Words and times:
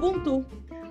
Ubuntu. 0.00 0.46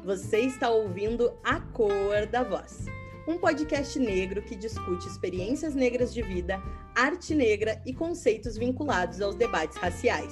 Você 0.06 0.42
está 0.42 0.70
ouvindo 0.70 1.36
A 1.44 1.60
Cor 1.60 2.28
da 2.28 2.44
Voz, 2.44 2.86
um 3.28 3.40
podcast 3.40 3.98
negro 3.98 4.40
que 4.44 4.56
discute 4.56 5.08
experiências 5.08 5.74
negras 5.74 6.14
de 6.14 6.22
vida, 6.22 6.62
arte 6.96 7.34
negra 7.34 7.82
e 7.88 7.92
conceitos 7.92 8.56
vinculados 8.56 9.20
aos 9.20 9.34
debates 9.34 9.78
raciais. 9.78 10.32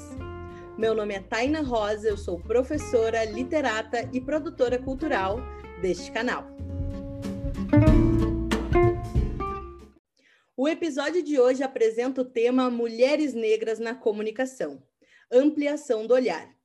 Meu 0.77 0.93
nome 0.93 1.16
é 1.16 1.20
Taina 1.20 1.63
Rosa, 1.63 2.07
eu 2.07 2.16
sou 2.16 2.39
professora, 2.39 3.25
literata 3.25 4.07
e 4.13 4.21
produtora 4.21 4.77
cultural 4.77 5.39
deste 5.81 6.12
canal. 6.12 6.45
O 10.55 10.67
episódio 10.67 11.23
de 11.23 11.39
hoje 11.39 11.63
apresenta 11.63 12.21
o 12.21 12.25
tema 12.25 12.70
Mulheres 12.70 13.34
Negras 13.34 13.80
na 13.80 13.95
Comunicação 13.95 14.84
Ampliação 15.31 16.05
do 16.05 16.13
Olhar. 16.13 16.56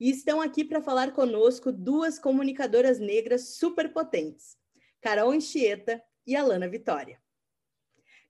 E 0.00 0.08
estão 0.08 0.40
aqui 0.40 0.64
para 0.64 0.80
falar 0.80 1.12
conosco 1.12 1.70
duas 1.70 2.18
comunicadoras 2.18 2.98
negras 2.98 3.56
superpotentes, 3.56 4.56
Carol 4.98 5.30
Anchieta 5.30 6.02
e 6.26 6.34
Alana 6.34 6.66
Vitória. 6.66 7.20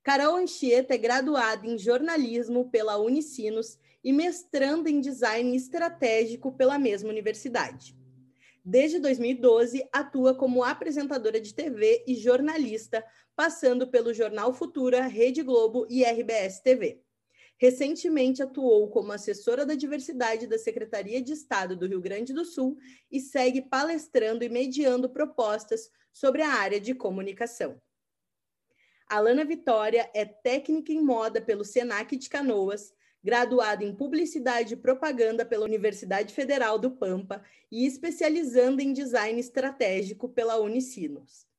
Carol 0.02 0.34
Anchieta 0.34 0.94
é 0.94 0.98
graduada 0.98 1.64
em 1.64 1.78
jornalismo 1.78 2.68
pela 2.70 2.98
Unicinos 2.98 3.78
e 4.02 4.12
mestrando 4.12 4.88
em 4.88 5.00
design 5.00 5.54
estratégico 5.54 6.50
pela 6.56 6.76
mesma 6.76 7.10
universidade. 7.10 7.96
Desde 8.64 8.98
2012, 8.98 9.88
atua 9.92 10.34
como 10.34 10.64
apresentadora 10.64 11.40
de 11.40 11.54
TV 11.54 12.04
e 12.06 12.16
jornalista, 12.16 13.04
passando 13.36 13.86
pelo 13.86 14.12
Jornal 14.12 14.52
Futura, 14.52 15.06
Rede 15.06 15.42
Globo 15.42 15.86
e 15.88 16.02
RBS 16.02 16.60
TV. 16.60 17.00
Recentemente 17.60 18.42
atuou 18.42 18.88
como 18.88 19.12
assessora 19.12 19.66
da 19.66 19.74
diversidade 19.74 20.46
da 20.46 20.56
Secretaria 20.56 21.20
de 21.20 21.34
Estado 21.34 21.76
do 21.76 21.86
Rio 21.86 22.00
Grande 22.00 22.32
do 22.32 22.42
Sul 22.42 22.78
e 23.12 23.20
segue 23.20 23.60
palestrando 23.60 24.42
e 24.42 24.48
mediando 24.48 25.10
propostas 25.10 25.90
sobre 26.10 26.40
a 26.40 26.48
área 26.48 26.80
de 26.80 26.94
comunicação. 26.94 27.78
Alana 29.06 29.44
Vitória 29.44 30.10
é 30.14 30.24
técnica 30.24 30.90
em 30.90 31.02
moda 31.02 31.38
pelo 31.38 31.62
Senac 31.62 32.16
de 32.16 32.30
Canoas, 32.30 32.94
graduada 33.22 33.84
em 33.84 33.94
Publicidade 33.94 34.72
e 34.72 34.78
Propaganda 34.78 35.44
pela 35.44 35.66
Universidade 35.66 36.32
Federal 36.32 36.78
do 36.78 36.92
Pampa 36.92 37.44
e 37.70 37.84
especializando 37.84 38.80
em 38.80 38.94
Design 38.94 39.38
Estratégico 39.38 40.30
pela 40.30 40.56
Unicinos. 40.56 41.49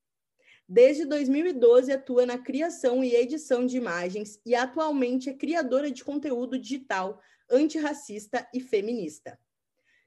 Desde 0.68 1.04
2012 1.04 1.92
atua 1.92 2.24
na 2.24 2.38
criação 2.38 3.02
e 3.02 3.14
edição 3.14 3.66
de 3.66 3.76
imagens 3.76 4.40
e 4.46 4.54
atualmente 4.54 5.28
é 5.28 5.34
criadora 5.34 5.90
de 5.90 6.04
conteúdo 6.04 6.58
digital 6.58 7.20
antirracista 7.50 8.46
e 8.54 8.60
feminista. 8.60 9.38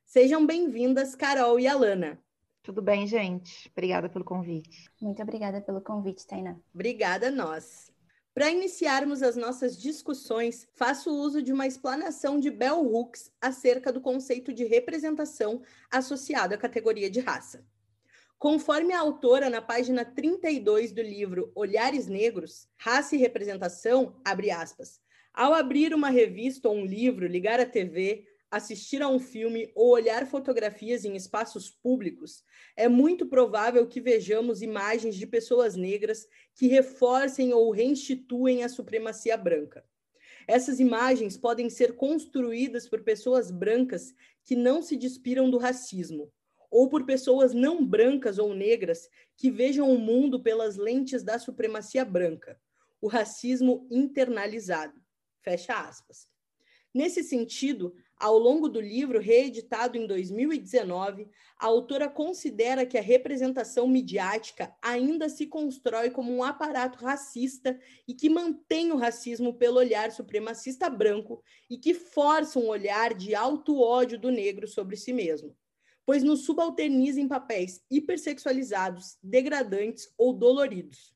Sejam 0.06 0.46
bem-vindas, 0.46 1.16
Carol 1.16 1.60
e 1.60 1.68
Alana. 1.68 2.20
Tudo 2.64 2.82
bem, 2.82 3.06
gente? 3.06 3.70
Obrigada 3.72 4.10
pelo 4.10 4.26
convite. 4.26 4.90
Muito 5.00 5.22
obrigada 5.22 5.62
pelo 5.62 5.82
convite, 5.82 6.26
Tainá. 6.26 6.58
Obrigada 6.74 7.28
a 7.28 7.32
nós. 7.32 7.94
Para 8.34 8.50
iniciarmos 8.50 9.22
as 9.22 9.36
nossas 9.36 9.80
discussões, 9.80 10.68
faço 10.74 11.10
uso 11.10 11.42
de 11.42 11.54
uma 11.54 11.68
explanação 11.68 12.40
de 12.40 12.50
Bell 12.50 12.82
Hooks 12.82 13.32
acerca 13.40 13.94
do 13.94 14.02
conceito 14.02 14.52
de 14.52 14.66
representação 14.66 15.62
associado 15.92 16.54
à 16.54 16.58
categoria 16.58 17.10
de 17.10 17.20
raça. 17.20 17.66
Conforme 18.38 18.94
a 18.94 19.00
autora, 19.00 19.50
na 19.50 19.62
página 19.62 20.04
32 20.04 20.92
do 20.92 21.02
livro 21.02 21.52
Olhares 21.56 22.08
Negros, 22.08 22.68
Raça 22.78 23.16
e 23.16 23.20
Representação, 23.20 24.20
abre 24.26 24.52
aspas, 24.52 25.00
ao 25.34 25.54
abrir 25.54 25.94
uma 25.94 26.10
revista 26.10 26.68
ou 26.68 26.76
um 26.76 26.86
livro, 26.86 27.28
ligar 27.28 27.62
a 27.62 27.66
TV, 27.66 28.28
assistir 28.52 29.02
a 29.02 29.08
um 29.08 29.20
filme 29.20 29.72
ou 29.74 29.90
olhar 29.90 30.28
fotografias 30.28 31.06
em 31.06 31.16
espaços 31.16 31.70
públicos, 31.70 32.44
é 32.76 32.90
muito 32.90 33.26
provável 33.26 33.88
que 33.88 34.02
vejamos 34.02 34.62
imagens 34.62 35.16
de 35.16 35.26
pessoas 35.26 35.76
negras 35.76 36.28
que 36.54 36.68
reforcem 36.68 37.54
ou 37.54 37.72
reinstituem 37.72 38.64
a 38.64 38.70
supremacia 38.70 39.38
branca. 39.38 39.84
Essas 40.46 40.80
imagens 40.80 41.38
podem 41.38 41.70
ser 41.70 41.96
construídas 41.96 42.88
por 42.88 43.02
pessoas 43.02 43.50
brancas 43.50 44.14
que 44.44 44.56
não 44.56 44.82
se 44.82 44.96
despiram 44.96 45.50
do 45.50 45.58
racismo, 45.58 46.32
ou 46.76 46.90
por 46.90 47.06
pessoas 47.06 47.54
não 47.54 47.86
brancas 47.86 48.38
ou 48.38 48.54
negras 48.54 49.08
que 49.38 49.50
vejam 49.50 49.90
o 49.90 49.98
mundo 49.98 50.44
pelas 50.44 50.76
lentes 50.76 51.24
da 51.24 51.40
supremacia 51.40 52.04
branca, 52.04 52.60
o 53.00 53.08
racismo 53.08 53.88
internalizado. 53.90 55.02
Fecha 55.42 55.74
aspas. 55.74 56.28
Nesse 56.94 57.24
sentido, 57.24 57.96
ao 58.18 58.38
longo 58.38 58.68
do 58.68 58.82
livro, 58.82 59.22
reeditado 59.22 59.98
em 59.98 60.06
2019, 60.06 61.30
a 61.58 61.66
autora 61.66 62.10
considera 62.10 62.86
que 62.86 62.98
a 62.98 63.02
representação 63.02 63.88
midiática 63.88 64.76
ainda 64.82 65.30
se 65.30 65.48
constrói 65.48 66.10
como 66.10 66.30
um 66.30 66.44
aparato 66.44 67.00
racista 67.06 67.80
e 68.06 68.14
que 68.14 68.30
mantém 68.30 68.92
o 68.92 68.98
racismo 68.98 69.54
pelo 69.54 69.78
olhar 69.78 70.12
supremacista 70.12 70.90
branco 70.90 71.42
e 71.70 71.78
que 71.78 71.94
força 71.94 72.60
um 72.60 72.68
olhar 72.68 73.14
de 73.14 73.34
alto 73.34 73.80
ódio 73.80 74.20
do 74.20 74.30
negro 74.30 74.68
sobre 74.68 74.98
si 74.98 75.14
mesmo, 75.14 75.56
pois 76.06 76.24
nos 76.24 76.46
subalterniza 76.46 77.20
em 77.20 77.28
papéis 77.28 77.82
hipersexualizados, 77.90 79.18
degradantes 79.24 80.14
ou 80.18 80.34
doloridos. 80.34 81.16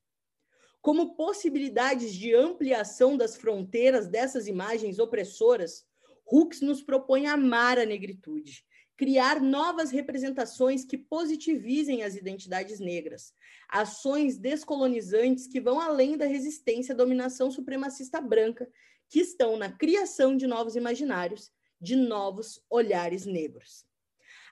Como 0.82 1.14
possibilidades 1.14 2.14
de 2.14 2.34
ampliação 2.34 3.16
das 3.16 3.36
fronteiras 3.36 4.08
dessas 4.08 4.46
imagens 4.46 4.98
opressoras, 4.98 5.86
Hooks 6.26 6.60
nos 6.60 6.82
propõe 6.82 7.26
amar 7.26 7.78
a 7.78 7.84
negritude, 7.84 8.64
criar 8.96 9.40
novas 9.40 9.90
representações 9.90 10.84
que 10.84 10.96
positivizem 10.96 12.02
as 12.02 12.14
identidades 12.14 12.80
negras, 12.80 13.32
ações 13.68 14.38
descolonizantes 14.38 15.46
que 15.46 15.60
vão 15.60 15.80
além 15.80 16.16
da 16.16 16.26
resistência 16.26 16.94
à 16.94 16.96
dominação 16.96 17.50
supremacista 17.50 18.20
branca, 18.20 18.70
que 19.08 19.20
estão 19.20 19.56
na 19.56 19.72
criação 19.72 20.36
de 20.36 20.46
novos 20.46 20.76
imaginários, 20.76 21.50
de 21.80 21.96
novos 21.96 22.62
olhares 22.70 23.26
negros. 23.26 23.89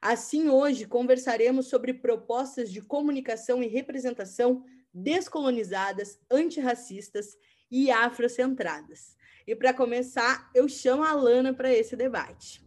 Assim, 0.00 0.48
hoje 0.48 0.86
conversaremos 0.86 1.69
sobre 1.69 1.92
propostas 1.92 2.70
de 2.70 2.81
comunicação 2.81 3.62
e 3.62 3.66
representação 3.66 4.64
descolonizadas, 4.94 6.19
antirracistas 6.31 7.36
e 7.70 7.91
afrocentradas. 7.91 9.16
E 9.47 9.54
para 9.56 9.75
começar, 9.75 10.50
eu 10.54 10.69
chamo 10.69 11.03
a 11.03 11.10
Alana 11.10 11.53
para 11.53 11.72
esse 11.72 11.97
debate. 11.97 12.64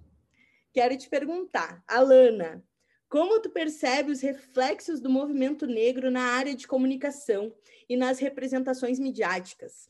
Quero 0.73 0.97
te 0.97 1.09
perguntar, 1.09 1.83
Alana, 1.87 2.63
como 3.09 3.41
tu 3.41 3.49
percebe 3.49 4.11
os 4.11 4.21
reflexos 4.21 5.01
do 5.01 5.09
movimento 5.09 5.67
negro 5.67 6.09
na 6.09 6.21
área 6.21 6.55
de 6.55 6.67
comunicação 6.67 7.53
e 7.89 7.97
nas 7.97 8.19
representações 8.19 8.99
midiáticas? 8.99 9.89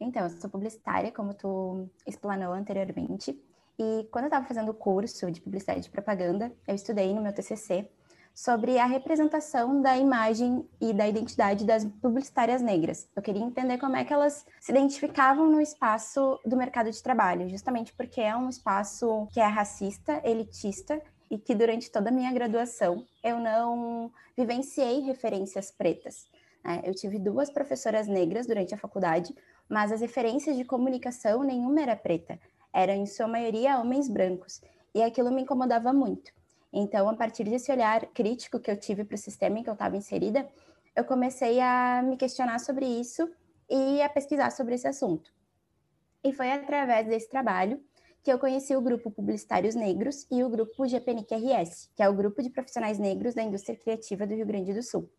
Então, 0.00 0.22
eu 0.22 0.30
sou 0.30 0.48
publicitária, 0.48 1.12
como 1.12 1.34
tu 1.34 1.86
explanou 2.06 2.54
anteriormente, 2.54 3.38
e 3.82 4.06
quando 4.10 4.24
eu 4.24 4.28
estava 4.28 4.44
fazendo 4.44 4.72
o 4.72 4.74
curso 4.74 5.30
de 5.30 5.40
publicidade 5.40 5.88
e 5.88 5.90
propaganda, 5.90 6.52
eu 6.68 6.74
estudei 6.74 7.14
no 7.14 7.22
meu 7.22 7.32
TCC 7.32 7.88
sobre 8.34 8.78
a 8.78 8.84
representação 8.84 9.80
da 9.80 9.96
imagem 9.96 10.68
e 10.78 10.92
da 10.92 11.08
identidade 11.08 11.64
das 11.64 11.86
publicitárias 11.86 12.60
negras. 12.60 13.08
Eu 13.16 13.22
queria 13.22 13.42
entender 13.42 13.78
como 13.78 13.96
é 13.96 14.04
que 14.04 14.12
elas 14.12 14.44
se 14.60 14.70
identificavam 14.70 15.50
no 15.50 15.62
espaço 15.62 16.38
do 16.44 16.58
mercado 16.58 16.90
de 16.90 17.02
trabalho, 17.02 17.48
justamente 17.48 17.94
porque 17.94 18.20
é 18.20 18.36
um 18.36 18.50
espaço 18.50 19.26
que 19.32 19.40
é 19.40 19.46
racista, 19.46 20.20
elitista 20.24 21.00
e 21.30 21.38
que 21.38 21.54
durante 21.54 21.90
toda 21.90 22.10
a 22.10 22.12
minha 22.12 22.32
graduação 22.34 23.06
eu 23.24 23.38
não 23.38 24.12
vivenciei 24.36 25.00
referências 25.00 25.70
pretas. 25.70 26.26
Né? 26.62 26.82
Eu 26.84 26.94
tive 26.94 27.18
duas 27.18 27.48
professoras 27.48 28.06
negras 28.06 28.46
durante 28.46 28.74
a 28.74 28.78
faculdade, 28.78 29.34
mas 29.66 29.90
as 29.90 30.02
referências 30.02 30.54
de 30.54 30.66
comunicação 30.66 31.42
nenhuma 31.42 31.80
era 31.80 31.96
preta, 31.96 32.38
eram 32.72 32.94
em 32.94 33.06
sua 33.06 33.26
maioria 33.26 33.78
homens 33.78 34.08
brancos, 34.08 34.60
e 34.94 35.02
aquilo 35.02 35.30
me 35.30 35.42
incomodava 35.42 35.92
muito. 35.92 36.32
Então, 36.72 37.08
a 37.08 37.14
partir 37.14 37.44
desse 37.44 37.70
olhar 37.72 38.06
crítico 38.06 38.60
que 38.60 38.70
eu 38.70 38.76
tive 38.76 39.04
para 39.04 39.14
o 39.14 39.18
sistema 39.18 39.58
em 39.58 39.62
que 39.62 39.68
eu 39.68 39.74
estava 39.74 39.96
inserida, 39.96 40.48
eu 40.94 41.04
comecei 41.04 41.60
a 41.60 42.02
me 42.02 42.16
questionar 42.16 42.58
sobre 42.60 42.86
isso 42.86 43.28
e 43.68 44.02
a 44.02 44.08
pesquisar 44.08 44.50
sobre 44.50 44.74
esse 44.74 44.86
assunto. 44.86 45.32
E 46.22 46.32
foi 46.32 46.50
através 46.52 47.06
desse 47.06 47.28
trabalho 47.28 47.82
que 48.22 48.30
eu 48.30 48.38
conheci 48.38 48.76
o 48.76 48.82
grupo 48.82 49.10
Publicitários 49.10 49.74
Negros 49.74 50.26
e 50.30 50.44
o 50.44 50.50
grupo 50.50 50.86
GPNIC 50.86 51.34
RS, 51.34 51.90
que 51.96 52.02
é 52.02 52.08
o 52.08 52.14
grupo 52.14 52.42
de 52.42 52.50
profissionais 52.50 52.98
negros 52.98 53.34
da 53.34 53.42
indústria 53.42 53.76
criativa 53.76 54.26
do 54.26 54.34
Rio 54.34 54.46
Grande 54.46 54.74
do 54.74 54.82
Sul. 54.82 55.10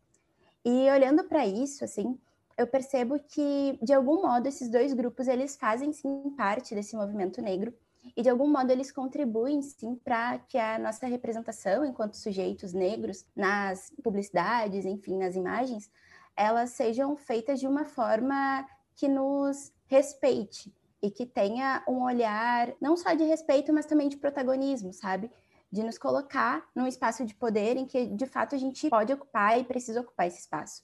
E 0.63 0.89
olhando 0.91 1.23
para 1.23 1.45
isso, 1.47 1.83
assim, 1.83 2.17
eu 2.61 2.67
percebo 2.67 3.19
que 3.19 3.77
de 3.81 3.93
algum 3.93 4.21
modo 4.21 4.47
esses 4.47 4.69
dois 4.69 4.93
grupos 4.93 5.27
eles 5.27 5.55
fazem 5.55 5.91
sim 5.91 6.33
parte 6.37 6.75
desse 6.75 6.95
movimento 6.95 7.41
negro 7.41 7.73
e 8.15 8.21
de 8.21 8.29
algum 8.29 8.47
modo 8.47 8.71
eles 8.71 8.91
contribuem 8.91 9.61
sim 9.61 9.95
para 9.95 10.39
que 10.39 10.57
a 10.57 10.79
nossa 10.79 11.05
representação 11.07 11.85
enquanto 11.85 12.15
sujeitos 12.15 12.73
negros 12.73 13.25
nas 13.35 13.91
publicidades, 14.03 14.85
enfim, 14.85 15.17
nas 15.17 15.35
imagens, 15.35 15.91
elas 16.35 16.71
sejam 16.71 17.15
feitas 17.15 17.59
de 17.59 17.67
uma 17.67 17.85
forma 17.85 18.65
que 18.95 19.07
nos 19.07 19.71
respeite 19.87 20.73
e 21.01 21.09
que 21.09 21.25
tenha 21.25 21.83
um 21.87 22.03
olhar 22.03 22.73
não 22.79 22.95
só 22.95 23.13
de 23.13 23.23
respeito, 23.23 23.73
mas 23.73 23.85
também 23.85 24.07
de 24.07 24.17
protagonismo, 24.17 24.93
sabe? 24.93 25.31
de 25.71 25.83
nos 25.83 25.97
colocar 25.97 26.67
num 26.75 26.85
espaço 26.85 27.25
de 27.25 27.33
poder 27.33 27.77
em 27.77 27.85
que, 27.85 28.05
de 28.07 28.25
fato, 28.25 28.53
a 28.53 28.57
gente 28.57 28.89
pode 28.89 29.13
ocupar 29.13 29.57
e 29.57 29.63
precisa 29.63 30.01
ocupar 30.01 30.27
esse 30.27 30.39
espaço. 30.39 30.83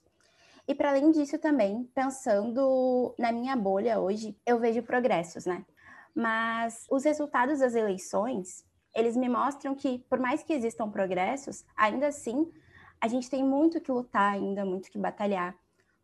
E 0.67 0.75
para 0.75 0.89
além 0.89 1.11
disso 1.11 1.39
também, 1.39 1.89
pensando 1.95 3.15
na 3.17 3.31
minha 3.31 3.55
bolha 3.55 3.99
hoje, 3.99 4.37
eu 4.45 4.59
vejo 4.59 4.83
progressos, 4.83 5.45
né? 5.45 5.65
Mas 6.13 6.85
os 6.91 7.05
resultados 7.05 7.59
das 7.59 7.73
eleições, 7.73 8.65
eles 8.93 9.15
me 9.15 9.29
mostram 9.29 9.73
que, 9.73 9.99
por 10.09 10.19
mais 10.19 10.43
que 10.43 10.51
existam 10.51 10.89
progressos, 10.89 11.63
ainda 11.75 12.07
assim, 12.07 12.51
a 12.99 13.07
gente 13.07 13.29
tem 13.29 13.45
muito 13.45 13.79
que 13.79 13.91
lutar 13.91 14.33
ainda, 14.33 14.65
muito 14.65 14.91
que 14.91 14.97
batalhar. 14.97 15.55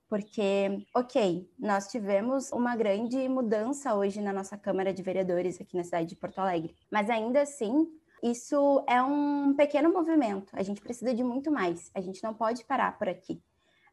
Porque, 0.07 0.85
ok, 0.95 1.49
nós 1.59 1.87
tivemos 1.87 2.51
uma 2.51 2.75
grande 2.75 3.27
mudança 3.27 3.95
hoje 3.95 4.21
na 4.21 4.31
nossa 4.31 4.57
Câmara 4.57 4.93
de 4.93 5.01
Vereadores 5.01 5.59
aqui 5.59 5.75
na 5.75 5.83
cidade 5.83 6.07
de 6.09 6.15
Porto 6.15 6.39
Alegre, 6.39 6.75
mas 6.91 7.09
ainda 7.09 7.41
assim, 7.41 7.87
isso 8.21 8.85
é 8.87 9.01
um 9.01 9.53
pequeno 9.55 9.91
movimento. 9.91 10.53
A 10.53 10.63
gente 10.63 10.79
precisa 10.79 11.13
de 11.13 11.23
muito 11.23 11.51
mais. 11.51 11.91
A 11.93 11.99
gente 11.99 12.23
não 12.23 12.33
pode 12.33 12.63
parar 12.63 12.97
por 12.97 13.09
aqui. 13.09 13.41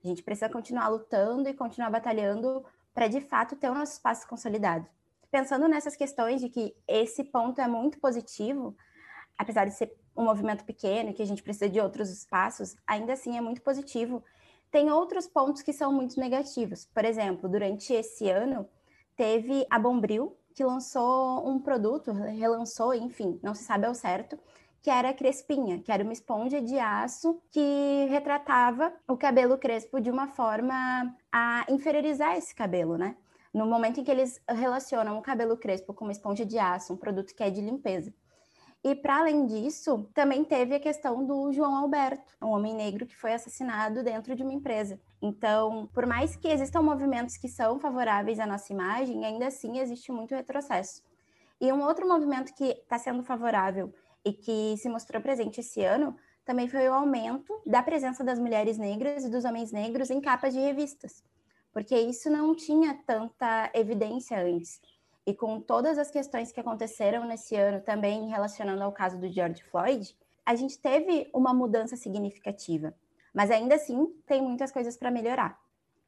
A 0.02 0.06
gente 0.06 0.22
precisa 0.22 0.48
continuar 0.48 0.88
lutando 0.88 1.48
e 1.48 1.54
continuar 1.54 1.90
batalhando 1.90 2.64
para 2.94 3.06
de 3.06 3.20
fato 3.20 3.56
ter 3.56 3.70
o 3.70 3.74
nosso 3.74 3.92
espaço 3.92 4.26
consolidado. 4.26 4.86
Pensando 5.30 5.68
nessas 5.68 5.94
questões 5.94 6.40
de 6.40 6.48
que 6.48 6.74
esse 6.88 7.22
ponto 7.24 7.60
é 7.60 7.68
muito 7.68 8.00
positivo, 8.00 8.76
apesar 9.38 9.66
de 9.66 9.74
ser 9.74 9.94
um 10.16 10.24
movimento 10.24 10.64
pequeno 10.64 11.14
que 11.14 11.22
a 11.22 11.26
gente 11.26 11.42
precisa 11.42 11.68
de 11.68 11.80
outros 11.80 12.10
espaços, 12.10 12.74
ainda 12.86 13.12
assim 13.12 13.36
é 13.36 13.40
muito 13.40 13.62
positivo. 13.62 14.24
Tem 14.70 14.90
outros 14.90 15.26
pontos 15.26 15.62
que 15.62 15.72
são 15.72 15.92
muito 15.92 16.18
negativos. 16.18 16.86
Por 16.86 17.04
exemplo, 17.04 17.48
durante 17.48 17.92
esse 17.92 18.28
ano, 18.28 18.68
teve 19.16 19.66
a 19.70 19.78
Bombril, 19.78 20.36
que 20.54 20.64
lançou 20.64 21.48
um 21.48 21.60
produto, 21.60 22.10
relançou, 22.12 22.92
enfim, 22.94 23.38
não 23.42 23.54
se 23.54 23.64
sabe 23.64 23.86
ao 23.86 23.94
certo, 23.94 24.38
que 24.82 24.90
era 24.90 25.12
crespinha, 25.12 25.78
que 25.80 25.92
era 25.92 26.02
uma 26.02 26.12
esponja 26.12 26.60
de 26.60 26.78
aço 26.78 27.40
que 27.50 28.06
retratava 28.08 28.92
o 29.06 29.16
cabelo 29.16 29.58
crespo 29.58 30.00
de 30.00 30.10
uma 30.10 30.28
forma 30.28 31.14
a 31.30 31.66
inferiorizar 31.68 32.36
esse 32.36 32.54
cabelo, 32.54 32.96
né? 32.96 33.16
No 33.52 33.66
momento 33.66 34.00
em 34.00 34.04
que 34.04 34.10
eles 34.10 34.40
relacionam 34.48 35.18
o 35.18 35.22
cabelo 35.22 35.56
crespo 35.56 35.92
com 35.92 36.04
uma 36.04 36.12
esponja 36.12 36.46
de 36.46 36.58
aço, 36.58 36.94
um 36.94 36.96
produto 36.96 37.34
que 37.34 37.42
é 37.42 37.50
de 37.50 37.60
limpeza. 37.60 38.14
E 38.82 38.94
para 38.94 39.18
além 39.18 39.44
disso, 39.44 40.08
também 40.14 40.42
teve 40.42 40.74
a 40.74 40.80
questão 40.80 41.26
do 41.26 41.52
João 41.52 41.76
Alberto, 41.76 42.32
um 42.40 42.48
homem 42.48 42.74
negro 42.74 43.04
que 43.04 43.14
foi 43.14 43.34
assassinado 43.34 44.02
dentro 44.02 44.34
de 44.34 44.42
uma 44.42 44.54
empresa. 44.54 44.98
Então, 45.20 45.86
por 45.92 46.06
mais 46.06 46.34
que 46.34 46.48
existam 46.48 46.80
movimentos 46.80 47.36
que 47.36 47.48
são 47.48 47.78
favoráveis 47.78 48.40
à 48.40 48.46
nossa 48.46 48.72
imagem, 48.72 49.26
ainda 49.26 49.48
assim 49.48 49.78
existe 49.78 50.10
muito 50.10 50.34
retrocesso. 50.34 51.02
E 51.60 51.70
um 51.70 51.82
outro 51.82 52.08
movimento 52.08 52.54
que 52.54 52.64
está 52.64 52.98
sendo 52.98 53.22
favorável 53.22 53.92
e 54.24 54.32
que 54.32 54.76
se 54.76 54.88
mostrou 54.88 55.22
presente 55.22 55.60
esse 55.60 55.82
ano 55.82 56.16
também 56.44 56.68
foi 56.68 56.88
o 56.88 56.94
aumento 56.94 57.60
da 57.64 57.82
presença 57.82 58.24
das 58.24 58.38
mulheres 58.38 58.76
negras 58.78 59.24
e 59.24 59.30
dos 59.30 59.44
homens 59.44 59.72
negros 59.72 60.10
em 60.10 60.20
capas 60.20 60.52
de 60.52 60.60
revistas, 60.60 61.22
porque 61.72 61.96
isso 61.96 62.30
não 62.30 62.54
tinha 62.54 62.94
tanta 63.06 63.70
evidência 63.74 64.42
antes. 64.42 64.80
E 65.26 65.34
com 65.34 65.60
todas 65.60 65.98
as 65.98 66.10
questões 66.10 66.50
que 66.50 66.58
aconteceram 66.58 67.24
nesse 67.24 67.54
ano, 67.54 67.80
também 67.80 68.28
relacionando 68.28 68.82
ao 68.82 68.92
caso 68.92 69.18
do 69.18 69.28
George 69.28 69.62
Floyd, 69.62 70.16
a 70.44 70.54
gente 70.56 70.78
teve 70.78 71.30
uma 71.32 71.54
mudança 71.54 71.96
significativa, 71.96 72.94
mas 73.32 73.50
ainda 73.50 73.76
assim 73.76 74.06
tem 74.26 74.42
muitas 74.42 74.72
coisas 74.72 74.96
para 74.96 75.10
melhorar. 75.10 75.56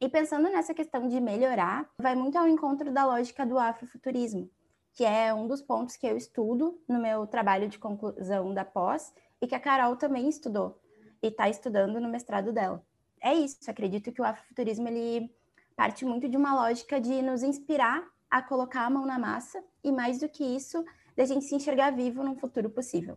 E 0.00 0.08
pensando 0.08 0.50
nessa 0.50 0.74
questão 0.74 1.06
de 1.06 1.20
melhorar, 1.20 1.88
vai 1.96 2.16
muito 2.16 2.36
ao 2.36 2.48
encontro 2.48 2.90
da 2.90 3.06
lógica 3.06 3.46
do 3.46 3.56
afrofuturismo, 3.56 4.50
que 4.94 5.04
é 5.04 5.32
um 5.32 5.46
dos 5.46 5.62
pontos 5.62 5.96
que 5.96 6.06
eu 6.06 6.16
estudo 6.16 6.80
no 6.88 7.00
meu 7.00 7.26
trabalho 7.26 7.68
de 7.68 7.78
conclusão 7.78 8.52
da 8.52 8.64
pós 8.64 9.12
e 9.40 9.46
que 9.46 9.54
a 9.54 9.60
Carol 9.60 9.96
também 9.96 10.28
estudou 10.28 10.80
e 11.22 11.28
está 11.28 11.48
estudando 11.48 12.00
no 12.00 12.08
mestrado 12.08 12.52
dela. 12.52 12.84
É 13.20 13.32
isso, 13.32 13.58
acredito 13.68 14.12
que 14.12 14.20
o 14.20 14.24
afrofuturismo 14.24 14.88
ele 14.88 15.30
parte 15.76 16.04
muito 16.04 16.28
de 16.28 16.36
uma 16.36 16.54
lógica 16.54 17.00
de 17.00 17.22
nos 17.22 17.42
inspirar 17.42 18.06
a 18.30 18.42
colocar 18.42 18.84
a 18.84 18.90
mão 18.90 19.06
na 19.06 19.18
massa 19.18 19.62
e 19.82 19.90
mais 19.90 20.18
do 20.18 20.28
que 20.28 20.44
isso, 20.44 20.84
da 21.16 21.24
gente 21.24 21.44
se 21.44 21.54
enxergar 21.54 21.90
vivo 21.90 22.22
num 22.22 22.36
futuro 22.36 22.70
possível. 22.70 23.16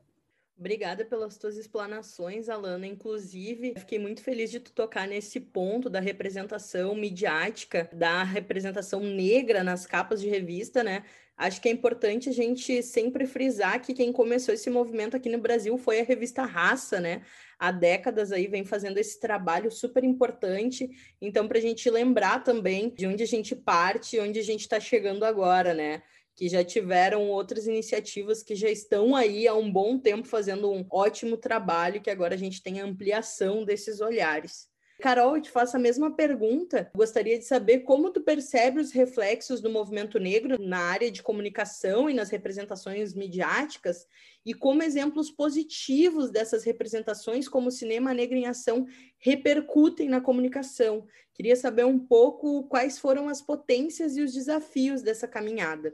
Obrigada 0.57 1.03
pelas 1.03 1.37
tuas 1.37 1.57
explanações, 1.57 2.47
Alana. 2.47 2.87
Inclusive, 2.87 3.73
fiquei 3.77 3.99
muito 3.99 4.23
feliz 4.23 4.49
de 4.49 4.61
tu 4.61 4.71
tocar 4.71 5.05
nesse 5.05 5.37
ponto 5.37 5.89
da 5.89 5.99
representação 5.99 6.95
midiática, 6.95 7.89
da 7.91 8.23
representação 8.23 9.01
negra 9.01 9.65
nas 9.65 9.85
capas 9.85 10.21
de 10.21 10.29
revista, 10.29 10.81
né? 10.81 11.03
Acho 11.37 11.59
que 11.59 11.67
é 11.67 11.71
importante 11.71 12.29
a 12.29 12.31
gente 12.31 12.81
sempre 12.81 13.25
frisar 13.25 13.81
que 13.81 13.93
quem 13.93 14.13
começou 14.13 14.53
esse 14.53 14.69
movimento 14.69 15.17
aqui 15.17 15.27
no 15.27 15.37
Brasil 15.37 15.77
foi 15.77 15.99
a 15.99 16.03
revista 16.03 16.45
Raça, 16.45 17.01
né? 17.01 17.23
Há 17.59 17.73
décadas 17.73 18.31
aí 18.31 18.47
vem 18.47 18.63
fazendo 18.63 18.97
esse 18.97 19.19
trabalho 19.19 19.69
super 19.69 20.05
importante. 20.05 20.89
Então, 21.21 21.49
para 21.49 21.57
a 21.57 21.61
gente 21.61 21.89
lembrar 21.89 22.45
também 22.45 22.89
de 22.89 23.05
onde 23.05 23.23
a 23.23 23.27
gente 23.27 23.53
parte 23.53 24.17
onde 24.21 24.39
a 24.39 24.43
gente 24.43 24.61
está 24.61 24.79
chegando 24.79 25.25
agora, 25.25 25.73
né? 25.73 26.01
Que 26.35 26.49
já 26.49 26.63
tiveram 26.63 27.29
outras 27.29 27.65
iniciativas 27.65 28.43
que 28.43 28.55
já 28.55 28.69
estão 28.69 29.15
aí 29.15 29.47
há 29.47 29.55
um 29.55 29.71
bom 29.71 29.97
tempo 29.97 30.27
fazendo 30.27 30.69
um 30.71 30.85
ótimo 30.91 31.37
trabalho, 31.37 32.01
que 32.01 32.09
agora 32.09 32.35
a 32.35 32.37
gente 32.37 32.61
tem 32.61 32.81
a 32.81 32.85
ampliação 32.85 33.63
desses 33.63 34.01
olhares. 34.01 34.67
Carol, 35.01 35.35
eu 35.35 35.41
te 35.41 35.51
faço 35.51 35.75
a 35.75 35.79
mesma 35.79 36.15
pergunta. 36.15 36.89
Gostaria 36.95 37.37
de 37.37 37.43
saber 37.43 37.79
como 37.79 38.11
tu 38.11 38.21
percebe 38.21 38.79
os 38.79 38.91
reflexos 38.91 39.59
do 39.59 39.69
movimento 39.69 40.17
negro 40.17 40.57
na 40.59 40.79
área 40.79 41.11
de 41.11 41.21
comunicação 41.21 42.09
e 42.09 42.13
nas 42.13 42.29
representações 42.29 43.13
midiáticas 43.13 44.07
e 44.45 44.53
como 44.53 44.83
exemplos 44.83 45.29
positivos 45.29 46.31
dessas 46.31 46.63
representações, 46.63 47.47
como 47.47 47.67
o 47.67 47.71
cinema 47.71 48.13
negro 48.13 48.37
em 48.37 48.45
ação, 48.45 48.85
repercutem 49.19 50.07
na 50.07 50.21
comunicação. 50.21 51.05
Queria 51.33 51.55
saber 51.57 51.85
um 51.85 51.99
pouco 51.99 52.63
quais 52.63 52.97
foram 52.97 53.27
as 53.27 53.41
potências 53.41 54.15
e 54.15 54.21
os 54.21 54.33
desafios 54.33 55.01
dessa 55.01 55.27
caminhada. 55.27 55.93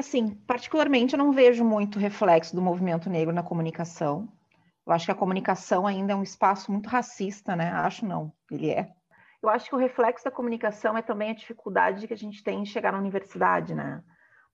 Assim, 0.00 0.30
particularmente, 0.46 1.12
eu 1.12 1.18
não 1.18 1.30
vejo 1.30 1.62
muito 1.62 1.98
reflexo 1.98 2.56
do 2.56 2.62
movimento 2.62 3.10
negro 3.10 3.34
na 3.34 3.42
comunicação. 3.42 4.26
Eu 4.86 4.94
acho 4.94 5.04
que 5.04 5.12
a 5.12 5.14
comunicação 5.14 5.86
ainda 5.86 6.14
é 6.14 6.16
um 6.16 6.22
espaço 6.22 6.72
muito 6.72 6.88
racista, 6.88 7.54
né? 7.54 7.70
Acho 7.70 8.06
não, 8.06 8.32
ele 8.50 8.70
é. 8.70 8.88
Eu 9.42 9.50
acho 9.50 9.68
que 9.68 9.74
o 9.74 9.78
reflexo 9.78 10.24
da 10.24 10.30
comunicação 10.30 10.96
é 10.96 11.02
também 11.02 11.30
a 11.30 11.34
dificuldade 11.34 12.06
que 12.06 12.14
a 12.14 12.16
gente 12.16 12.42
tem 12.42 12.62
em 12.62 12.64
chegar 12.64 12.92
na 12.92 12.98
universidade, 12.98 13.74
né? 13.74 14.02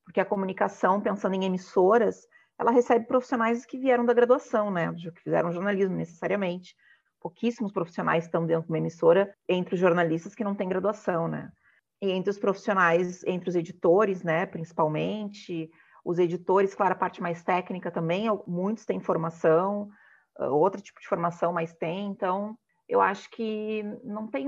Porque 0.05 0.19
a 0.19 0.25
comunicação, 0.25 1.01
pensando 1.01 1.37
em 1.37 1.45
emissoras, 1.45 2.27
ela 2.59 2.73
recebe 2.73 3.07
profissionais 3.07 3.65
que 3.65 3.79
vieram 3.79 4.05
da 4.05 4.13
graduação, 4.13 4.69
né? 4.69 4.93
Que 4.95 5.23
fizeram 5.23 5.53
jornalismo 5.53 5.95
necessariamente. 5.95 6.75
Pouquíssimos 7.21 7.71
profissionais 7.71 8.25
estão 8.25 8.45
dentro 8.45 8.65
de 8.65 8.73
uma 8.73 8.79
emissora 8.79 9.33
entre 9.49 9.77
os 9.77 9.81
jornalistas 9.81 10.35
que 10.35 10.43
não 10.43 10.57
têm 10.57 10.69
graduação, 10.69 11.29
né? 11.29 11.53
E 12.01 12.11
entre 12.11 12.31
os 12.31 12.39
profissionais, 12.39 13.23
entre 13.25 13.49
os 13.49 13.57
editores, 13.57 14.23
né, 14.23 14.47
principalmente, 14.47 15.71
os 16.05 16.19
editores, 16.19 16.75
claro, 16.75 16.93
a 16.93 16.99
parte 16.99 17.21
mais 17.21 17.43
técnica 17.43 17.91
também, 17.91 18.27
muitos 18.47 18.85
têm 18.85 19.01
formação, 19.01 19.89
ah, 20.39 20.49
outro 20.51 20.81
tipo 20.81 21.01
de 21.01 21.09
formação, 21.09 21.53
mas 21.53 21.75
tem, 21.75 22.07
então 22.07 22.57
eu 22.89 23.01
acho 23.01 23.29
que 23.31 23.83
não 24.05 24.29
tem, 24.29 24.47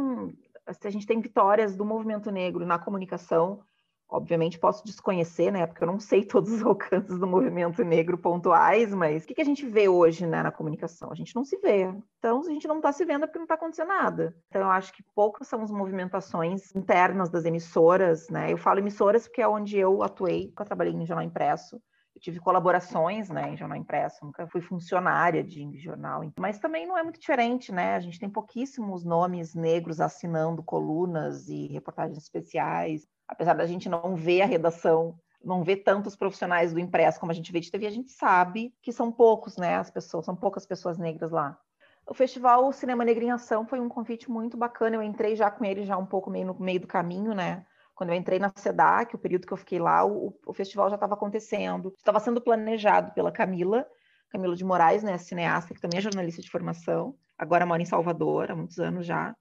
a 0.67 0.90
gente 0.90 1.07
tem 1.07 1.21
vitórias 1.21 1.76
do 1.76 1.85
movimento 1.85 2.31
negro 2.31 2.64
na 2.64 2.78
comunicação, 2.78 3.64
Obviamente 4.11 4.59
posso 4.59 4.83
desconhecer, 4.87 5.50
né? 5.50 5.67
Porque 5.67 5.85
eu 5.85 5.87
não 5.87 6.00
sei 6.00 6.25
todos 6.27 6.50
os 6.50 6.62
alcances 6.62 7.19
do 7.19 7.27
movimento 7.27 7.85
negro 7.85 8.17
pontuais, 8.17 8.95
mas 8.95 9.25
o 9.25 9.27
que, 9.27 9.35
que 9.35 9.43
a 9.43 9.45
gente 9.45 9.67
vê 9.67 9.88
hoje 9.88 10.27
né, 10.27 10.43
na 10.43 10.50
comunicação? 10.50 11.11
A 11.12 11.15
gente 11.15 11.37
não 11.37 11.45
se 11.45 11.59
vê. 11.59 11.95
Então, 12.19 12.41
a 12.41 12.50
gente 12.50 12.67
não 12.67 12.79
está 12.79 12.91
se 12.91 13.05
vendo 13.05 13.25
é 13.25 13.27
porque 13.27 13.38
não 13.38 13.45
está 13.45 13.55
acontecendo 13.55 13.88
nada. 13.88 14.35
Então, 14.49 14.62
eu 14.62 14.71
acho 14.71 14.93
que 14.95 15.03
poucas 15.15 15.47
são 15.47 15.62
as 15.62 15.71
movimentações 15.71 16.75
internas 16.75 17.29
das 17.29 17.45
emissoras, 17.45 18.29
né? 18.31 18.50
Eu 18.50 18.57
falo 18.57 18.79
emissoras 18.79 19.29
porque 19.29 19.43
é 19.43 19.49
onde 19.49 19.77
eu 19.77 20.03
atuei, 20.03 20.47
nunca 20.47 20.65
trabalhei 20.65 20.95
em 20.95 21.07
jornal 21.07 21.27
impresso. 21.27 21.81
Eu 22.17 22.21
tive 22.21 22.41
colaborações 22.41 23.29
né, 23.29 23.50
em 23.50 23.57
jornal 23.57 23.79
impresso, 23.79 24.25
nunca 24.25 24.47
fui 24.49 24.61
funcionária 24.61 25.45
de 25.45 25.79
jornal, 25.79 26.23
mas 26.37 26.59
também 26.59 26.85
não 26.85 26.99
é 26.99 27.03
muito 27.03 27.21
diferente, 27.21 27.71
né? 27.71 27.95
A 27.95 28.00
gente 28.00 28.19
tem 28.19 28.29
pouquíssimos 28.29 29.05
nomes 29.05 29.55
negros 29.55 30.00
assinando 30.00 30.62
colunas 30.62 31.49
e 31.49 31.69
reportagens 31.69 32.19
especiais 32.19 33.07
apesar 33.28 33.54
da 33.54 33.66
gente 33.66 33.88
não 33.88 34.16
ver 34.16 34.42
a 34.42 34.47
redação, 34.47 35.18
não 35.44 35.62
ver 35.62 35.78
tantos 35.78 36.16
profissionais 36.16 36.73
do 36.73 36.80
impresso 36.80 37.20
como 37.20 37.30
a 37.30 37.35
gente 37.35 37.52
vê 37.52 37.61
de 37.61 37.70
TV, 37.70 37.87
a 37.87 37.90
gente 37.90 38.11
sabe 38.11 38.75
que 38.82 38.92
são 38.92 39.12
poucos, 39.12 39.56
né? 39.56 39.76
As 39.76 39.90
pessoas, 39.90 40.25
são 40.25 40.35
poucas 40.35 40.66
pessoas 40.66 40.99
negras 40.99 41.30
lá. 41.30 41.58
O 42.06 42.14
festival 42.14 42.73
Cinema 42.73 43.04
Negra 43.04 43.25
em 43.25 43.30
Ação 43.30 43.66
foi 43.66 43.78
um 43.78 43.88
convite 43.88 44.30
muito 44.30 44.56
bacana. 44.56 44.97
Eu 44.97 45.02
entrei 45.02 45.37
já 45.37 45.50
com 45.50 45.64
ele 45.64 45.85
já 45.85 45.97
um 45.97 46.06
pouco 46.06 46.30
meio 46.30 46.47
no 46.47 46.58
meio 46.58 46.80
do 46.80 46.87
caminho, 46.87 47.35
né? 47.35 47.66
Quando 47.94 48.11
eu 48.11 48.16
entrei 48.16 48.38
na 48.38 48.50
SEDAC, 48.54 49.14
o 49.14 49.18
período 49.18 49.47
que 49.47 49.52
eu 49.52 49.56
fiquei 49.56 49.78
lá, 49.78 50.06
o, 50.06 50.32
o 50.47 50.54
festival 50.54 50.88
já 50.88 50.94
estava 50.94 51.14
acontecendo. 51.14 51.92
Estava 51.97 52.18
sendo 52.20 52.40
planejado 52.40 53.12
pela 53.12 53.30
Camila, 53.30 53.87
Camila 54.30 54.54
de 54.54 54.64
Moraes, 54.64 55.02
né, 55.02 55.18
cineasta, 55.18 55.75
que 55.75 55.80
também 55.80 55.99
é 55.99 56.02
jornalista 56.02 56.40
de 56.40 56.50
formação, 56.50 57.16
agora 57.37 57.66
mora 57.66 57.82
em 57.82 57.87
Salvador 57.87 58.50
há 58.50 58.56
muitos 58.56 58.78
anos 58.78 59.06
já. 59.06 59.35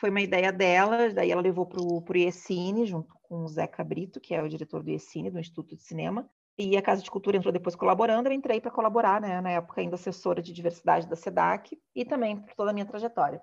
Foi 0.00 0.10
uma 0.10 0.20
ideia 0.20 0.52
dela, 0.52 1.12
daí 1.12 1.30
ela 1.30 1.42
levou 1.42 1.66
para 1.66 1.80
o 1.82 2.16
IECINE, 2.16 2.86
junto 2.86 3.14
com 3.22 3.42
o 3.42 3.48
Zeca 3.48 3.82
Brito, 3.82 4.20
que 4.20 4.34
é 4.34 4.42
o 4.42 4.48
diretor 4.48 4.82
do 4.82 4.90
IECINE, 4.90 5.30
do 5.30 5.40
Instituto 5.40 5.74
de 5.74 5.82
Cinema. 5.82 6.28
e 6.58 6.76
a 6.76 6.82
Casa 6.82 7.02
de 7.02 7.10
Cultura 7.10 7.36
entrou 7.36 7.52
depois 7.52 7.76
colaborando, 7.76 8.28
eu 8.28 8.32
entrei 8.32 8.60
para 8.60 8.70
colaborar, 8.70 9.20
né, 9.20 9.40
na 9.40 9.50
época 9.50 9.80
ainda 9.80 9.94
assessora 9.94 10.42
de 10.42 10.52
diversidade 10.52 11.06
da 11.06 11.14
SEDAC, 11.14 11.80
e 11.94 12.04
também 12.04 12.36
por 12.40 12.54
toda 12.54 12.70
a 12.70 12.74
minha 12.74 12.84
trajetória. 12.84 13.40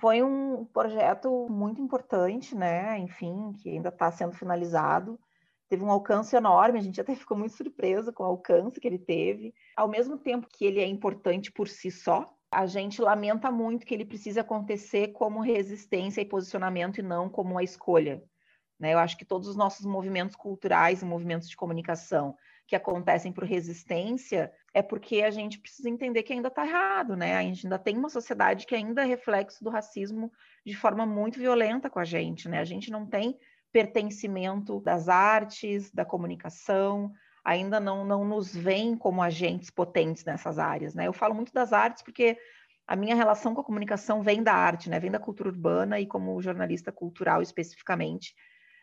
Foi 0.00 0.22
um 0.22 0.64
projeto 0.64 1.48
muito 1.50 1.80
importante, 1.80 2.54
né, 2.54 2.98
enfim, 2.98 3.52
que 3.60 3.68
ainda 3.68 3.88
está 3.88 4.10
sendo 4.12 4.32
finalizado, 4.32 5.18
teve 5.68 5.82
um 5.82 5.90
alcance 5.90 6.36
enorme, 6.36 6.78
a 6.78 6.82
gente 6.82 7.00
até 7.00 7.14
ficou 7.16 7.36
muito 7.36 7.56
surpresa 7.56 8.12
com 8.12 8.22
o 8.22 8.26
alcance 8.26 8.78
que 8.78 8.86
ele 8.86 8.98
teve. 8.98 9.52
Ao 9.76 9.88
mesmo 9.88 10.16
tempo 10.16 10.46
que 10.48 10.64
ele 10.64 10.80
é 10.80 10.86
importante 10.86 11.50
por 11.50 11.66
si 11.66 11.90
só, 11.90 12.32
a 12.52 12.66
gente 12.66 13.00
lamenta 13.00 13.50
muito 13.50 13.86
que 13.86 13.94
ele 13.94 14.04
precise 14.04 14.38
acontecer 14.38 15.08
como 15.08 15.40
resistência 15.40 16.20
e 16.20 16.24
posicionamento 16.24 16.98
e 16.98 17.02
não 17.02 17.28
como 17.28 17.52
uma 17.52 17.62
escolha. 17.62 18.22
Né? 18.78 18.92
Eu 18.92 18.98
acho 18.98 19.16
que 19.16 19.24
todos 19.24 19.48
os 19.48 19.56
nossos 19.56 19.86
movimentos 19.86 20.36
culturais 20.36 21.00
e 21.00 21.04
movimentos 21.04 21.48
de 21.48 21.56
comunicação 21.56 22.36
que 22.66 22.76
acontecem 22.76 23.32
por 23.32 23.44
resistência 23.44 24.52
é 24.74 24.82
porque 24.82 25.22
a 25.22 25.30
gente 25.30 25.58
precisa 25.58 25.88
entender 25.88 26.22
que 26.22 26.32
ainda 26.32 26.48
está 26.48 26.66
errado, 26.66 27.16
né? 27.16 27.36
A 27.36 27.42
gente 27.42 27.66
ainda 27.66 27.78
tem 27.78 27.96
uma 27.96 28.08
sociedade 28.08 28.66
que 28.66 28.74
ainda 28.74 29.02
é 29.02 29.04
reflexo 29.04 29.62
do 29.62 29.70
racismo 29.70 30.32
de 30.64 30.74
forma 30.74 31.04
muito 31.04 31.38
violenta 31.38 31.90
com 31.90 31.98
a 31.98 32.04
gente, 32.04 32.48
né? 32.48 32.58
A 32.60 32.64
gente 32.64 32.90
não 32.90 33.06
tem 33.06 33.38
pertencimento 33.70 34.80
das 34.80 35.08
artes, 35.08 35.90
da 35.90 36.04
comunicação, 36.04 37.12
ainda 37.44 37.80
não, 37.80 38.04
não 38.04 38.24
nos 38.24 38.54
veem 38.54 38.96
como 38.96 39.22
agentes 39.22 39.70
potentes 39.70 40.24
nessas 40.24 40.58
áreas, 40.58 40.94
né? 40.94 41.06
Eu 41.06 41.12
falo 41.12 41.34
muito 41.34 41.52
das 41.52 41.72
artes 41.72 42.02
porque 42.02 42.36
a 42.86 42.96
minha 42.96 43.14
relação 43.14 43.54
com 43.54 43.60
a 43.60 43.64
comunicação 43.64 44.22
vem 44.22 44.42
da 44.42 44.54
arte, 44.54 44.90
né? 44.90 45.00
Vem 45.00 45.10
da 45.10 45.18
cultura 45.18 45.48
urbana 45.48 45.98
e 45.98 46.06
como 46.06 46.40
jornalista 46.40 46.92
cultural 46.92 47.42
especificamente, 47.42 48.34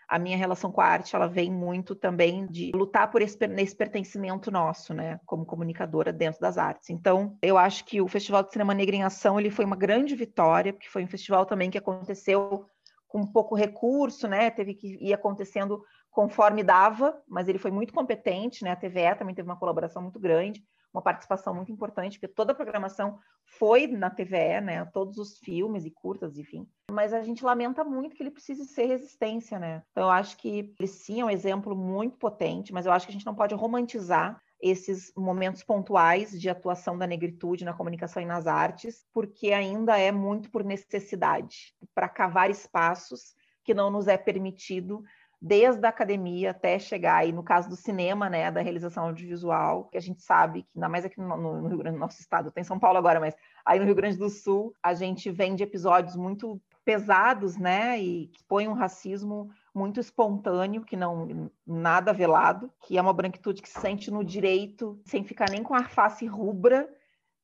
a 0.10 0.18
minha 0.18 0.36
relação 0.36 0.72
com 0.72 0.82
a 0.82 0.86
arte 0.86 1.16
ela 1.16 1.28
vem 1.28 1.52
muito 1.52 1.94
também 1.94 2.48
de 2.48 2.72
lutar 2.74 3.12
por 3.12 3.22
esse, 3.22 3.38
pertencimento 3.38 4.50
nosso, 4.50 4.92
né, 4.92 5.20
como 5.24 5.46
comunicadora 5.46 6.12
dentro 6.12 6.42
das 6.42 6.58
artes. 6.58 6.90
Então, 6.90 7.38
eu 7.44 7.60
acho 7.60 7.86
que 7.86 8.02
o 8.02 8.08
Festival 8.08 8.42
de 8.42 8.52
Cinema 8.52 8.74
Negro 8.74 8.96
em 8.96 9.04
Ação 9.04 9.40
ele 9.40 9.52
foi 9.52 9.64
uma 9.64 9.76
grande 9.76 10.16
vitória, 10.16 10.74
porque 10.74 10.90
foi 10.90 11.04
um 11.04 11.08
festival 11.08 11.46
também 11.46 11.70
que 11.70 11.78
aconteceu 11.78 12.66
com 13.08 13.26
pouco 13.26 13.56
recurso, 13.56 14.28
né? 14.28 14.50
Teve 14.50 14.74
que 14.74 14.98
ir 15.00 15.14
acontecendo 15.14 15.84
conforme 16.12 16.64
dava, 16.64 17.22
mas 17.28 17.48
ele 17.48 17.60
foi 17.60 17.72
muito 17.72 17.94
competente, 17.94 18.64
né? 18.64 18.72
A 18.72 18.76
TVE 18.76 19.16
também 19.18 19.36
teve 19.36 19.48
uma 19.48 19.60
colaboração 19.60 20.02
muito 20.02 20.20
grande, 20.20 20.64
uma 20.94 21.02
participação 21.02 21.54
muito 21.54 21.72
importante, 21.72 22.20
porque 22.20 22.34
toda 22.34 22.52
a 22.52 22.56
programação 22.56 23.20
foi 23.46 23.88
na 23.88 24.10
TVE, 24.10 24.62
né? 24.62 24.86
Todos 24.86 25.18
os 25.18 25.38
filmes 25.38 25.86
e 25.86 25.92
curtas, 25.92 26.38
enfim. 26.38 26.68
Mas 26.92 27.14
a 27.14 27.22
gente 27.22 27.44
lamenta 27.44 27.84
muito 27.84 28.16
que 28.16 28.24
ele 28.24 28.32
precise 28.32 28.66
ser 28.66 28.86
resistência, 28.86 29.60
né? 29.60 29.84
Então 29.92 30.04
eu 30.06 30.10
acho 30.10 30.38
que 30.38 30.74
ele 30.80 30.88
sim 30.88 31.22
é 31.22 31.26
um 31.26 31.30
exemplo 31.30 31.76
muito 31.76 32.18
potente, 32.18 32.74
mas 32.74 32.86
eu 32.86 32.92
acho 32.92 33.06
que 33.06 33.12
a 33.12 33.14
gente 33.14 33.26
não 33.26 33.36
pode 33.36 33.54
romantizar 33.56 34.42
esses 34.62 35.14
momentos 35.16 35.64
pontuais 35.64 36.38
de 36.40 36.50
atuação 36.50 36.98
da 36.98 37.08
negritude 37.08 37.64
na 37.64 37.74
comunicação 37.74 38.22
e 38.22 38.26
nas 38.26 38.46
artes, 38.46 39.06
porque 39.14 39.54
ainda 39.54 39.98
é 39.98 40.12
muito 40.12 40.52
por 40.52 40.66
necessidade, 40.66 41.74
para 41.96 42.10
cavar 42.10 42.50
espaços 42.50 43.34
que 43.64 43.74
não 43.74 43.90
nos 43.90 44.08
é 44.08 44.18
permitido 44.18 45.04
desde 45.42 45.86
a 45.86 45.90
academia 45.90 46.52
até 46.52 46.78
chegar 46.78 47.18
aí 47.18 47.32
no 47.32 47.44
caso 47.44 47.70
do 47.70 47.76
cinema, 47.76 48.30
né, 48.30 48.52
da 48.52 48.62
realização 48.62 49.06
audiovisual, 49.06 49.86
que 49.86 49.98
a 49.98 50.02
gente 50.02 50.22
sabe 50.22 50.64
que 50.64 50.70
ainda 50.76 50.90
mais 50.90 51.06
aqui 51.06 51.20
no, 51.20 51.38
no 51.38 51.68
Rio 51.68 51.78
Grande 51.78 51.98
do 51.98 52.00
nosso 52.00 52.20
estado, 52.20 52.52
tem 52.52 52.64
São 52.64 52.78
Paulo 52.78 52.98
agora, 52.98 53.20
mas 53.20 53.36
aí 53.66 53.80
no 53.80 53.86
Rio 53.86 53.96
Grande 53.96 54.18
do 54.18 54.30
Sul 54.30 54.74
a 54.84 54.94
gente 54.94 55.32
vem 55.32 55.56
de 55.56 55.64
episódios 55.64 56.16
muito 56.16 56.62
pesados, 56.84 57.56
né, 57.56 58.00
e 58.00 58.28
que 58.28 58.44
põem 58.46 58.68
um 58.68 58.74
racismo 58.74 59.50
muito 59.74 60.00
espontâneo, 60.00 60.84
que 60.84 60.98
não 60.98 61.50
nada 61.66 62.12
velado, 62.12 62.72
que 62.82 62.98
é 62.98 63.02
uma 63.02 63.14
branquitude 63.14 63.62
que 63.62 63.70
se 63.70 63.80
sente 63.80 64.10
no 64.12 64.24
direito, 64.24 65.00
sem 65.06 65.24
ficar 65.24 65.50
nem 65.50 65.64
com 65.64 65.76
a 65.76 65.84
face 65.84 66.26
rubra, 66.26 66.90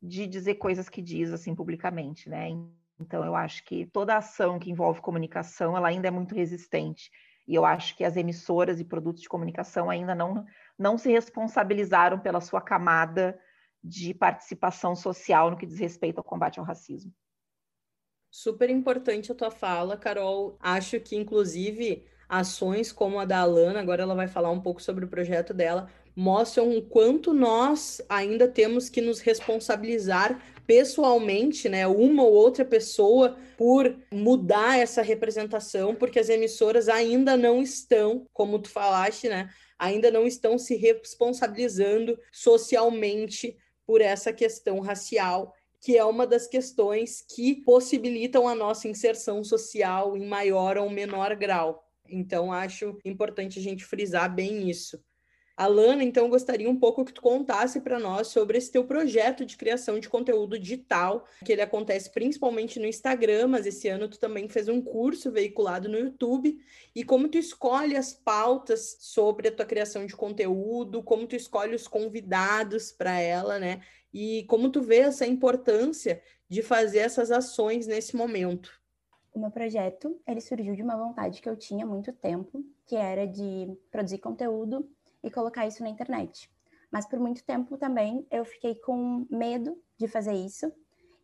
de 0.01 0.27
dizer 0.27 0.55
coisas 0.55 0.89
que 0.89 1.01
diz 1.01 1.31
assim 1.31 1.55
publicamente, 1.55 2.29
né? 2.29 2.49
Então 2.99 3.23
eu 3.23 3.35
acho 3.35 3.63
que 3.63 3.85
toda 3.85 4.17
ação 4.17 4.59
que 4.59 4.71
envolve 4.71 5.01
comunicação, 5.01 5.75
ela 5.75 5.87
ainda 5.87 6.07
é 6.07 6.11
muito 6.11 6.35
resistente. 6.35 7.11
E 7.47 7.53
eu 7.55 7.65
acho 7.65 7.95
que 7.95 8.03
as 8.03 8.17
emissoras 8.17 8.79
e 8.79 8.83
produtos 8.83 9.21
de 9.21 9.29
comunicação 9.29 9.89
ainda 9.89 10.15
não 10.15 10.45
não 10.77 10.97
se 10.97 11.09
responsabilizaram 11.09 12.19
pela 12.19 12.41
sua 12.41 12.59
camada 12.59 13.39
de 13.83 14.13
participação 14.13 14.95
social 14.95 15.49
no 15.49 15.57
que 15.57 15.65
diz 15.65 15.79
respeito 15.79 16.17
ao 16.17 16.23
combate 16.23 16.59
ao 16.59 16.65
racismo. 16.65 17.13
Super 18.29 18.69
importante 18.69 19.31
a 19.31 19.35
tua 19.35 19.51
fala, 19.51 19.95
Carol. 19.95 20.57
Acho 20.59 20.99
que, 20.99 21.15
inclusive, 21.15 22.05
ações 22.27 22.91
como 22.91 23.19
a 23.19 23.25
da 23.25 23.39
Alana, 23.39 23.79
agora 23.79 24.01
ela 24.01 24.15
vai 24.15 24.27
falar 24.27 24.51
um 24.51 24.59
pouco 24.59 24.81
sobre 24.81 25.05
o 25.05 25.07
projeto 25.07 25.53
dela, 25.53 25.89
mostram 26.15 26.75
o 26.75 26.81
quanto 26.81 27.33
nós 27.33 28.01
ainda 28.09 28.47
temos 28.47 28.89
que 28.89 29.01
nos 29.01 29.21
responsabilizar 29.21 30.41
pessoalmente, 30.65 31.69
né, 31.69 31.87
uma 31.87 32.23
ou 32.23 32.33
outra 32.33 32.65
pessoa 32.65 33.37
por 33.57 33.97
mudar 34.11 34.79
essa 34.79 35.01
representação, 35.01 35.95
porque 35.95 36.19
as 36.19 36.29
emissoras 36.29 36.89
ainda 36.89 37.37
não 37.37 37.61
estão, 37.61 38.27
como 38.33 38.59
tu 38.59 38.69
falaste, 38.69 39.29
né, 39.29 39.49
ainda 39.77 40.09
não 40.09 40.25
estão 40.25 40.57
se 40.57 40.75
responsabilizando 40.75 42.17
socialmente 42.31 43.55
por 43.85 44.01
essa 44.01 44.33
questão 44.33 44.79
racial 44.79 45.53
que 45.85 45.95
é 45.95 46.03
uma 46.03 46.25
das 46.25 46.47
questões 46.47 47.23
que 47.35 47.61
possibilitam 47.61 48.47
a 48.47 48.55
nossa 48.55 48.87
inserção 48.87 49.43
social 49.43 50.17
em 50.17 50.25
maior 50.25 50.79
ou 50.79 50.89
menor 50.89 51.35
grau. 51.35 51.87
Então, 52.09 52.51
acho 52.51 52.97
importante 53.05 53.59
a 53.59 53.61
gente 53.61 53.85
frisar 53.85 54.33
bem 54.33 54.67
isso. 54.67 54.99
Alana, 55.57 56.03
então, 56.03 56.29
gostaria 56.29 56.69
um 56.69 56.77
pouco 56.77 57.05
que 57.05 57.13
tu 57.13 57.21
contasse 57.21 57.79
para 57.79 57.97
nós 57.97 58.27
sobre 58.27 58.57
esse 58.57 58.69
teu 58.69 58.83
projeto 58.83 59.45
de 59.45 59.55
criação 59.55 59.97
de 59.99 60.09
conteúdo 60.09 60.59
digital, 60.59 61.25
que 61.45 61.53
ele 61.53 61.61
acontece 61.61 62.11
principalmente 62.11 62.77
no 62.77 62.85
Instagram, 62.85 63.47
mas 63.47 63.65
esse 63.65 63.87
ano 63.87 64.09
tu 64.09 64.19
também 64.19 64.49
fez 64.49 64.67
um 64.67 64.81
curso 64.81 65.31
veiculado 65.31 65.87
no 65.87 65.97
YouTube, 65.97 66.59
e 66.93 67.05
como 67.05 67.29
tu 67.29 67.37
escolhe 67.37 67.95
as 67.95 68.11
pautas 68.13 68.97
sobre 68.99 69.47
a 69.47 69.51
tua 69.51 69.65
criação 69.65 70.05
de 70.05 70.13
conteúdo, 70.13 71.01
como 71.01 71.25
tu 71.25 71.37
escolhe 71.37 71.73
os 71.73 71.87
convidados 71.87 72.91
para 72.91 73.17
ela, 73.17 73.57
né? 73.57 73.81
E 74.13 74.43
como 74.49 74.69
tu 74.69 74.81
vê 74.81 74.97
essa 74.97 75.25
importância 75.25 76.21
de 76.49 76.61
fazer 76.61 76.99
essas 76.99 77.31
ações 77.31 77.87
nesse 77.87 78.15
momento 78.15 78.83
o 79.33 79.39
meu 79.39 79.51
projeto 79.51 80.17
ele 80.25 80.39
surgiu 80.39 80.75
de 80.75 80.81
uma 80.81 80.95
vontade 80.95 81.41
que 81.41 81.49
eu 81.49 81.57
tinha 81.57 81.83
há 81.83 81.87
muito 81.87 82.13
tempo, 82.13 82.63
que 82.85 82.95
era 82.95 83.27
de 83.27 83.67
produzir 83.91 84.19
conteúdo 84.19 84.89
e 85.25 85.31
colocar 85.31 85.67
isso 85.67 85.83
na 85.83 85.89
internet. 85.89 86.49
Mas 86.91 87.05
por 87.05 87.19
muito 87.19 87.43
tempo 87.43 87.77
também 87.77 88.25
eu 88.31 88.45
fiquei 88.45 88.75
com 88.75 89.25
medo 89.29 89.75
de 89.97 90.07
fazer 90.07 90.33
isso. 90.33 90.71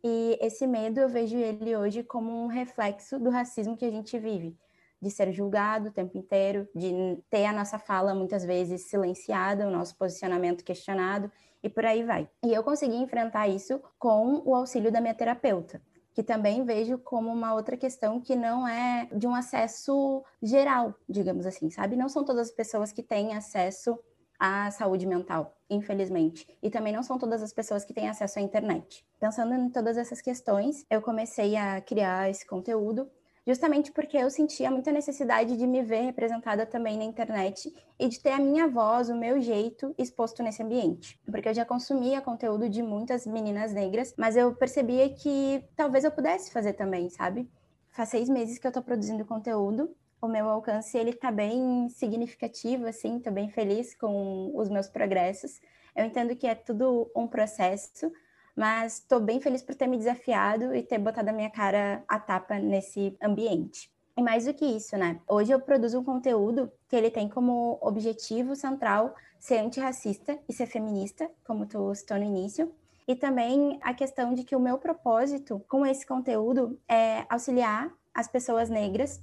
E 0.04 0.36
esse 0.40 0.66
medo 0.66 1.00
eu 1.00 1.08
vejo 1.08 1.36
ele 1.36 1.76
hoje 1.76 2.02
como 2.02 2.44
um 2.44 2.48
reflexo 2.48 3.18
do 3.18 3.30
racismo 3.30 3.76
que 3.76 3.84
a 3.84 3.90
gente 3.90 4.18
vive, 4.18 4.58
de 5.00 5.10
ser 5.10 5.32
julgado 5.32 5.88
o 5.88 5.92
tempo 5.92 6.18
inteiro, 6.18 6.68
de 6.74 6.92
ter 7.30 7.46
a 7.46 7.52
nossa 7.52 7.78
fala 7.78 8.12
muitas 8.12 8.44
vezes 8.44 8.90
silenciada, 8.90 9.66
o 9.66 9.70
nosso 9.70 9.96
posicionamento 9.96 10.64
questionado 10.64 11.30
e 11.62 11.68
por 11.68 11.86
aí 11.86 12.02
vai. 12.02 12.28
E 12.44 12.52
eu 12.52 12.64
consegui 12.64 12.96
enfrentar 12.96 13.46
isso 13.46 13.80
com 13.98 14.42
o 14.44 14.56
auxílio 14.56 14.90
da 14.90 15.00
minha 15.00 15.14
terapeuta 15.14 15.80
que 16.14 16.22
também 16.22 16.64
vejo 16.64 16.98
como 16.98 17.30
uma 17.30 17.54
outra 17.54 17.76
questão 17.76 18.20
que 18.20 18.36
não 18.36 18.66
é 18.66 19.08
de 19.12 19.26
um 19.26 19.34
acesso 19.34 20.22
geral, 20.42 20.94
digamos 21.08 21.46
assim, 21.46 21.70
sabe? 21.70 21.96
Não 21.96 22.08
são 22.08 22.24
todas 22.24 22.48
as 22.48 22.54
pessoas 22.54 22.92
que 22.92 23.02
têm 23.02 23.34
acesso 23.34 23.98
à 24.38 24.70
saúde 24.70 25.06
mental, 25.06 25.56
infelizmente. 25.70 26.46
E 26.62 26.68
também 26.68 26.92
não 26.92 27.02
são 27.02 27.18
todas 27.18 27.42
as 27.42 27.52
pessoas 27.52 27.84
que 27.84 27.94
têm 27.94 28.08
acesso 28.08 28.38
à 28.38 28.42
internet. 28.42 29.06
Pensando 29.18 29.54
em 29.54 29.70
todas 29.70 29.96
essas 29.96 30.20
questões, 30.20 30.84
eu 30.90 31.00
comecei 31.00 31.56
a 31.56 31.80
criar 31.80 32.28
esse 32.28 32.46
conteúdo 32.46 33.08
justamente 33.46 33.92
porque 33.92 34.16
eu 34.16 34.30
sentia 34.30 34.70
muita 34.70 34.92
necessidade 34.92 35.56
de 35.56 35.66
me 35.66 35.82
ver 35.82 36.02
representada 36.02 36.64
também 36.64 36.96
na 36.96 37.04
internet 37.04 37.74
e 37.98 38.08
de 38.08 38.20
ter 38.20 38.30
a 38.30 38.38
minha 38.38 38.68
voz, 38.68 39.08
o 39.08 39.16
meu 39.16 39.40
jeito 39.40 39.94
exposto 39.98 40.42
nesse 40.42 40.62
ambiente. 40.62 41.20
Porque 41.30 41.48
eu 41.48 41.54
já 41.54 41.64
consumia 41.64 42.20
conteúdo 42.20 42.68
de 42.68 42.82
muitas 42.82 43.26
meninas 43.26 43.72
negras, 43.72 44.14
mas 44.16 44.36
eu 44.36 44.54
percebia 44.54 45.08
que 45.10 45.64
talvez 45.76 46.04
eu 46.04 46.10
pudesse 46.10 46.52
fazer 46.52 46.74
também, 46.74 47.08
sabe? 47.08 47.48
Faz 47.90 48.08
seis 48.08 48.28
meses 48.28 48.58
que 48.58 48.66
eu 48.66 48.72
tô 48.72 48.82
produzindo 48.82 49.24
conteúdo, 49.24 49.94
o 50.22 50.28
meu 50.28 50.48
alcance 50.48 50.96
ele 50.96 51.12
tá 51.12 51.32
bem 51.32 51.88
significativo, 51.88 52.86
assim, 52.86 53.18
tô 53.18 53.32
bem 53.32 53.50
feliz 53.50 53.92
com 53.92 54.52
os 54.54 54.68
meus 54.68 54.88
progressos. 54.88 55.60
Eu 55.96 56.04
entendo 56.04 56.36
que 56.36 56.46
é 56.46 56.54
tudo 56.54 57.10
um 57.14 57.26
processo, 57.26 58.10
mas 58.56 58.98
estou 58.98 59.20
bem 59.20 59.40
feliz 59.40 59.62
por 59.62 59.74
ter 59.74 59.86
me 59.86 59.96
desafiado 59.96 60.74
e 60.74 60.82
ter 60.82 60.98
botado 60.98 61.30
a 61.30 61.32
minha 61.32 61.50
cara 61.50 62.04
a 62.06 62.18
tapa 62.18 62.58
nesse 62.58 63.16
ambiente. 63.22 63.90
E 64.16 64.22
mais 64.22 64.44
do 64.44 64.52
que 64.52 64.64
isso, 64.64 64.96
né? 64.96 65.20
Hoje 65.26 65.52
eu 65.52 65.60
produzo 65.60 65.98
um 65.98 66.04
conteúdo 66.04 66.70
que 66.86 66.94
ele 66.94 67.10
tem 67.10 67.28
como 67.28 67.78
objetivo 67.80 68.54
central 68.54 69.14
ser 69.38 69.58
antirracista 69.58 70.38
e 70.48 70.52
ser 70.52 70.66
feminista, 70.66 71.30
como 71.44 71.66
tu 71.66 71.94
citou 71.94 72.18
no 72.18 72.24
início. 72.24 72.72
E 73.08 73.16
também 73.16 73.78
a 73.82 73.94
questão 73.94 74.34
de 74.34 74.44
que 74.44 74.54
o 74.54 74.60
meu 74.60 74.78
propósito 74.78 75.64
com 75.68 75.84
esse 75.84 76.06
conteúdo 76.06 76.78
é 76.88 77.24
auxiliar 77.28 77.90
as 78.14 78.28
pessoas 78.28 78.68
negras, 78.68 79.20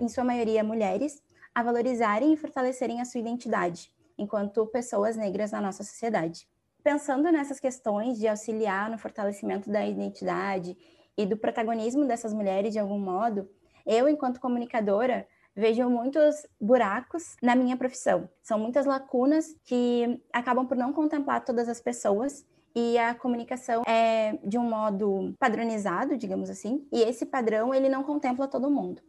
em 0.00 0.08
sua 0.08 0.24
maioria 0.24 0.64
mulheres, 0.64 1.22
a 1.54 1.62
valorizarem 1.62 2.32
e 2.32 2.36
fortalecerem 2.36 3.00
a 3.00 3.04
sua 3.04 3.20
identidade 3.20 3.92
enquanto 4.20 4.66
pessoas 4.66 5.16
negras 5.16 5.52
na 5.52 5.60
nossa 5.60 5.82
sociedade. 5.82 6.46
Pensando 6.82 7.30
nessas 7.30 7.60
questões 7.60 8.18
de 8.18 8.26
auxiliar 8.26 8.90
no 8.90 8.98
fortalecimento 8.98 9.70
da 9.70 9.86
identidade 9.86 10.76
e 11.16 11.26
do 11.26 11.36
protagonismo 11.36 12.06
dessas 12.06 12.32
mulheres 12.32 12.72
de 12.72 12.78
algum 12.78 12.98
modo, 12.98 13.48
eu, 13.86 14.08
enquanto 14.08 14.40
comunicadora, 14.40 15.26
vejo 15.54 15.88
muitos 15.90 16.46
buracos 16.60 17.36
na 17.42 17.54
minha 17.54 17.76
profissão. 17.76 18.28
São 18.42 18.58
muitas 18.58 18.86
lacunas 18.86 19.54
que 19.64 20.22
acabam 20.32 20.66
por 20.66 20.76
não 20.76 20.92
contemplar 20.92 21.44
todas 21.44 21.68
as 21.68 21.80
pessoas 21.80 22.46
e 22.74 22.96
a 22.98 23.14
comunicação 23.14 23.82
é 23.86 24.38
de 24.44 24.56
um 24.56 24.68
modo 24.68 25.34
padronizado, 25.38 26.16
digamos 26.16 26.48
assim, 26.48 26.86
e 26.92 27.02
esse 27.02 27.26
padrão 27.26 27.74
ele 27.74 27.88
não 27.88 28.04
contempla 28.04 28.48
todo 28.48 28.70
mundo. 28.70 29.02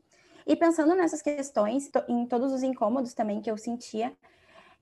E 0.46 0.56
pensando 0.56 0.96
nessas 0.96 1.22
questões, 1.22 1.90
em 2.10 2.25
todos 2.25 2.51
os 2.51 2.63
incômodos 2.63 3.13
também 3.13 3.40
que 3.40 3.50
eu 3.50 3.58
sentia, 3.58 4.12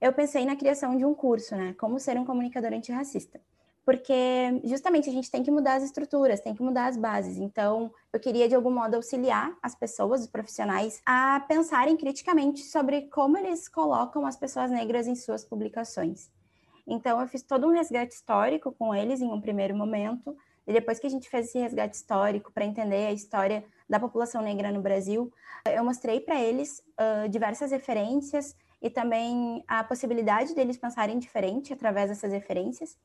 eu 0.00 0.12
pensei 0.12 0.44
na 0.44 0.56
criação 0.56 0.96
de 0.96 1.04
um 1.04 1.14
curso, 1.14 1.54
né? 1.56 1.74
Como 1.78 1.98
ser 1.98 2.18
um 2.18 2.24
comunicador 2.24 2.72
antirracista 2.72 3.40
porque 3.90 4.60
justamente 4.62 5.08
a 5.08 5.12
gente 5.12 5.30
tem 5.30 5.42
que 5.42 5.50
mudar 5.50 5.74
as 5.74 5.82
estruturas, 5.82 6.40
tem 6.40 6.54
que 6.54 6.62
mudar 6.62 6.86
as 6.86 6.96
bases. 6.96 7.38
Então, 7.38 7.92
eu 8.12 8.20
queria 8.20 8.48
de 8.48 8.54
algum 8.54 8.70
modo 8.70 8.94
auxiliar 8.94 9.52
as 9.60 9.74
pessoas, 9.74 10.20
os 10.20 10.26
profissionais, 10.28 11.02
a 11.04 11.40
pensarem 11.48 11.96
criticamente 11.96 12.60
sobre 12.60 13.08
como 13.08 13.36
eles 13.36 13.68
colocam 13.68 14.26
as 14.26 14.36
pessoas 14.36 14.70
negras 14.70 15.08
em 15.08 15.16
suas 15.16 15.44
publicações. 15.44 16.30
Então, 16.86 17.20
eu 17.20 17.26
fiz 17.26 17.42
todo 17.42 17.66
um 17.66 17.72
resgate 17.72 18.14
histórico 18.14 18.72
com 18.78 18.94
eles 18.94 19.20
em 19.20 19.32
um 19.32 19.40
primeiro 19.40 19.74
momento, 19.74 20.36
e 20.66 20.72
depois 20.72 21.00
que 21.00 21.06
a 21.08 21.10
gente 21.10 21.28
fez 21.28 21.46
esse 21.46 21.58
resgate 21.58 21.96
histórico 21.96 22.52
para 22.52 22.64
entender 22.64 23.06
a 23.06 23.12
história 23.12 23.64
da 23.88 23.98
população 23.98 24.40
negra 24.40 24.70
no 24.70 24.80
Brasil, 24.80 25.32
eu 25.66 25.84
mostrei 25.84 26.20
para 26.20 26.40
eles 26.40 26.80
uh, 26.96 27.28
diversas 27.28 27.72
referências 27.72 28.54
e 28.80 28.88
também 28.88 29.62
a 29.68 29.84
possibilidade 29.84 30.54
deles 30.54 30.78
pensarem 30.78 31.18
diferente 31.18 31.72
através 31.72 32.08
dessas 32.08 32.32
referências. 32.32 32.96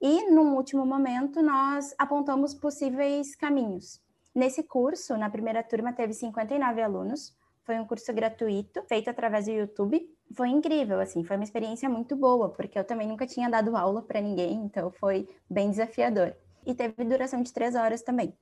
E, 0.00 0.30
num 0.30 0.56
último 0.56 0.84
momento, 0.84 1.42
nós 1.42 1.94
apontamos 1.98 2.54
possíveis 2.54 3.34
caminhos. 3.36 4.00
Nesse 4.34 4.62
curso, 4.62 5.16
na 5.16 5.30
primeira 5.30 5.62
turma, 5.62 5.92
teve 5.92 6.14
59 6.14 6.82
alunos. 6.82 7.36
Foi 7.64 7.78
um 7.78 7.84
curso 7.84 8.12
gratuito, 8.12 8.82
feito 8.84 9.08
através 9.10 9.46
do 9.46 9.52
YouTube. 9.52 10.08
Foi 10.34 10.48
incrível, 10.48 11.00
assim, 11.00 11.24
foi 11.24 11.36
uma 11.36 11.44
experiência 11.44 11.88
muito 11.88 12.16
boa, 12.16 12.48
porque 12.48 12.78
eu 12.78 12.84
também 12.84 13.06
nunca 13.06 13.26
tinha 13.26 13.48
dado 13.48 13.76
aula 13.76 14.02
para 14.02 14.20
ninguém, 14.20 14.64
então 14.64 14.90
foi 14.90 15.28
bem 15.48 15.70
desafiador. 15.70 16.34
E 16.64 16.74
teve 16.74 17.04
duração 17.04 17.42
de 17.42 17.52
três 17.52 17.74
horas 17.74 18.02
também. 18.02 18.34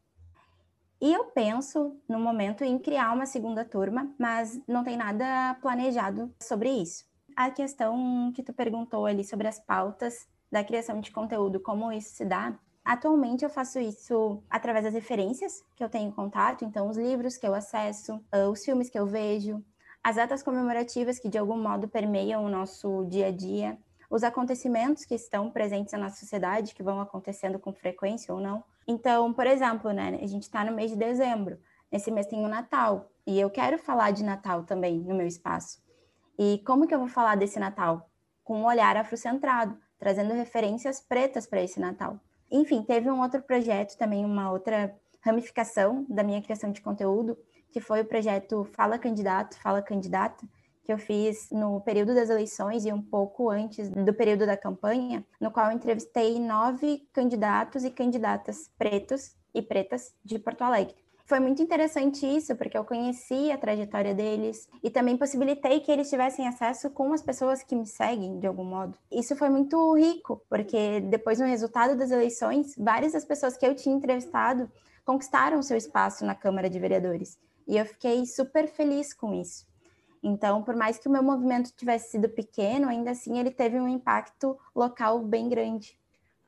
E 1.01 1.13
eu 1.13 1.27
penso, 1.27 1.97
no 2.09 2.19
momento, 2.19 2.65
em 2.65 2.79
criar 2.79 3.13
uma 3.13 3.27
segunda 3.27 3.65
turma, 3.65 4.13
mas 4.19 4.61
não 4.67 4.83
tem 4.83 4.97
nada 4.97 5.55
planejado 5.61 6.33
sobre 6.43 6.71
isso. 6.71 7.05
A 7.37 7.51
questão 7.51 8.33
que 8.35 8.43
tu 8.43 8.53
perguntou 8.53 9.07
ali 9.07 9.25
sobre 9.25 9.47
as 9.47 9.61
pautas 9.61 10.27
da 10.51 10.65
criação 10.65 11.01
de 11.01 11.13
conteúdo, 11.13 11.61
como 11.61 11.93
isso 11.93 12.15
se 12.17 12.25
dá, 12.25 12.59
Atualmente 12.89 13.45
eu 13.45 13.51
faço 13.51 13.79
isso 13.79 14.43
através 14.49 14.83
das 14.83 14.95
referências 14.95 15.63
que 15.77 15.85
eu 15.85 15.91
tenho 15.91 16.11
contato, 16.11 16.65
então 16.65 16.89
os 16.89 16.97
livros 16.97 17.37
que 17.37 17.47
eu 17.47 17.55
acesso, 17.55 18.19
ah, 18.33 18.49
os 18.49 18.65
filmes 18.65 18.89
que 18.89 18.99
eu 18.99 19.05
vejo, 19.05 19.63
as 20.03 20.17
datas 20.17 20.43
comemorativas 20.43 21.19
que 21.19 21.29
de 21.29 21.37
algum 21.37 21.59
modo 21.59 21.87
permeiam 21.87 22.43
o 22.43 22.49
nosso 22.49 23.05
dia 23.11 23.27
a 23.27 23.31
dia, 23.31 23.79
os 24.11 24.23
acontecimentos 24.23 25.05
que 25.05 25.15
estão 25.15 25.51
presentes 25.51 25.93
na 25.93 25.99
nossa 25.99 26.17
sociedade, 26.17 26.75
que 26.75 26.83
vão 26.83 27.01
acontecendo 27.01 27.59
com 27.59 27.73
frequência 27.73 28.33
ou 28.33 28.41
não. 28.41 28.65
Então, 28.87 29.33
por 29.33 29.47
exemplo, 29.47 29.93
né, 29.93 30.19
a 30.23 30.27
gente 30.27 30.45
está 30.45 30.65
no 30.65 30.73
mês 30.73 30.91
de 30.91 30.97
dezembro, 30.97 31.59
nesse 31.93 32.11
mês 32.11 32.27
tem 32.27 32.45
o 32.45 32.49
Natal, 32.49 33.11
e 33.27 33.39
eu 33.39 33.51
quero 33.51 33.79
falar 33.79 34.11
de 34.11 34.25
Natal 34.25 34.65
também 34.65 34.99
no 34.99 35.15
meu 35.15 35.27
espaço. 35.27 35.83
E 36.39 36.63
como 36.67 36.87
que 36.87 36.95
eu 36.95 36.99
vou 36.99 37.09
falar 37.09 37.37
desse 37.37 37.59
Natal? 37.59 38.09
Com 38.43 38.63
um 38.63 38.67
olhar 38.67 38.97
afrocentrado, 38.97 39.79
trazendo 39.99 40.33
referências 40.33 41.01
pretas 41.01 41.47
para 41.47 41.63
esse 41.63 41.79
Natal. 41.79 42.19
Enfim, 42.51 42.83
teve 42.83 43.11
um 43.11 43.21
outro 43.21 43.43
projeto 43.43 43.99
também, 43.99 44.25
uma 44.25 44.51
outra 44.51 44.97
ramificação 45.21 46.07
da 46.09 46.23
minha 46.23 46.41
criação 46.41 46.73
de 46.73 46.81
conteúdo, 46.81 47.37
que 47.71 47.81
foi 47.81 48.01
o 48.01 48.05
projeto 48.07 48.65
Fala 48.73 48.99
Candidato, 48.99 49.59
Fala 49.61 49.83
Candidata, 49.83 50.47
que 50.89 50.93
eu 50.95 50.97
fiz 50.97 51.51
no 51.51 51.83
período 51.83 52.15
das 52.15 52.31
eleições 52.31 52.87
e 52.87 52.91
um 52.91 53.03
pouco 53.03 53.51
antes 53.51 53.91
do 53.91 54.15
período 54.15 54.47
da 54.47 54.57
campanha, 54.57 55.23
no 55.39 55.51
qual 55.51 55.71
entrevistei 55.71 56.41
nove 56.41 57.07
candidatos 57.13 57.85
e 57.85 57.91
candidatas 57.91 58.71
pretos 58.79 59.37
e 59.53 59.61
pretas 59.61 60.15
de 60.25 60.39
Porto 60.39 60.63
Alegre. 60.63 60.97
Foi 61.27 61.41
muito 61.41 61.61
interessante 61.61 62.25
isso, 62.25 62.57
porque 62.57 62.79
eu 62.79 62.87
conheci 62.87 63.53
a 63.53 63.59
trajetória 63.59 64.15
deles 64.15 64.67
e 64.83 64.89
também 64.89 65.15
possibilitei 65.15 65.81
que 65.81 65.93
eles 65.93 66.09
tivessem 66.09 66.49
acesso 66.49 66.89
com 66.89 67.13
as 67.13 67.21
pessoas 67.21 67.63
que 67.63 67.77
me 67.77 67.87
seguem 67.87 68.41
de 68.41 68.47
algum 68.47 68.65
modo. 68.65 68.97
Isso 69.13 69.37
foi 69.37 69.51
muito 69.51 69.95
rico, 69.95 70.41
porque 70.49 71.03
depois 71.03 71.39
no 71.39 71.45
resultado 71.45 71.99
das 71.99 72.11
eleições, 72.11 72.75
várias 72.79 73.13
das 73.13 73.27
pessoas 73.27 73.59
que 73.59 73.67
eu 73.67 73.75
tinha 73.75 73.95
entrevistado 73.95 74.73
conquistaram 75.05 75.61
seu 75.61 75.77
espaço 75.77 76.25
na 76.25 76.35
Câmara 76.35 76.71
de 76.71 76.79
Vereadores. 76.79 77.39
E 77.67 77.77
eu 77.77 77.85
fiquei 77.85 78.25
super 78.25 78.67
feliz 78.67 79.13
com 79.13 79.35
isso. 79.35 79.68
Então, 80.23 80.63
por 80.63 80.75
mais 80.75 80.99
que 80.99 81.09
o 81.09 81.11
meu 81.11 81.23
movimento 81.23 81.73
tivesse 81.77 82.11
sido 82.11 82.29
pequeno, 82.29 82.89
ainda 82.89 83.13
assim 83.13 83.39
ele 83.39 83.51
teve 83.51 83.79
um 83.79 83.89
impacto 83.89 84.59
local 84.75 85.21
bem 85.21 85.49
grande. 85.49 85.99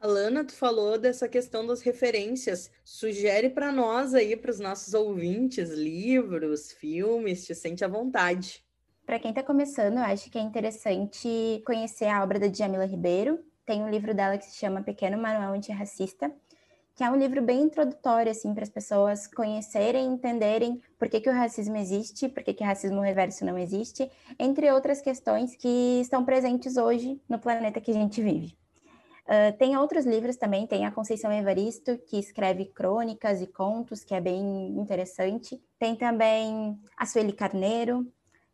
Alana, 0.00 0.42
tu 0.44 0.54
falou 0.54 0.98
dessa 0.98 1.28
questão 1.28 1.66
das 1.66 1.82
referências. 1.82 2.70
Sugere 2.82 3.50
para 3.50 3.70
nós 3.70 4.14
aí, 4.14 4.34
para 4.34 4.50
os 4.50 4.58
nossos 4.58 4.94
ouvintes, 4.94 5.70
livros, 5.70 6.72
filmes, 6.72 7.44
te 7.44 7.54
sente 7.54 7.84
à 7.84 7.88
vontade. 7.88 8.64
Para 9.04 9.18
quem 9.18 9.30
está 9.30 9.42
começando, 9.42 9.98
eu 9.98 10.04
acho 10.04 10.30
que 10.30 10.38
é 10.38 10.40
interessante 10.40 11.62
conhecer 11.66 12.06
a 12.06 12.22
obra 12.22 12.38
da 12.38 12.46
Djamila 12.46 12.86
Ribeiro. 12.86 13.44
Tem 13.66 13.82
um 13.82 13.90
livro 13.90 14.14
dela 14.14 14.38
que 14.38 14.46
se 14.46 14.56
chama 14.56 14.82
Pequeno 14.82 15.18
Manual 15.18 15.52
Antirracista, 15.52 16.32
que 17.00 17.04
é 17.04 17.10
um 17.10 17.16
livro 17.16 17.40
bem 17.40 17.62
introdutório, 17.62 18.30
assim, 18.30 18.52
para 18.52 18.62
as 18.62 18.68
pessoas 18.68 19.26
conhecerem, 19.26 20.06
entenderem 20.06 20.82
por 20.98 21.08
que, 21.08 21.18
que 21.18 21.30
o 21.30 21.32
racismo 21.32 21.74
existe, 21.78 22.28
por 22.28 22.42
que, 22.42 22.52
que 22.52 22.62
o 22.62 22.66
racismo 22.66 23.00
reverso 23.00 23.42
não 23.42 23.56
existe, 23.56 24.10
entre 24.38 24.70
outras 24.70 25.00
questões 25.00 25.56
que 25.56 25.98
estão 26.02 26.26
presentes 26.26 26.76
hoje 26.76 27.18
no 27.26 27.38
planeta 27.38 27.80
que 27.80 27.90
a 27.90 27.94
gente 27.94 28.20
vive. 28.20 28.54
Uh, 29.24 29.56
tem 29.56 29.78
outros 29.78 30.04
livros 30.04 30.36
também, 30.36 30.66
tem 30.66 30.84
a 30.84 30.90
Conceição 30.90 31.32
Evaristo, 31.32 31.96
que 32.06 32.18
escreve 32.18 32.66
crônicas 32.66 33.40
e 33.40 33.46
contos, 33.46 34.04
que 34.04 34.14
é 34.14 34.20
bem 34.20 34.78
interessante. 34.78 35.58
Tem 35.78 35.96
também 35.96 36.78
a 36.98 37.06
Sueli 37.06 37.32
Carneiro, 37.32 38.06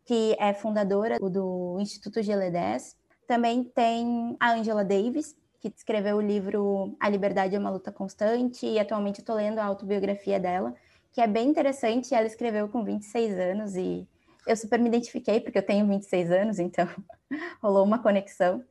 que 0.05 0.37
é 0.39 0.53
fundadora 0.53 1.19
do 1.19 1.77
Instituto 1.81 2.21
GL10. 2.21 2.95
Também 3.27 3.65
tem 3.65 4.37
a 4.39 4.53
Angela 4.53 4.85
Davis, 4.85 5.35
que 5.59 5.67
escreveu 5.75 6.17
o 6.17 6.21
livro 6.21 6.95
A 6.99 7.09
Liberdade 7.09 7.55
é 7.55 7.59
uma 7.59 7.69
Luta 7.69 7.91
Constante, 7.91 8.65
e 8.65 8.79
atualmente 8.79 9.19
estou 9.19 9.35
lendo 9.35 9.59
a 9.59 9.65
autobiografia 9.65 10.39
dela, 10.39 10.73
que 11.11 11.21
é 11.21 11.27
bem 11.27 11.49
interessante. 11.49 12.13
Ela 12.13 12.27
escreveu 12.27 12.67
com 12.69 12.83
26 12.83 13.39
anos 13.39 13.75
e 13.75 14.07
eu 14.45 14.55
super 14.55 14.79
me 14.79 14.87
identifiquei, 14.87 15.39
porque 15.39 15.57
eu 15.57 15.65
tenho 15.65 15.87
26 15.87 16.31
anos, 16.31 16.59
então 16.59 16.87
rolou 17.61 17.83
uma 17.83 17.99
conexão. 17.99 18.63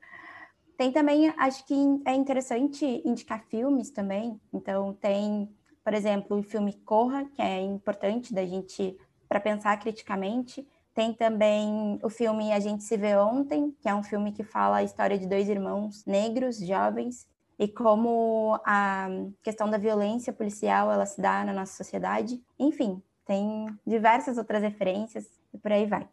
Tem 0.77 0.93
também, 0.93 1.33
acho 1.39 1.65
que 1.67 1.75
é 2.05 2.15
interessante 2.15 3.03
indicar 3.05 3.45
filmes 3.47 3.91
também. 3.91 4.39
Então, 4.53 4.93
tem, 4.95 5.49
por 5.83 5.95
exemplo, 5.95 6.39
o 6.39 6.43
filme 6.43 6.75
Corra, 6.85 7.25
que 7.35 7.41
é 7.41 7.61
importante 7.61 8.35
da 8.35 8.45
gente 8.45 8.97
para 9.29 9.41
pensar 9.41 9.79
criticamente. 9.79 10.67
Tem 10.97 11.13
também 11.13 12.01
o 12.03 12.09
filme 12.09 12.51
A 12.55 12.59
Gente 12.59 12.83
Se 12.83 12.97
Vê 12.97 13.15
Ontem, 13.17 13.77
que 13.83 13.87
é 13.87 13.95
um 13.95 14.03
filme 14.03 14.33
que 14.33 14.43
fala 14.43 14.79
a 14.79 14.83
história 14.83 15.19
de 15.19 15.29
dois 15.29 15.47
irmãos 15.47 16.07
negros, 16.07 16.59
jovens, 16.59 17.29
e 17.59 17.69
como 17.69 18.59
a 18.65 19.07
questão 19.43 19.71
da 19.71 19.77
violência 19.77 20.33
policial 20.33 20.91
ela 20.91 21.05
se 21.05 21.21
dá 21.21 21.45
na 21.45 21.53
nossa 21.53 21.77
sociedade. 21.77 22.41
Enfim, 22.59 23.03
tem 23.27 23.67
diversas 23.87 24.39
outras 24.39 24.63
referências 24.63 25.27
e 25.53 25.59
por 25.59 25.71
aí 25.71 25.85
vai. 25.85 26.09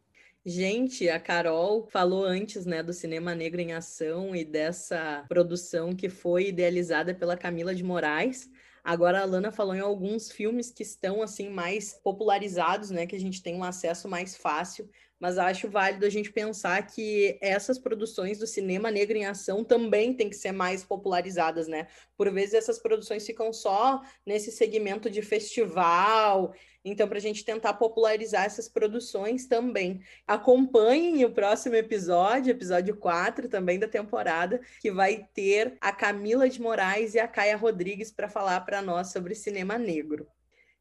Gente, 0.45 1.07
a 1.07 1.17
Carol 1.17 1.87
falou 1.87 2.25
antes, 2.25 2.65
né, 2.65 2.83
do 2.83 2.91
Cinema 2.91 3.33
Negro 3.33 3.61
em 3.61 3.71
Ação 3.71 4.35
e 4.35 4.43
dessa 4.43 5.23
produção 5.29 5.95
que 5.95 6.09
foi 6.09 6.49
idealizada 6.49 7.15
pela 7.15 7.37
Camila 7.37 7.73
de 7.73 7.85
Moraes. 7.85 8.49
Agora 8.83 9.21
a 9.21 9.25
Lana 9.25 9.51
falou 9.51 9.73
em 9.73 9.79
alguns 9.79 10.29
filmes 10.29 10.69
que 10.69 10.83
estão 10.83 11.21
assim 11.21 11.49
mais 11.49 11.93
popularizados, 12.03 12.89
né, 12.89 13.05
que 13.07 13.15
a 13.15 13.19
gente 13.19 13.41
tem 13.41 13.55
um 13.55 13.63
acesso 13.63 14.09
mais 14.09 14.35
fácil, 14.35 14.89
mas 15.17 15.37
acho 15.37 15.69
válido 15.69 16.05
a 16.05 16.09
gente 16.09 16.33
pensar 16.33 16.85
que 16.85 17.39
essas 17.41 17.79
produções 17.79 18.39
do 18.39 18.45
cinema 18.45 18.91
negro 18.91 19.17
em 19.17 19.25
ação 19.25 19.63
também 19.63 20.13
tem 20.13 20.29
que 20.29 20.35
ser 20.35 20.51
mais 20.51 20.83
popularizadas, 20.83 21.65
né? 21.65 21.87
Por 22.17 22.29
vezes 22.29 22.55
essas 22.55 22.77
produções 22.77 23.25
ficam 23.25 23.53
só 23.53 24.01
nesse 24.25 24.51
segmento 24.51 25.09
de 25.09 25.21
festival, 25.21 26.53
então 26.83 27.07
para 27.07 27.17
a 27.17 27.21
gente 27.21 27.45
tentar 27.45 27.73
popularizar 27.75 28.45
essas 28.45 28.67
produções 28.67 29.45
também. 29.45 30.01
Acompanhem 30.27 31.23
o 31.23 31.31
próximo 31.31 31.75
episódio, 31.75 32.51
episódio 32.51 32.95
4 32.97 33.47
também 33.47 33.79
da 33.79 33.87
temporada, 33.87 34.59
que 34.81 34.91
vai 34.91 35.27
ter 35.33 35.77
a 35.79 35.91
Camila 35.91 36.49
de 36.49 36.61
Moraes 36.61 37.13
e 37.13 37.19
a 37.19 37.27
Caia 37.27 37.55
Rodrigues 37.55 38.11
para 38.11 38.27
falar 38.27 38.59
para 38.61 38.81
nós 38.81 39.11
sobre 39.11 39.35
cinema 39.35 39.77
negro. 39.77 40.27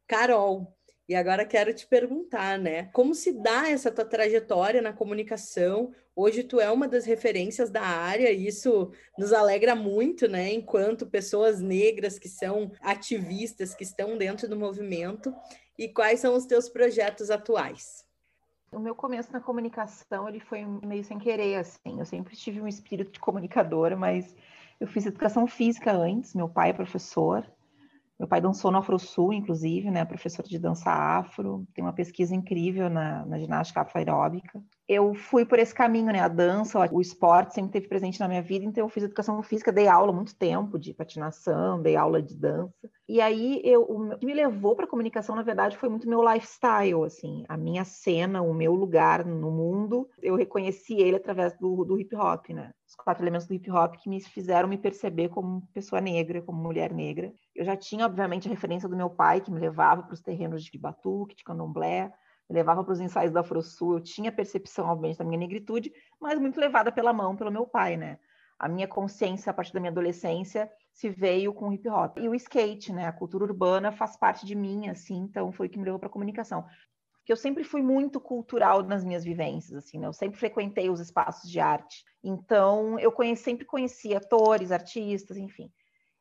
Carol, 0.07 0.75
E 1.07 1.15
agora 1.15 1.45
quero 1.45 1.73
te 1.73 1.85
perguntar, 1.85 2.57
né? 2.57 2.85
Como 2.93 3.13
se 3.13 3.33
dá 3.33 3.69
essa 3.69 3.91
tua 3.91 4.05
trajetória 4.05 4.81
na 4.81 4.93
comunicação? 4.93 5.93
Hoje 6.15 6.43
tu 6.43 6.61
é 6.61 6.71
uma 6.71 6.87
das 6.87 7.05
referências 7.05 7.69
da 7.69 7.81
área 7.81 8.31
e 8.31 8.47
isso 8.47 8.91
nos 9.17 9.33
alegra 9.33 9.75
muito, 9.75 10.29
né? 10.29 10.53
Enquanto 10.53 11.05
pessoas 11.05 11.59
negras 11.59 12.17
que 12.17 12.29
são 12.29 12.71
ativistas, 12.79 13.75
que 13.75 13.83
estão 13.83 14.17
dentro 14.17 14.47
do 14.47 14.55
movimento. 14.55 15.35
E 15.77 15.87
quais 15.89 16.19
são 16.19 16.35
os 16.35 16.45
teus 16.45 16.69
projetos 16.69 17.29
atuais? 17.31 18.05
O 18.71 18.79
meu 18.79 18.95
começo 18.95 19.31
na 19.31 19.39
comunicação, 19.39 20.27
ele 20.27 20.39
foi 20.39 20.65
meio 20.65 21.03
sem 21.03 21.19
querer, 21.19 21.55
assim. 21.55 21.99
Eu 21.99 22.05
sempre 22.05 22.35
tive 22.35 22.61
um 22.61 22.67
espírito 22.67 23.11
de 23.11 23.19
comunicadora, 23.19 23.95
mas 23.95 24.35
eu 24.79 24.87
fiz 24.87 25.05
educação 25.05 25.47
física 25.47 25.91
antes. 25.91 26.33
Meu 26.33 26.49
pai 26.49 26.69
é 26.69 26.73
professor, 26.73 27.45
meu 28.23 28.27
pai 28.29 28.39
dançou 28.39 28.71
no 28.71 28.77
Afro-Sul, 28.77 29.33
inclusive, 29.33 29.91
né? 29.91 30.05
Professor 30.05 30.43
de 30.43 30.57
dança 30.57 30.89
afro, 30.89 31.67
tem 31.73 31.83
uma 31.83 31.91
pesquisa 31.91 32.33
incrível 32.33 32.89
na, 32.89 33.25
na 33.25 33.37
ginástica 33.37 33.81
afroaeróbica. 33.81 34.63
Eu 34.87 35.13
fui 35.13 35.45
por 35.45 35.59
esse 35.59 35.73
caminho, 35.75 36.05
né? 36.05 36.21
A 36.21 36.29
dança, 36.29 36.79
o 36.89 37.01
esporte 37.01 37.53
sempre 37.53 37.69
esteve 37.69 37.89
presente 37.89 38.21
na 38.21 38.29
minha 38.29 38.41
vida, 38.41 38.63
então 38.63 38.85
eu 38.85 38.89
fiz 38.89 39.03
educação 39.03 39.43
física, 39.43 39.73
dei 39.73 39.89
aula 39.89 40.13
muito 40.13 40.37
tempo 40.37 40.79
de 40.79 40.93
patinação, 40.93 41.81
dei 41.81 41.97
aula 41.97 42.21
de 42.21 42.33
dança. 42.37 42.89
E 43.09 43.19
aí 43.19 43.61
eu, 43.61 43.81
o 43.81 44.17
que 44.17 44.25
me 44.25 44.33
levou 44.33 44.73
para 44.73 44.85
a 44.85 44.89
comunicação, 44.89 45.35
na 45.35 45.43
verdade, 45.43 45.77
foi 45.77 45.89
muito 45.89 46.07
meu 46.07 46.23
lifestyle, 46.23 47.03
assim, 47.03 47.43
a 47.49 47.57
minha 47.57 47.83
cena, 47.83 48.41
o 48.41 48.53
meu 48.53 48.73
lugar 48.73 49.25
no 49.25 49.51
mundo. 49.51 50.07
Eu 50.21 50.35
reconheci 50.35 50.93
ele 50.93 51.17
através 51.17 51.57
do, 51.57 51.83
do 51.83 51.99
hip 51.99 52.15
hop, 52.15 52.51
né? 52.51 52.71
Os 52.93 52.95
quatro 53.03 53.23
elementos 53.23 53.47
do 53.47 53.55
hip 53.55 53.71
hop 53.71 53.95
que 53.95 54.07
me 54.07 54.21
fizeram 54.21 54.69
me 54.69 54.77
perceber 54.77 55.29
como 55.29 55.67
pessoa 55.73 55.99
negra, 55.99 56.43
como 56.43 56.61
mulher 56.61 56.93
negra. 56.93 57.33
Eu 57.55 57.65
já 57.65 57.75
tinha, 57.75 58.05
obviamente, 58.05 58.47
a 58.47 58.51
referência 58.51 58.87
do 58.87 58.95
meu 58.95 59.09
pai, 59.09 59.41
que 59.41 59.49
me 59.49 59.59
levava 59.59 60.03
para 60.03 60.13
os 60.13 60.21
terrenos 60.21 60.63
de 60.63 60.77
batuque, 60.77 61.35
de 61.35 61.43
candomblé, 61.43 62.13
me 62.47 62.55
levava 62.55 62.83
para 62.83 62.93
os 62.93 62.99
ensaios 62.99 63.31
da 63.31 63.39
Afro-Sul. 63.39 63.95
Eu 63.95 63.99
tinha 63.99 64.31
percepção, 64.31 64.85
obviamente, 64.85 65.17
da 65.17 65.25
minha 65.25 65.39
negritude, 65.39 65.91
mas 66.21 66.39
muito 66.39 66.59
levada 66.59 66.91
pela 66.91 67.11
mão 67.11 67.35
pelo 67.35 67.51
meu 67.51 67.65
pai, 67.65 67.97
né? 67.97 68.19
A 68.59 68.69
minha 68.69 68.87
consciência, 68.87 69.49
a 69.49 69.53
partir 69.55 69.73
da 69.73 69.79
minha 69.79 69.91
adolescência, 69.91 70.71
se 70.93 71.09
veio 71.09 71.51
com 71.51 71.69
o 71.69 71.73
hip 71.73 71.89
hop. 71.89 72.19
E 72.19 72.29
o 72.29 72.35
skate, 72.35 72.93
né? 72.93 73.07
A 73.07 73.11
cultura 73.11 73.43
urbana 73.43 73.91
faz 73.91 74.15
parte 74.15 74.45
de 74.45 74.53
mim, 74.53 74.87
assim, 74.87 75.17
então 75.17 75.51
foi 75.51 75.65
o 75.65 75.69
que 75.69 75.79
me 75.79 75.85
levou 75.85 75.99
para 75.99 76.09
a 76.09 76.11
comunicação. 76.11 76.63
Porque 77.23 77.31
eu 77.31 77.37
sempre 77.37 77.63
fui 77.63 77.81
muito 77.81 78.19
cultural 78.19 78.83
nas 78.83 79.01
minhas 79.01 79.23
vivências, 79.23 79.77
assim, 79.77 79.97
né? 79.97 80.07
Eu 80.07 80.11
sempre 80.11 80.37
frequentei 80.37 80.89
os 80.89 80.99
espaços 80.99 81.49
de 81.49 81.57
arte. 81.57 82.03
Então, 82.21 82.99
eu 82.99 83.13
conheci, 83.13 83.43
sempre 83.43 83.65
conheci 83.65 84.13
atores, 84.13 84.73
artistas, 84.73 85.37
enfim. 85.37 85.71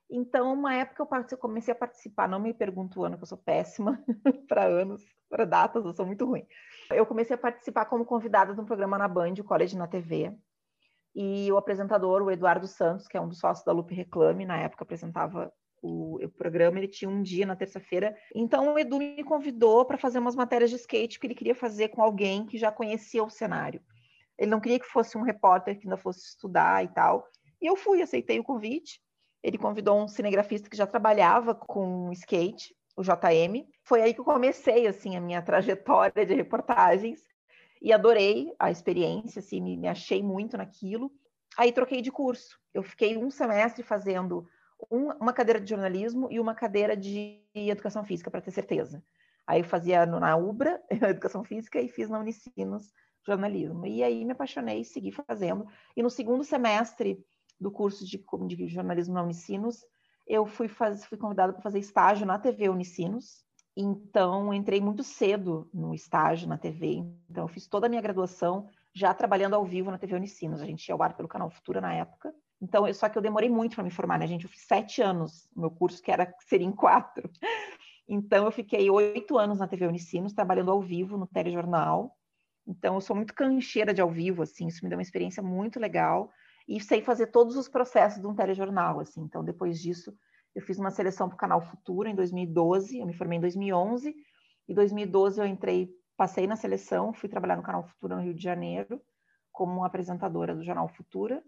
Então, 0.09 0.53
uma 0.53 0.75
época 0.75 1.03
eu 1.03 1.39
comecei 1.39 1.73
a 1.73 1.77
participar, 1.77 2.29
não 2.29 2.39
me 2.39 2.55
pergunto 2.55 3.01
o 3.01 3.05
ano, 3.05 3.17
que 3.17 3.25
eu 3.25 3.27
sou 3.27 3.39
péssima 3.39 4.01
para 4.47 4.65
anos, 4.65 5.03
para 5.29 5.45
datas, 5.45 5.85
eu 5.85 5.93
sou 5.93 6.07
muito 6.07 6.25
ruim. 6.25 6.47
Eu 6.91 7.05
comecei 7.05 7.35
a 7.35 7.39
participar 7.39 7.87
como 7.87 8.05
convidada 8.05 8.55
de 8.55 8.61
um 8.61 8.65
programa 8.65 8.97
na 8.97 9.09
Band, 9.09 9.35
o 9.41 9.45
College 9.45 9.77
na 9.77 9.89
TV, 9.89 10.33
e 11.17 11.51
o 11.51 11.57
apresentador, 11.57 12.23
o 12.23 12.31
Eduardo 12.31 12.69
Santos, 12.69 13.09
que 13.09 13.17
é 13.17 13.21
um 13.21 13.27
dos 13.29 13.41
sócios 13.41 13.65
da 13.65 13.73
Lupe 13.73 13.93
Reclame, 13.93 14.47
na 14.47 14.59
época 14.59 14.85
apresentava 14.85 15.53
o, 15.83 16.25
o 16.25 16.29
programa, 16.31 16.79
ele 16.79 16.89
tinha 16.89 17.11
um 17.11 17.23
dia 17.23 17.45
na 17.45 17.57
terça-feira. 17.57 18.17
Então, 18.35 18.73
o 18.73 18.79
Edu 18.79 18.99
me 18.99 19.25
convidou 19.25 19.85
para 19.85 19.99
fazer 19.99 20.19
umas 20.19 20.37
matérias 20.37 20.71
de 20.71 20.77
skate 20.77 21.19
que 21.19 21.27
ele 21.27 21.35
queria 21.35 21.55
fazer 21.55 21.89
com 21.89 22.01
alguém 22.01 22.47
que 22.47 22.57
já 22.57 22.71
conhecia 22.71 23.23
o 23.23 23.29
cenário. 23.29 23.83
Ele 24.39 24.51
não 24.51 24.61
queria 24.61 24.79
que 24.79 24.87
fosse 24.87 25.19
um 25.19 25.23
repórter 25.23 25.79
que 25.79 25.87
ainda 25.87 25.97
fosse 25.97 26.21
estudar 26.21 26.85
e 26.85 26.89
tal. 26.89 27.27
E 27.61 27.67
eu 27.67 27.77
fui, 27.77 28.01
aceitei 28.01 28.39
o 28.39 28.45
convite 28.45 29.01
ele 29.43 29.59
convidou 29.59 30.01
um 30.01 30.07
cinegrafista 30.07 30.71
que 30.71 30.77
já 30.77 30.87
trabalhava 30.87 31.55
com 31.55 32.13
skate, 32.13 32.75
o 32.97 33.03
JM. 33.03 33.67
Foi 33.83 34.01
aí 34.01 34.15
que 34.15 34.21
eu 34.21 34.25
comecei 34.25 34.87
assim 34.87 35.17
a 35.17 35.21
minha 35.21 35.43
trajetória 35.43 36.25
de 36.25 36.35
reportagens 36.35 37.21
e 37.81 37.93
adorei 37.93 38.55
a 38.59 38.71
experiência, 38.71 39.41
assim, 39.41 39.61
me, 39.61 39.77
me 39.77 39.89
achei 39.89 40.23
muito 40.23 40.57
naquilo. 40.57 41.11
Aí 41.59 41.73
troquei 41.73 42.01
de 42.01 42.13
curso. 42.13 42.57
Eu 42.73 42.83
fiquei 42.83 43.19
um 43.19 43.31
semestre 43.31 43.83
fazendo 43.83 44.47
um, 44.91 45.11
uma 45.13 45.33
cadeira 45.33 45.61
de 45.61 45.69
jornalismo 45.69 46.29
e 46.31 46.41
uma 46.41 46.55
cadeira 46.55 46.97
de 46.97 47.43
educação 47.55 48.05
física, 48.05 48.31
para 48.31 48.41
ter 48.41 48.51
certeza. 48.51 49.03
Aí 49.47 49.61
eu 49.61 49.65
fazia 49.65 50.07
na 50.07 50.37
UBRA, 50.37 50.81
educação 50.91 51.45
física, 51.45 51.81
e 51.81 51.89
fiz 51.89 52.09
na 52.09 52.19
Unicinos 52.19 52.93
jornalismo. 53.25 53.87
E 53.87 54.03
aí 54.03 54.25
me 54.25 54.33
apaixonei 54.33 54.81
e 54.81 54.85
segui 54.85 55.13
fazendo. 55.13 55.67
E 55.97 56.03
no 56.03 56.11
segundo 56.11 56.45
semestre 56.45 57.25
do 57.61 57.71
curso 57.71 58.05
de, 58.05 58.23
de 58.49 58.69
jornalismo 58.69 59.15
na 59.15 59.23
Unicinos, 59.23 59.85
eu 60.27 60.47
fui, 60.47 60.69
faz, 60.69 61.05
fui 61.05 61.19
convidada 61.19 61.53
para 61.53 61.63
fazer 61.63 61.79
estágio 61.79 62.27
na 62.27 62.39
TV 62.39 62.69
Unicinos. 62.69 63.45
Então, 63.77 64.53
entrei 64.53 64.81
muito 64.81 65.03
cedo 65.03 65.69
no 65.73 65.95
estágio 65.95 66.49
na 66.49 66.59
TV. 66.59 66.97
Então, 67.31 67.45
eu 67.45 67.49
fiz 67.49 67.67
toda 67.67 67.87
a 67.87 67.89
minha 67.89 68.03
graduação 68.03 68.69
já 68.95 69.15
trabalhando 69.15 69.55
ao 69.55 69.65
vivo 69.65 69.91
na 69.91 69.99
TV 69.99 70.15
Unicinos. 70.15 70.61
A 70.61 70.67
gente 70.67 70.87
ia 70.89 70.95
ao 70.95 71.03
ar 71.03 71.17
pelo 71.17 71.29
canal 71.29 71.51
Futura 71.51 71.81
na 71.81 71.95
época. 71.95 72.35
Então, 72.63 72.87
eu, 72.87 72.95
só 72.95 73.09
que 73.09 73.19
eu 73.19 73.23
demorei 73.23 73.51
muito 73.51 73.75
para 73.75 73.83
me 73.83 73.91
formar, 73.91 74.21
né, 74.21 74.27
gente? 74.29 74.45
Eu 74.45 74.51
fiz 74.51 74.63
sete 74.63 75.03
anos, 75.03 75.51
o 75.57 75.61
meu 75.61 75.71
curso 75.71 76.01
que 76.01 76.13
era 76.13 76.33
seria 76.47 76.67
em 76.67 76.71
quatro. 76.71 77.29
Então, 78.09 78.45
eu 78.45 78.53
fiquei 78.53 78.89
oito 78.89 79.37
anos 79.37 79.59
na 79.59 79.67
TV 79.67 79.87
Unicinos, 79.87 80.33
trabalhando 80.33 80.71
ao 80.71 80.81
vivo 80.81 81.17
no 81.17 81.27
telejornal. 81.27 82.17
Então, 82.67 82.95
eu 82.95 83.01
sou 83.01 83.17
muito 83.17 83.35
cancheira 83.35 83.93
de 83.93 84.01
ao 84.01 84.11
vivo, 84.11 84.43
assim, 84.43 84.69
isso 84.69 84.85
me 84.85 84.89
deu 84.89 84.97
uma 84.97 85.03
experiência 85.03 85.43
muito 85.43 85.81
legal 85.81 86.31
e 86.69 86.81
sei 86.81 87.03
fazer 87.03 87.29
todos 87.29 87.57
os 87.57 87.69
processos 87.69 88.21
de 88.21 88.27
um 88.27 88.35
telejornal, 88.35 89.01
assim. 89.01 89.21
Então, 89.23 89.45
depois 89.45 89.81
disso, 89.81 90.15
eu 90.55 90.63
fiz 90.63 90.79
uma 90.79 90.91
seleção 90.91 91.29
para 91.29 91.35
o 91.35 91.39
canal 91.39 91.61
Futura 91.61 92.09
em 92.09 92.15
2012, 92.15 92.99
eu 92.99 93.07
me 93.07 93.15
formei 93.15 93.39
em 93.39 93.41
2011, 93.41 94.15
e 94.69 94.75
2012 94.75 95.41
eu 95.41 95.47
entrei, 95.47 95.91
passei 96.17 96.47
na 96.47 96.55
seleção, 96.55 97.13
fui 97.13 97.29
trabalhar 97.29 97.57
no 97.57 97.63
canal 97.63 97.83
Futura 97.83 98.17
no 98.17 98.23
Rio 98.23 98.35
de 98.35 98.43
Janeiro, 98.43 99.03
como 99.51 99.85
apresentadora 99.85 100.55
do 100.55 100.63
jornal 100.63 100.89
Futura, 100.89 101.43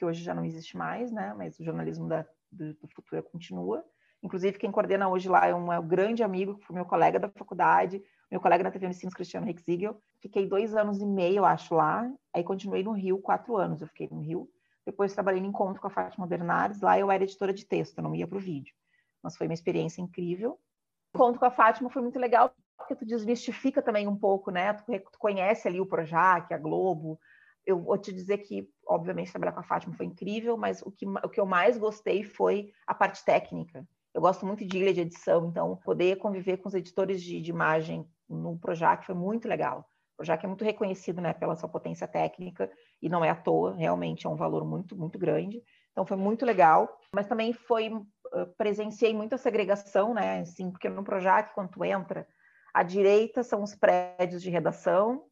que 0.00 0.04
hoje 0.06 0.24
já 0.24 0.34
não 0.34 0.46
existe 0.46 0.78
mais, 0.78 1.12
né? 1.12 1.34
Mas 1.36 1.60
o 1.60 1.64
jornalismo 1.64 2.08
da, 2.08 2.24
do, 2.50 2.72
do 2.72 3.22
continua. 3.24 3.84
Inclusive, 4.22 4.58
quem 4.58 4.72
coordena 4.72 5.10
hoje 5.10 5.28
lá 5.28 5.46
é 5.46 5.54
um, 5.54 5.70
é 5.70 5.78
um 5.78 5.86
grande 5.86 6.22
amigo, 6.22 6.56
que 6.56 6.64
foi 6.64 6.74
meu 6.74 6.86
colega 6.86 7.18
da 7.18 7.28
faculdade, 7.28 8.02
meu 8.30 8.40
colega 8.40 8.64
na 8.64 8.70
TV 8.70 8.86
Unicinos, 8.86 9.14
Cristiano 9.14 9.44
Rexigel. 9.44 10.00
Fiquei 10.18 10.46
dois 10.46 10.74
anos 10.74 11.02
e 11.02 11.06
meio, 11.06 11.44
acho, 11.44 11.74
lá. 11.74 12.10
Aí 12.32 12.42
continuei 12.42 12.82
no 12.82 12.92
Rio, 12.92 13.18
quatro 13.18 13.58
anos 13.58 13.82
eu 13.82 13.88
fiquei 13.88 14.08
no 14.10 14.20
Rio. 14.20 14.48
Depois 14.86 15.12
trabalhei 15.12 15.42
no 15.42 15.48
encontro 15.48 15.82
com 15.82 15.88
a 15.88 15.90
Fátima 15.90 16.26
Bernardes, 16.26 16.80
lá 16.80 16.98
eu 16.98 17.10
era 17.10 17.22
editora 17.22 17.52
de 17.52 17.66
texto, 17.66 17.98
eu 17.98 18.02
não 18.02 18.14
ia 18.14 18.26
para 18.26 18.38
o 18.38 18.40
vídeo. 18.40 18.74
Mas 19.22 19.36
foi 19.36 19.46
uma 19.46 19.54
experiência 19.54 20.00
incrível. 20.00 20.58
O 21.12 21.18
encontro 21.18 21.40
com 21.40 21.46
a 21.46 21.50
Fátima 21.50 21.90
foi 21.90 22.00
muito 22.00 22.18
legal, 22.18 22.54
porque 22.78 22.96
tu 22.96 23.04
desmistifica 23.04 23.82
também 23.82 24.08
um 24.08 24.16
pouco, 24.16 24.50
né? 24.50 24.72
Tu, 24.72 24.84
tu 25.12 25.18
conhece 25.18 25.68
ali 25.68 25.78
o 25.78 25.84
Projac, 25.84 26.54
a 26.54 26.58
Globo. 26.58 27.20
Eu 27.66 27.80
vou 27.80 27.98
te 27.98 28.12
dizer 28.12 28.38
que, 28.38 28.68
obviamente, 28.86 29.30
trabalhar 29.30 29.52
com 29.52 29.60
a 29.60 29.64
Fátima 29.64 29.94
foi 29.94 30.06
incrível, 30.06 30.56
mas 30.56 30.82
o 30.82 30.90
que, 30.90 31.06
o 31.06 31.28
que 31.28 31.40
eu 31.40 31.46
mais 31.46 31.76
gostei 31.78 32.22
foi 32.22 32.72
a 32.86 32.94
parte 32.94 33.24
técnica. 33.24 33.86
Eu 34.12 34.20
gosto 34.20 34.44
muito 34.44 34.64
de 34.64 34.78
ilha 34.78 34.92
de 34.92 35.02
edição, 35.02 35.48
então 35.48 35.76
poder 35.76 36.16
conviver 36.16 36.56
com 36.56 36.68
os 36.68 36.74
editores 36.74 37.22
de, 37.22 37.40
de 37.40 37.50
imagem 37.50 38.08
no 38.28 38.58
Projac 38.58 39.04
foi 39.04 39.14
muito 39.14 39.46
legal 39.46 39.88
já 40.22 40.36
que 40.36 40.44
é 40.44 40.48
muito 40.48 40.64
reconhecido 40.64 41.20
né, 41.20 41.32
pela 41.32 41.56
sua 41.56 41.68
potência 41.68 42.06
técnica 42.06 42.70
e 43.00 43.08
não 43.08 43.24
é 43.24 43.30
à 43.30 43.34
toa, 43.34 43.74
realmente 43.74 44.26
é 44.26 44.30
um 44.30 44.36
valor 44.36 44.64
muito, 44.64 44.96
muito 44.96 45.18
grande. 45.18 45.62
Então 45.92 46.04
foi 46.04 46.16
muito 46.16 46.44
legal, 46.44 46.88
mas 47.14 47.26
também 47.26 47.52
foi 47.52 47.90
presenciei 48.56 49.12
muita 49.12 49.36
segregação, 49.36 50.14
né? 50.14 50.40
Assim, 50.40 50.70
porque 50.70 50.88
no 50.88 51.02
Projac, 51.02 51.52
quando 51.54 51.70
tu 51.70 51.84
entra, 51.84 52.26
à 52.72 52.82
direita 52.82 53.42
são 53.42 53.62
os 53.62 53.74
prédios 53.74 54.40
de 54.40 54.50
redação, 54.50 55.24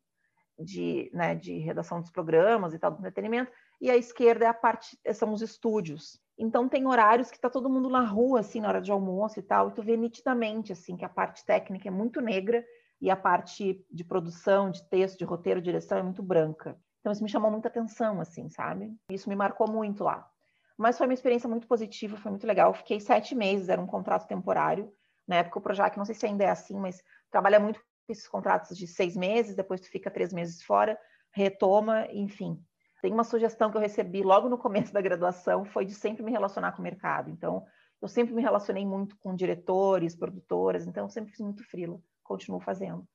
de, 0.58 1.10
né, 1.12 1.34
de 1.34 1.58
redação 1.58 2.00
dos 2.00 2.10
programas 2.10 2.74
e 2.74 2.78
tal, 2.78 2.90
do 2.90 2.98
entretenimento, 2.98 3.50
e 3.80 3.90
à 3.90 3.96
esquerda 3.96 4.44
é 4.44 4.48
a 4.48 4.54
parte, 4.54 4.98
são 5.14 5.32
os 5.32 5.40
estúdios. 5.40 6.20
Então 6.36 6.68
tem 6.68 6.86
horários 6.86 7.30
que 7.30 7.36
está 7.36 7.48
todo 7.48 7.70
mundo 7.70 7.88
na 7.88 8.04
rua, 8.04 8.40
assim, 8.40 8.60
na 8.60 8.68
hora 8.68 8.80
de 8.80 8.90
almoço 8.90 9.38
e 9.38 9.42
tal, 9.42 9.68
e 9.68 9.72
tu 9.72 9.82
vê 9.82 9.96
nitidamente, 9.96 10.72
assim, 10.72 10.96
que 10.96 11.04
a 11.04 11.08
parte 11.08 11.44
técnica 11.44 11.88
é 11.88 11.90
muito 11.90 12.20
negra 12.20 12.64
e 13.00 13.10
a 13.10 13.16
parte 13.16 13.84
de 13.90 14.04
produção, 14.04 14.70
de 14.70 14.88
texto, 14.88 15.18
de 15.18 15.24
roteiro, 15.24 15.62
direção 15.62 15.98
é 15.98 16.02
muito 16.02 16.22
branca. 16.22 16.78
Então 17.00 17.12
isso 17.12 17.22
me 17.22 17.28
chamou 17.28 17.50
muita 17.50 17.68
atenção, 17.68 18.20
assim, 18.20 18.48
sabe? 18.50 18.92
Isso 19.10 19.28
me 19.28 19.36
marcou 19.36 19.70
muito 19.70 20.04
lá. 20.04 20.28
Mas 20.76 20.96
foi 20.96 21.06
uma 21.06 21.14
experiência 21.14 21.48
muito 21.48 21.66
positiva, 21.66 22.16
foi 22.16 22.30
muito 22.30 22.46
legal. 22.46 22.72
fiquei 22.74 23.00
sete 23.00 23.34
meses, 23.34 23.68
era 23.68 23.80
um 23.80 23.86
contrato 23.86 24.26
temporário. 24.26 24.92
Na 25.26 25.36
época 25.36 25.58
o 25.58 25.62
Projac, 25.62 25.96
não 25.96 26.04
sei 26.04 26.14
se 26.14 26.26
ainda 26.26 26.44
é 26.44 26.50
assim, 26.50 26.78
mas 26.78 27.02
trabalha 27.30 27.58
muito 27.60 27.80
esses 28.08 28.28
contratos 28.28 28.76
de 28.76 28.86
seis 28.86 29.16
meses, 29.16 29.54
depois 29.54 29.80
tu 29.80 29.88
fica 29.88 30.10
três 30.10 30.32
meses 30.32 30.62
fora, 30.62 30.98
retoma, 31.32 32.06
enfim. 32.12 32.62
Tem 33.00 33.12
uma 33.12 33.24
sugestão 33.24 33.70
que 33.70 33.76
eu 33.76 33.80
recebi 33.80 34.22
logo 34.22 34.48
no 34.48 34.58
começo 34.58 34.92
da 34.92 35.00
graduação, 35.00 35.64
foi 35.64 35.84
de 35.84 35.94
sempre 35.94 36.22
me 36.22 36.32
relacionar 36.32 36.72
com 36.72 36.80
o 36.80 36.84
mercado. 36.84 37.30
Então, 37.30 37.64
eu 38.00 38.08
sempre 38.08 38.34
me 38.34 38.42
relacionei 38.42 38.84
muito 38.86 39.16
com 39.18 39.34
diretores, 39.34 40.16
produtoras, 40.16 40.86
então 40.86 41.08
sempre 41.08 41.30
fiz 41.30 41.40
muito 41.40 41.64
frila 41.64 42.00
continuo 42.28 42.60
fazendo. 42.60 43.08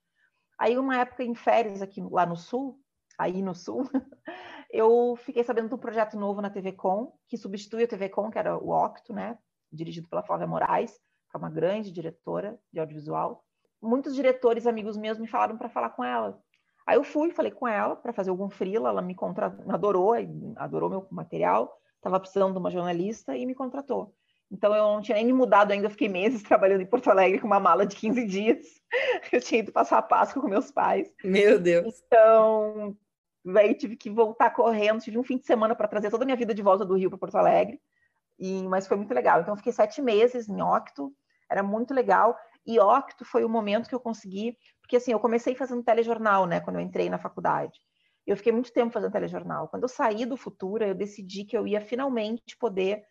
Aí, 0.58 0.78
uma 0.78 0.98
época 0.98 1.24
em 1.24 1.36
férias 1.36 1.82
aqui 1.82 2.02
lá 2.02 2.26
no 2.26 2.36
Sul, 2.36 2.80
aí 3.18 3.42
no 3.42 3.54
Sul, 3.54 3.84
eu 4.72 5.16
fiquei 5.18 5.44
sabendo 5.44 5.70
de 5.70 5.76
um 5.76 5.78
projeto 5.78 6.18
novo 6.18 6.42
na 6.42 6.50
TV 6.50 6.74
Com, 6.74 7.14
que 7.28 7.38
substitui 7.38 7.84
a 7.84 7.88
TV 7.88 8.10
Com, 8.10 8.32
que 8.32 8.40
era 8.40 8.58
o 8.58 8.72
Octo, 8.72 9.14
né? 9.14 9.38
Dirigido 9.72 10.10
pela 10.10 10.24
Flávia 10.24 10.48
Moraes, 10.48 10.92
que 10.92 11.36
é 11.36 11.38
uma 11.38 11.50
grande 11.50 11.92
diretora 11.92 12.60
de 12.72 12.80
audiovisual. 12.80 13.43
Muitos 13.84 14.16
diretores, 14.16 14.66
amigos 14.66 14.98
meus, 14.98 15.20
me 15.20 15.28
falaram 15.28 15.58
para 15.58 15.70
falar 15.70 15.90
com 15.90 16.04
ela. 16.04 16.42
Aí 16.86 16.98
eu 16.98 17.04
fui, 17.04 17.32
falei 17.32 17.52
com 17.52 17.68
ela 17.68 17.96
para 17.96 18.12
fazer 18.12 18.30
algum 18.30 18.50
freela, 18.50 18.90
ela 18.90 19.02
me 19.02 19.16
contratou, 19.16 19.72
adorou, 19.72 20.14
adorou 20.56 20.90
meu 20.90 21.08
material, 21.12 21.72
estava 21.96 22.20
precisando 22.20 22.54
de 22.54 22.60
uma 22.60 22.72
jornalista 22.72 23.38
e 23.38 23.46
me 23.46 23.56
contratou. 23.56 24.14
Então 24.52 24.76
eu 24.76 24.84
não 24.84 25.02
tinha 25.02 25.16
nem 25.16 25.26
me 25.26 25.34
mudado 25.34 25.72
ainda, 25.72 25.88
eu 25.88 25.92
fiquei 25.92 26.10
meses 26.10 26.44
trabalhando 26.44 26.82
em 26.82 26.86
Porto 26.86 27.10
Alegre 27.10 27.40
com 27.40 27.48
uma 27.48 27.60
mala 27.60 27.86
de 27.86 27.96
15 27.96 28.26
dias. 28.26 28.66
Eu 29.32 29.42
tinha 29.42 29.62
ido 29.62 29.72
passar 29.72 29.98
a 29.98 30.04
Páscoa 30.04 30.40
com 30.40 30.48
meus 30.48 30.70
pais. 30.70 31.12
Meu 31.24 31.60
Deus. 31.60 32.04
Então, 32.06 32.96
aí 33.56 33.74
tive 33.74 33.96
que 33.96 34.08
voltar 34.08 34.52
correndo, 34.52 35.02
tive 35.02 35.18
um 35.18 35.24
fim 35.24 35.38
de 35.38 35.46
semana 35.48 35.74
para 35.74 35.88
trazer 35.88 36.12
toda 36.12 36.24
a 36.24 36.28
minha 36.28 36.38
vida 36.38 36.54
de 36.54 36.62
volta 36.62 36.86
do 36.86 36.96
Rio 36.96 37.10
para 37.10 37.18
Porto 37.18 37.36
Alegre. 37.36 37.82
E, 38.38 38.62
mas 38.68 38.86
foi 38.86 38.96
muito 38.96 39.12
legal. 39.12 39.42
Então, 39.42 39.54
eu 39.54 39.58
fiquei 39.58 39.74
sete 39.74 40.00
meses 40.00 40.48
em 40.48 40.62
Octo, 40.62 41.12
era 41.50 41.64
muito 41.64 41.92
legal. 41.92 42.38
E 42.66 42.80
Octo 42.80 43.26
foi 43.26 43.44
o 43.44 43.50
momento 43.50 43.90
que 43.90 43.96
eu 43.96 44.00
consegui, 44.00 44.58
porque 44.82 44.98
assim, 44.98 45.12
eu 45.12 45.20
comecei 45.20 45.56
fazendo 45.56 45.84
telejornal, 45.84 46.46
né, 46.46 46.60
quando 46.60 46.78
eu 46.78 46.82
entrei 46.82 47.10
na 47.10 47.18
faculdade. 47.18 47.80
Eu 48.26 48.38
fiquei 48.38 48.54
muito 48.54 48.72
tempo 48.72 48.94
fazendo 48.94 49.12
telejornal. 49.12 49.68
Quando 49.68 49.84
eu 49.84 49.90
saí 49.90 50.26
do 50.26 50.38
Futura, 50.38 50.88
eu 50.88 50.96
decidi 50.96 51.44
que 51.44 51.58
eu 51.58 51.68
ia 51.68 51.82
finalmente 51.82 52.56
poder 52.58 53.04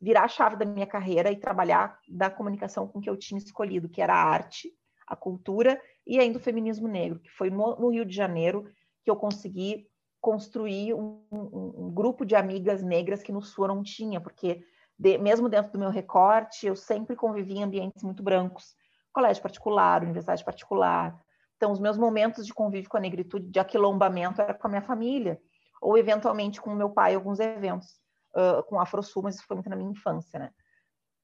virar 0.00 0.24
a 0.24 0.28
chave 0.28 0.56
da 0.56 0.64
minha 0.64 0.86
carreira 0.86 1.30
e 1.30 1.36
trabalhar 1.36 1.98
da 2.08 2.28
comunicação 2.28 2.86
com 2.86 3.00
que 3.00 3.08
eu 3.08 3.16
tinha 3.16 3.38
escolhido, 3.38 3.88
que 3.88 4.02
era 4.02 4.14
a 4.14 4.24
arte, 4.24 4.72
a 5.06 5.14
cultura 5.14 5.80
e 6.06 6.18
ainda 6.18 6.38
o 6.38 6.42
feminismo 6.42 6.88
negro, 6.88 7.20
que 7.20 7.30
foi 7.30 7.48
no, 7.48 7.90
Rio 7.90 8.04
de 8.04 8.14
Janeiro 8.14 8.68
que 9.04 9.10
eu 9.10 9.16
consegui 9.16 9.86
construir 10.20 10.94
um, 10.94 11.22
um, 11.30 11.74
um, 11.86 11.90
grupo 11.94 12.24
de 12.24 12.34
amigas 12.34 12.82
negras 12.82 13.22
que 13.22 13.30
no 13.30 13.40
Sul 13.40 13.68
não 13.68 13.82
tinha, 13.82 14.20
porque 14.20 14.64
de, 14.98 15.16
mesmo 15.18 15.48
dentro 15.48 15.72
do 15.72 15.78
meu 15.78 15.90
recorte, 15.90 16.66
eu 16.66 16.74
sempre 16.74 17.14
convivi 17.14 17.54
em 17.54 17.62
ambientes 17.62 18.02
muito 18.02 18.22
brancos, 18.22 18.74
colégio 19.16 19.42
particular, 19.42 20.02
universidade 20.02 20.44
particular. 20.44 21.18
Então, 21.56 21.72
os 21.72 21.80
meus 21.80 21.96
momentos 21.96 22.44
de 22.46 22.52
convívio 22.52 22.90
com 22.90 22.98
a 22.98 23.00
negritude, 23.00 23.50
de 23.50 23.58
aquilombamento, 23.58 24.42
era 24.42 24.52
com 24.52 24.66
a 24.66 24.70
minha 24.70 24.82
família, 24.82 25.40
ou 25.80 25.96
eventualmente 25.96 26.60
com 26.60 26.70
o 26.70 26.76
meu 26.76 26.90
pai, 26.90 27.14
alguns 27.14 27.40
eventos 27.40 27.88
uh, 28.34 28.62
com 28.64 28.78
Afro-Sul, 28.78 29.22
mas 29.22 29.36
isso 29.36 29.46
foi 29.46 29.56
muito 29.56 29.70
na 29.70 29.76
minha 29.76 29.90
infância, 29.90 30.38
né? 30.38 30.50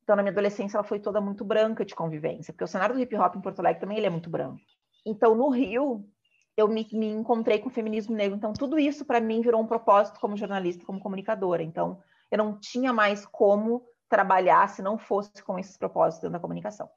Então, 0.02 0.16
na 0.16 0.22
minha 0.22 0.32
adolescência, 0.32 0.78
ela 0.78 0.84
foi 0.84 1.00
toda 1.00 1.20
muito 1.20 1.44
branca 1.44 1.84
de 1.84 1.94
convivência, 1.94 2.52
porque 2.54 2.64
o 2.64 2.66
cenário 2.66 2.94
do 2.94 3.00
hip 3.00 3.14
hop 3.14 3.36
em 3.36 3.42
Porto 3.42 3.60
Alegre 3.60 3.80
também 3.80 3.98
ele 3.98 4.06
é 4.06 4.10
muito 4.10 4.30
branco. 4.30 4.58
Então, 5.04 5.34
no 5.34 5.50
Rio, 5.50 6.02
eu 6.56 6.66
me, 6.68 6.88
me 6.92 7.08
encontrei 7.10 7.58
com 7.58 7.68
o 7.68 7.72
feminismo 7.72 8.16
negro. 8.16 8.36
Então, 8.36 8.54
tudo 8.54 8.78
isso 8.78 9.04
para 9.04 9.20
mim 9.20 9.42
virou 9.42 9.60
um 9.60 9.66
propósito 9.66 10.18
como 10.18 10.36
jornalista, 10.36 10.86
como 10.86 10.98
comunicadora. 10.98 11.62
Então, 11.62 12.00
eu 12.30 12.38
não 12.38 12.58
tinha 12.58 12.92
mais 12.92 13.26
como 13.26 13.84
trabalhar 14.08 14.66
se 14.70 14.82
não 14.82 14.96
fosse 14.96 15.42
com 15.42 15.58
esses 15.58 15.76
propósitos 15.76 16.22
dentro 16.22 16.32
da 16.32 16.40
comunicação. 16.40 16.88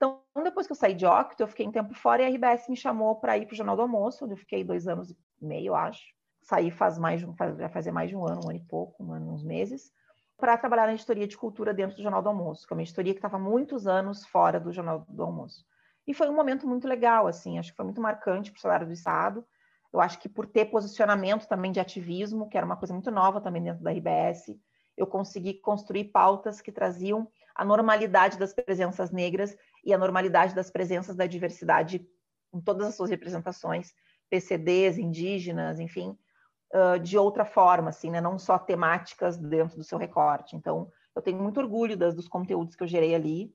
Então, 0.00 0.22
depois 0.42 0.66
que 0.66 0.72
eu 0.72 0.76
saí 0.76 0.94
de 0.94 1.04
Octo, 1.04 1.42
eu 1.42 1.46
fiquei 1.46 1.68
um 1.68 1.70
tempo 1.70 1.92
fora 1.92 2.22
e 2.22 2.24
a 2.24 2.28
RBS 2.30 2.70
me 2.70 2.76
chamou 2.76 3.16
para 3.16 3.36
ir 3.36 3.44
para 3.44 3.52
o 3.52 3.56
Jornal 3.56 3.76
do 3.76 3.82
Almoço, 3.82 4.24
onde 4.24 4.32
eu 4.32 4.38
fiquei 4.38 4.64
dois 4.64 4.88
anos 4.88 5.10
e 5.10 5.16
meio, 5.42 5.74
acho. 5.74 6.02
Saí 6.40 6.70
faz 6.70 6.98
mais, 6.98 7.20
faz, 7.36 7.54
fazer 7.70 7.92
mais 7.92 8.08
de 8.08 8.16
um 8.16 8.24
ano, 8.24 8.40
um 8.46 8.48
ano 8.48 8.56
e 8.56 8.64
pouco, 8.64 9.04
um 9.04 9.12
ano, 9.12 9.30
uns 9.30 9.44
meses, 9.44 9.92
para 10.38 10.56
trabalhar 10.56 10.86
na 10.86 10.94
editoria 10.94 11.28
de 11.28 11.36
cultura 11.36 11.74
dentro 11.74 11.96
do 11.98 12.02
Jornal 12.02 12.22
do 12.22 12.30
Almoço, 12.30 12.66
que 12.66 12.72
é 12.72 12.76
uma 12.76 12.82
editoria 12.82 13.12
que 13.12 13.18
estava 13.18 13.38
muitos 13.38 13.86
anos 13.86 14.24
fora 14.24 14.58
do 14.58 14.72
Jornal 14.72 15.04
do 15.06 15.22
Almoço. 15.22 15.66
E 16.06 16.14
foi 16.14 16.30
um 16.30 16.34
momento 16.34 16.66
muito 16.66 16.88
legal, 16.88 17.26
assim, 17.26 17.58
acho 17.58 17.72
que 17.72 17.76
foi 17.76 17.84
muito 17.84 18.00
marcante 18.00 18.50
para 18.50 18.58
o 18.58 18.62
salário 18.62 18.86
do 18.86 18.94
Estado. 18.94 19.44
Eu 19.92 20.00
acho 20.00 20.18
que 20.18 20.30
por 20.30 20.46
ter 20.46 20.64
posicionamento 20.64 21.46
também 21.46 21.70
de 21.70 21.78
ativismo, 21.78 22.48
que 22.48 22.56
era 22.56 22.64
uma 22.64 22.76
coisa 22.76 22.94
muito 22.94 23.10
nova 23.10 23.38
também 23.38 23.62
dentro 23.62 23.84
da 23.84 23.90
RBS, 23.90 24.58
eu 24.96 25.06
consegui 25.06 25.54
construir 25.54 26.04
pautas 26.04 26.62
que 26.62 26.72
traziam 26.72 27.30
a 27.54 27.64
normalidade 27.64 28.38
das 28.38 28.54
presenças 28.54 29.10
negras 29.10 29.54
e 29.84 29.92
a 29.92 29.98
normalidade 29.98 30.54
das 30.54 30.70
presenças 30.70 31.16
da 31.16 31.26
diversidade 31.26 32.06
em 32.52 32.60
todas 32.60 32.88
as 32.88 32.94
suas 32.94 33.10
representações, 33.10 33.92
PCDs, 34.28 34.98
indígenas, 34.98 35.78
enfim, 35.78 36.16
de 37.02 37.18
outra 37.18 37.44
forma, 37.44 37.90
assim, 37.90 38.10
né? 38.10 38.20
não 38.20 38.38
só 38.38 38.58
temáticas 38.58 39.36
dentro 39.36 39.76
do 39.76 39.84
seu 39.84 39.98
recorte. 39.98 40.56
Então, 40.56 40.90
eu 41.14 41.22
tenho 41.22 41.40
muito 41.40 41.58
orgulho 41.58 41.96
das, 41.96 42.14
dos 42.14 42.28
conteúdos 42.28 42.76
que 42.76 42.82
eu 42.82 42.88
gerei 42.88 43.14
ali 43.14 43.52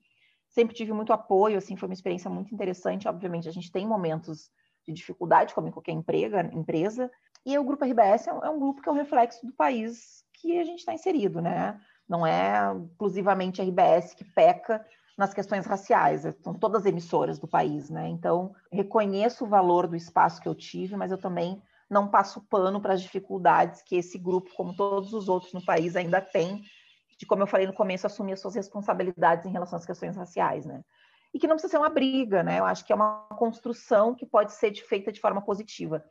sempre 0.56 0.74
tive 0.74 0.92
muito 0.92 1.12
apoio, 1.12 1.58
assim, 1.58 1.76
foi 1.76 1.86
uma 1.86 1.94
experiência 1.94 2.30
muito 2.30 2.54
interessante. 2.54 3.06
Obviamente, 3.06 3.46
a 3.46 3.52
gente 3.52 3.70
tem 3.70 3.86
momentos 3.86 4.50
de 4.86 4.92
dificuldade, 4.94 5.54
como 5.54 5.68
em 5.68 5.70
qualquer 5.70 5.92
emprega, 5.92 6.50
empresa, 6.52 7.10
e 7.44 7.58
o 7.58 7.64
Grupo 7.64 7.84
RBS 7.84 8.26
é 8.26 8.32
um, 8.32 8.44
é 8.44 8.50
um 8.50 8.58
grupo 8.58 8.80
que 8.80 8.88
é 8.88 8.92
um 8.92 8.96
reflexo 8.96 9.44
do 9.44 9.52
país 9.52 10.24
que 10.32 10.58
a 10.58 10.64
gente 10.64 10.78
está 10.78 10.94
inserido, 10.94 11.42
né? 11.42 11.78
Não 12.08 12.26
é 12.26 12.74
exclusivamente 12.90 13.60
a 13.60 13.64
RBS 13.64 14.14
que 14.14 14.24
peca 14.24 14.84
nas 15.16 15.32
questões 15.32 15.64
raciais, 15.64 16.22
são 16.42 16.54
todas 16.54 16.84
emissoras 16.84 17.38
do 17.38 17.48
país, 17.48 17.88
né? 17.88 18.08
Então, 18.08 18.54
reconheço 18.70 19.44
o 19.44 19.48
valor 19.48 19.86
do 19.86 19.96
espaço 19.96 20.40
que 20.40 20.48
eu 20.48 20.54
tive, 20.54 20.96
mas 20.96 21.10
eu 21.10 21.18
também 21.18 21.62
não 21.88 22.08
passo 22.08 22.46
pano 22.48 22.80
para 22.80 22.94
as 22.94 23.00
dificuldades 23.00 23.80
que 23.82 23.96
esse 23.96 24.18
grupo, 24.18 24.50
como 24.54 24.76
todos 24.76 25.12
os 25.14 25.28
outros 25.28 25.52
no 25.52 25.64
país, 25.64 25.96
ainda 25.96 26.20
tem 26.20 26.62
de, 27.18 27.24
como 27.24 27.42
eu 27.42 27.46
falei 27.46 27.66
no 27.66 27.72
começo, 27.72 28.06
assumir 28.06 28.34
as 28.34 28.40
suas 28.40 28.54
responsabilidades 28.54 29.46
em 29.46 29.50
relação 29.50 29.78
às 29.78 29.86
questões 29.86 30.16
raciais, 30.16 30.66
né? 30.66 30.84
E 31.32 31.38
que 31.38 31.46
não 31.46 31.56
precisa 31.56 31.72
ser 31.72 31.78
uma 31.78 31.88
briga, 31.88 32.42
né? 32.42 32.58
Eu 32.58 32.64
acho 32.64 32.84
que 32.84 32.92
é 32.92 32.96
uma 32.96 33.26
construção 33.38 34.14
que 34.14 34.26
pode 34.26 34.52
ser 34.52 34.74
feita 34.74 35.10
de 35.10 35.20
forma 35.20 35.40
positiva. 35.40 36.04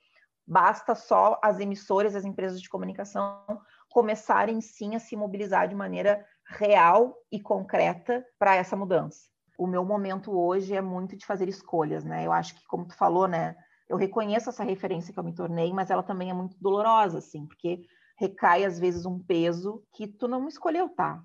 Basta 0.47 0.95
só 0.95 1.39
as 1.43 1.59
emissoras, 1.59 2.15
as 2.15 2.25
empresas 2.25 2.61
de 2.61 2.69
comunicação 2.69 3.43
começarem 3.89 4.59
sim 4.61 4.95
a 4.95 4.99
se 4.99 5.15
mobilizar 5.15 5.67
de 5.67 5.75
maneira 5.75 6.25
real 6.47 7.15
e 7.31 7.39
concreta 7.39 8.25
para 8.38 8.55
essa 8.55 8.75
mudança. 8.75 9.27
O 9.58 9.67
meu 9.67 9.86
momento 9.86 10.31
hoje 10.31 10.75
é 10.75 10.81
muito 10.81 11.15
de 11.15 11.25
fazer 11.25 11.47
escolhas, 11.47 12.03
né? 12.03 12.25
Eu 12.25 12.31
acho 12.31 12.55
que, 12.55 12.65
como 12.67 12.86
tu 12.86 12.95
falou, 12.95 13.27
né? 13.27 13.55
Eu 13.89 13.97
reconheço 13.97 14.49
essa 14.49 14.63
referência 14.63 15.13
que 15.13 15.19
eu 15.19 15.23
me 15.23 15.34
tornei, 15.34 15.71
mas 15.71 15.89
ela 15.89 16.03
também 16.03 16.29
é 16.29 16.34
muito 16.34 16.58
dolorosa, 16.60 17.19
assim, 17.19 17.45
porque 17.45 17.86
recai 18.17 18.65
às 18.65 18.79
vezes 18.79 19.05
um 19.05 19.19
peso 19.19 19.84
que 19.93 20.08
tu 20.08 20.27
não 20.27 20.47
escolheu, 20.47 20.89
tá? 20.89 21.23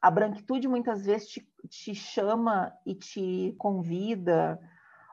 A 0.00 0.10
branquitude 0.10 0.68
muitas 0.68 1.04
vezes 1.04 1.28
te, 1.28 1.48
te 1.68 1.94
chama 1.94 2.72
e 2.84 2.94
te 2.94 3.54
convida 3.58 4.58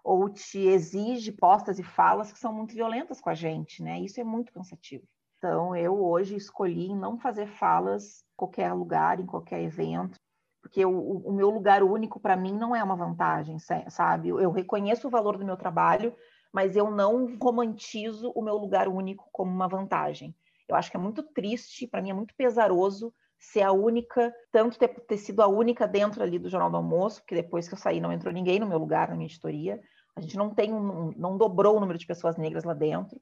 ou 0.04 0.30
te 0.30 0.60
exige 0.60 1.32
postas 1.32 1.80
e 1.80 1.84
falas 1.84 2.32
que 2.32 2.40
são 2.40 2.54
muito 2.54 2.74
violentas 2.74 3.22
com 3.22 3.30
a 3.30 3.34
gente, 3.34 3.82
né? 3.82 4.00
Isso 4.00 4.20
é 4.20 4.24
muito 4.24 4.52
cansativo. 4.52 5.08
Então, 5.44 5.76
eu 5.76 6.02
hoje 6.02 6.38
escolhi 6.38 6.96
não 6.96 7.20
fazer 7.20 7.48
falas 7.48 8.22
em 8.22 8.38
qualquer 8.38 8.72
lugar, 8.72 9.20
em 9.20 9.26
qualquer 9.26 9.62
evento, 9.62 10.18
porque 10.62 10.86
o, 10.86 11.18
o 11.18 11.34
meu 11.34 11.50
lugar 11.50 11.84
único 11.84 12.18
para 12.18 12.38
mim 12.38 12.54
não 12.54 12.74
é 12.74 12.82
uma 12.82 12.96
vantagem, 12.96 13.58
sabe? 13.90 14.30
Eu 14.30 14.52
reconheço 14.52 15.06
o 15.06 15.12
valor 15.12 15.38
do 15.38 15.44
meu 15.44 15.58
trabalho, 15.58 16.16
mas 16.54 16.78
eu 16.78 16.90
não 16.90 17.36
romantizo 17.36 18.32
o 18.34 18.42
meu 18.42 18.56
lugar 18.56 18.88
único 18.88 19.28
como 19.34 19.52
uma 19.52 19.68
vantagem. 19.68 20.34
Eu 20.66 20.78
acho 20.78 20.90
que 20.90 20.96
é 20.96 21.00
muito 21.00 21.22
triste, 21.22 21.88
para 21.88 22.02
mim 22.02 22.12
é 22.12 22.14
muito 22.14 22.34
pesaroso 22.38 23.14
ser 23.38 23.64
a 23.64 23.74
única, 23.74 24.34
tanto 24.50 24.80
ter, 24.80 24.88
ter, 24.88 25.18
sido 25.18 25.42
a 25.42 25.48
única 25.48 25.86
dentro 25.86 26.24
ali 26.24 26.40
do 26.40 26.50
Jornal 26.50 26.72
do 26.72 26.78
Almoço, 26.78 27.20
porque 27.20 27.36
depois 27.36 27.68
que 27.68 27.74
eu 27.74 27.78
saí 27.78 28.00
não 28.00 28.14
entrou 28.14 28.34
ninguém 28.34 28.62
no 28.62 28.68
meu 28.68 28.78
lugar, 28.78 29.10
na 29.10 29.16
minha 29.16 29.28
editoria. 29.28 29.82
A 30.16 30.22
gente 30.22 30.38
não 30.38 30.56
tem, 30.56 30.72
um, 30.72 31.12
não 31.18 31.38
dobrou 31.38 31.76
o 31.76 31.82
número 31.82 32.00
de 32.00 32.08
pessoas 32.08 32.38
negras 32.38 32.64
lá 32.64 32.74
dentro, 32.74 33.20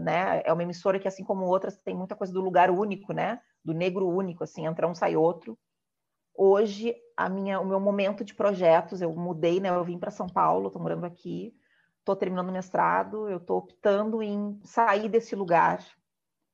né? 0.00 0.42
É 0.44 0.52
uma 0.52 0.62
emissora 0.62 0.98
que, 0.98 1.08
assim 1.08 1.24
como 1.24 1.44
outras, 1.44 1.76
tem 1.78 1.94
muita 1.94 2.14
coisa 2.14 2.32
do 2.32 2.40
lugar 2.40 2.70
único, 2.70 3.12
né? 3.12 3.40
Do 3.64 3.72
negro 3.72 4.08
único, 4.08 4.44
assim, 4.44 4.66
entra 4.66 4.86
um, 4.86 4.94
sai 4.94 5.16
outro. 5.16 5.58
Hoje, 6.34 6.94
a 7.16 7.28
minha, 7.28 7.60
o 7.60 7.66
meu 7.66 7.78
momento 7.78 8.24
de 8.24 8.34
projetos, 8.34 9.02
eu 9.02 9.12
mudei, 9.14 9.60
né? 9.60 9.68
Eu 9.68 9.84
vim 9.84 9.98
para 9.98 10.10
São 10.10 10.26
Paulo, 10.26 10.68
estou 10.68 10.80
morando 10.80 11.04
aqui, 11.04 11.54
estou 11.98 12.16
terminando 12.16 12.48
o 12.48 12.52
mestrado, 12.52 13.28
eu 13.28 13.36
estou 13.36 13.58
optando 13.58 14.22
em 14.22 14.58
sair 14.64 15.08
desse 15.08 15.36
lugar 15.36 15.84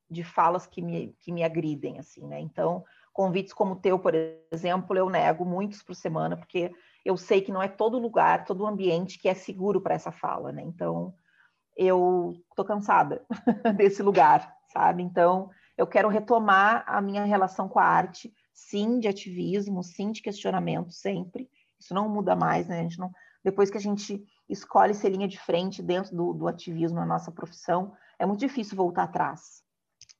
de 0.09 0.23
falas 0.23 0.65
que 0.65 0.81
me, 0.81 1.15
que 1.19 1.31
me 1.31 1.43
agridem, 1.43 1.99
assim, 1.99 2.25
né? 2.27 2.39
Então, 2.39 2.83
convites 3.13 3.53
como 3.53 3.73
o 3.73 3.79
teu, 3.79 3.99
por 3.99 4.13
exemplo, 4.51 4.97
eu 4.97 5.09
nego 5.09 5.45
muitos 5.45 5.83
por 5.83 5.95
semana, 5.95 6.35
porque 6.35 6.71
eu 7.05 7.15
sei 7.15 7.41
que 7.41 7.51
não 7.51 7.61
é 7.61 7.67
todo 7.67 7.99
lugar, 7.99 8.45
todo 8.45 8.65
ambiente 8.65 9.19
que 9.19 9.29
é 9.29 9.33
seguro 9.33 9.79
para 9.79 9.95
essa 9.95 10.11
fala, 10.11 10.51
né? 10.51 10.61
Então, 10.63 11.13
eu 11.85 12.33
tô 12.55 12.65
cansada 12.65 13.25
desse 13.77 14.03
lugar, 14.03 14.53
sabe? 14.73 15.01
Então, 15.03 15.49
eu 15.77 15.87
quero 15.87 16.09
retomar 16.09 16.83
a 16.85 17.01
minha 17.01 17.23
relação 17.23 17.69
com 17.69 17.79
a 17.79 17.85
arte, 17.85 18.33
sim, 18.53 18.99
de 18.99 19.07
ativismo, 19.07 19.81
sim, 19.83 20.11
de 20.11 20.21
questionamento, 20.21 20.91
sempre. 20.91 21.49
Isso 21.79 21.93
não 21.93 22.09
muda 22.09 22.35
mais, 22.35 22.67
né? 22.67 22.79
A 22.79 22.83
gente 22.83 22.99
não... 22.99 23.11
Depois 23.43 23.69
que 23.69 23.77
a 23.77 23.81
gente 23.81 24.21
escolhe 24.49 24.93
ser 24.93 25.09
linha 25.09 25.27
de 25.27 25.39
frente 25.39 25.81
dentro 25.81 26.15
do, 26.15 26.33
do 26.33 26.47
ativismo 26.47 26.99
na 26.99 27.05
nossa 27.05 27.31
profissão, 27.31 27.93
é 28.19 28.25
muito 28.25 28.41
difícil 28.41 28.75
voltar 28.75 29.03
atrás, 29.03 29.63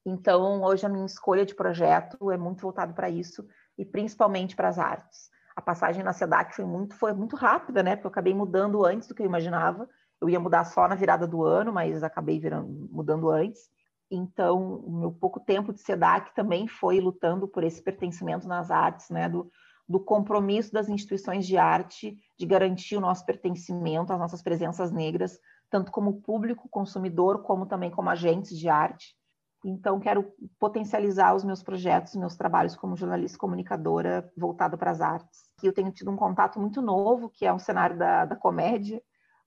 então, 0.06 0.62
hoje 0.64 0.86
a 0.86 0.90
minha 0.90 1.06
escolha 1.06 1.46
de 1.46 1.54
projeto 1.54 2.32
é 2.32 2.38
muito 2.38 2.62
voltado 2.62 2.94
para 2.94 3.10
isso 3.10 3.48
e 3.78 3.86
principalmente 3.86 4.56
para 4.56 4.70
as 4.70 4.80
artes. 4.80 5.30
A 5.56 5.62
passagem 5.62 6.04
na 6.04 6.14
SEDAC 6.14 6.56
foi 6.56 6.66
muito, 6.66 6.96
foi 6.96 7.14
muito 7.14 7.36
rápida, 7.36 7.84
né? 7.84 7.96
Porque 7.96 8.08
eu 8.08 8.12
acabei 8.12 8.34
mudando 8.34 8.86
antes 8.86 9.08
do 9.08 9.16
que 9.16 9.22
eu 9.22 9.26
imaginava. 9.26 9.90
Eu 10.22 10.30
ia 10.30 10.40
mudar 10.40 10.66
só 10.66 10.88
na 10.88 10.96
virada 10.96 11.28
do 11.28 11.44
ano, 11.44 11.72
mas 11.72 12.04
acabei 12.04 12.40
virando, 12.40 12.90
mudando 12.92 13.30
antes. 13.30 13.70
Então, 14.12 14.76
o 14.78 15.00
meu 15.00 15.12
pouco 15.12 15.40
tempo 15.40 15.72
de 15.72 15.82
SEDAC 15.82 16.34
também 16.34 16.68
foi 16.68 17.00
lutando 17.00 17.48
por 17.48 17.64
esse 17.64 17.82
pertencimento 17.82 18.48
nas 18.48 18.72
artes, 18.72 19.10
né? 19.10 19.30
Do, 19.30 19.50
do 19.88 20.00
compromisso 20.00 20.72
das 20.72 20.90
instituições 20.90 21.48
de 21.48 21.58
arte 21.58 22.18
de 22.38 22.46
garantir 22.46 22.96
o 22.96 23.02
nosso 23.02 23.26
pertencimento, 23.26 24.12
as 24.12 24.20
nossas 24.20 24.42
presenças 24.42 24.92
negras, 24.92 25.40
tanto 25.70 25.92
como 25.92 26.22
público 26.22 26.68
consumidor, 26.70 27.44
como 27.44 27.66
também 27.66 27.92
como 27.92 28.10
agentes 28.10 28.58
de 28.58 28.68
arte. 28.68 29.16
Então, 29.64 30.00
quero 30.00 30.32
potencializar 30.58 31.36
os 31.36 31.44
meus 31.44 31.62
projetos, 31.62 32.16
meus 32.16 32.36
trabalhos 32.36 32.76
como 32.76 32.96
jornalista 32.96 33.38
comunicadora 33.38 34.32
voltada 34.38 34.78
para 34.78 34.92
as 34.92 35.02
artes. 35.02 35.50
E 35.62 35.68
eu 35.68 35.74
tenho 35.74 35.92
tido 35.92 36.10
um 36.10 36.16
contato 36.16 36.60
muito 36.60 36.82
novo, 36.82 37.30
que 37.30 37.46
é 37.46 37.52
um 37.52 37.60
cenário 37.60 37.98
da, 37.98 38.26
da 38.26 38.36
comédia. 38.36 39.02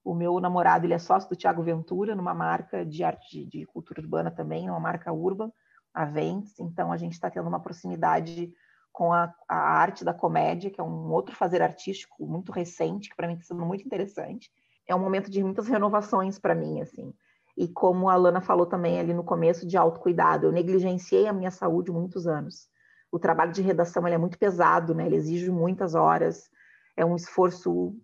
O 0.04 0.14
meu 0.14 0.40
namorado 0.40 0.86
ele 0.86 0.94
é 0.94 0.98
sócio 0.98 1.28
do 1.28 1.36
Tiago 1.36 1.62
Ventura, 1.62 2.14
numa 2.14 2.34
marca 2.34 2.84
de 2.84 3.04
arte 3.04 3.46
de, 3.46 3.64
cultura 3.66 4.00
urbana 4.00 4.30
também, 4.30 4.68
uma 4.68 4.80
marca 4.80 5.12
urban, 5.12 5.52
a 5.94 6.04
Ventes. 6.04 6.58
Então, 6.58 6.92
a 6.92 6.96
gente 6.96 7.12
está 7.12 7.30
tendo 7.30 7.48
uma 7.48 7.60
proximidade 7.60 8.52
com 8.92 9.12
a, 9.12 9.32
a, 9.48 9.56
arte 9.56 10.04
da 10.04 10.12
comédia, 10.12 10.70
que 10.70 10.80
é 10.80 10.84
um 10.84 11.10
outro 11.10 11.34
fazer 11.34 11.62
artístico 11.62 12.26
muito 12.26 12.52
recente, 12.52 13.08
que 13.08 13.16
para 13.16 13.26
mim 13.26 13.34
está 13.34 13.46
sendo 13.46 13.64
muito 13.64 13.84
interessante. 13.84 14.50
É 14.86 14.94
um 14.94 14.98
momento 14.98 15.30
de 15.30 15.42
muitas 15.42 15.68
renovações 15.68 16.38
para 16.38 16.54
mim, 16.54 16.80
assim. 16.80 17.14
E 17.56 17.68
como 17.68 18.08
a 18.08 18.16
Lana 18.16 18.40
falou 18.40 18.66
também 18.66 18.98
ali 18.98 19.12
no 19.12 19.24
começo, 19.24 19.66
de 19.66 19.76
autocuidado, 19.76 20.46
eu 20.46 20.52
negligenciei 20.52 21.26
a 21.26 21.32
minha 21.32 21.50
saúde 21.50 21.90
muitos 21.90 22.26
anos. 22.26 22.68
O 23.10 23.18
trabalho 23.18 23.52
de 23.52 23.60
redação 23.60 24.06
é 24.06 24.16
muito 24.16 24.38
pesado, 24.38 24.94
né? 24.94 25.06
ele 25.06 25.16
exige 25.16 25.50
muitas 25.50 25.94
horas, 25.94 26.50
é 26.96 27.04
um 27.04 27.14
esforço. 27.14 27.94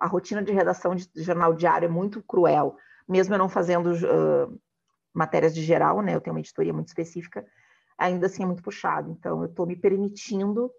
A 0.00 0.06
rotina 0.06 0.42
de 0.42 0.52
redação 0.52 0.94
de 0.94 1.08
jornal 1.16 1.54
diário 1.54 1.86
é 1.86 1.90
muito 1.90 2.22
cruel, 2.22 2.76
mesmo 3.08 3.34
eu 3.34 3.38
não 3.38 3.48
fazendo 3.48 3.92
uh, 3.92 4.60
matérias 5.12 5.54
de 5.54 5.62
geral, 5.62 6.02
né? 6.02 6.14
eu 6.14 6.20
tenho 6.20 6.34
uma 6.34 6.40
editoria 6.40 6.72
muito 6.72 6.88
específica, 6.88 7.46
ainda 7.98 8.26
assim 8.26 8.42
é 8.42 8.46
muito 8.46 8.62
puxado. 8.62 9.10
Então, 9.10 9.40
eu 9.40 9.46
estou 9.46 9.66
me 9.66 9.76
permitindo 9.76 10.70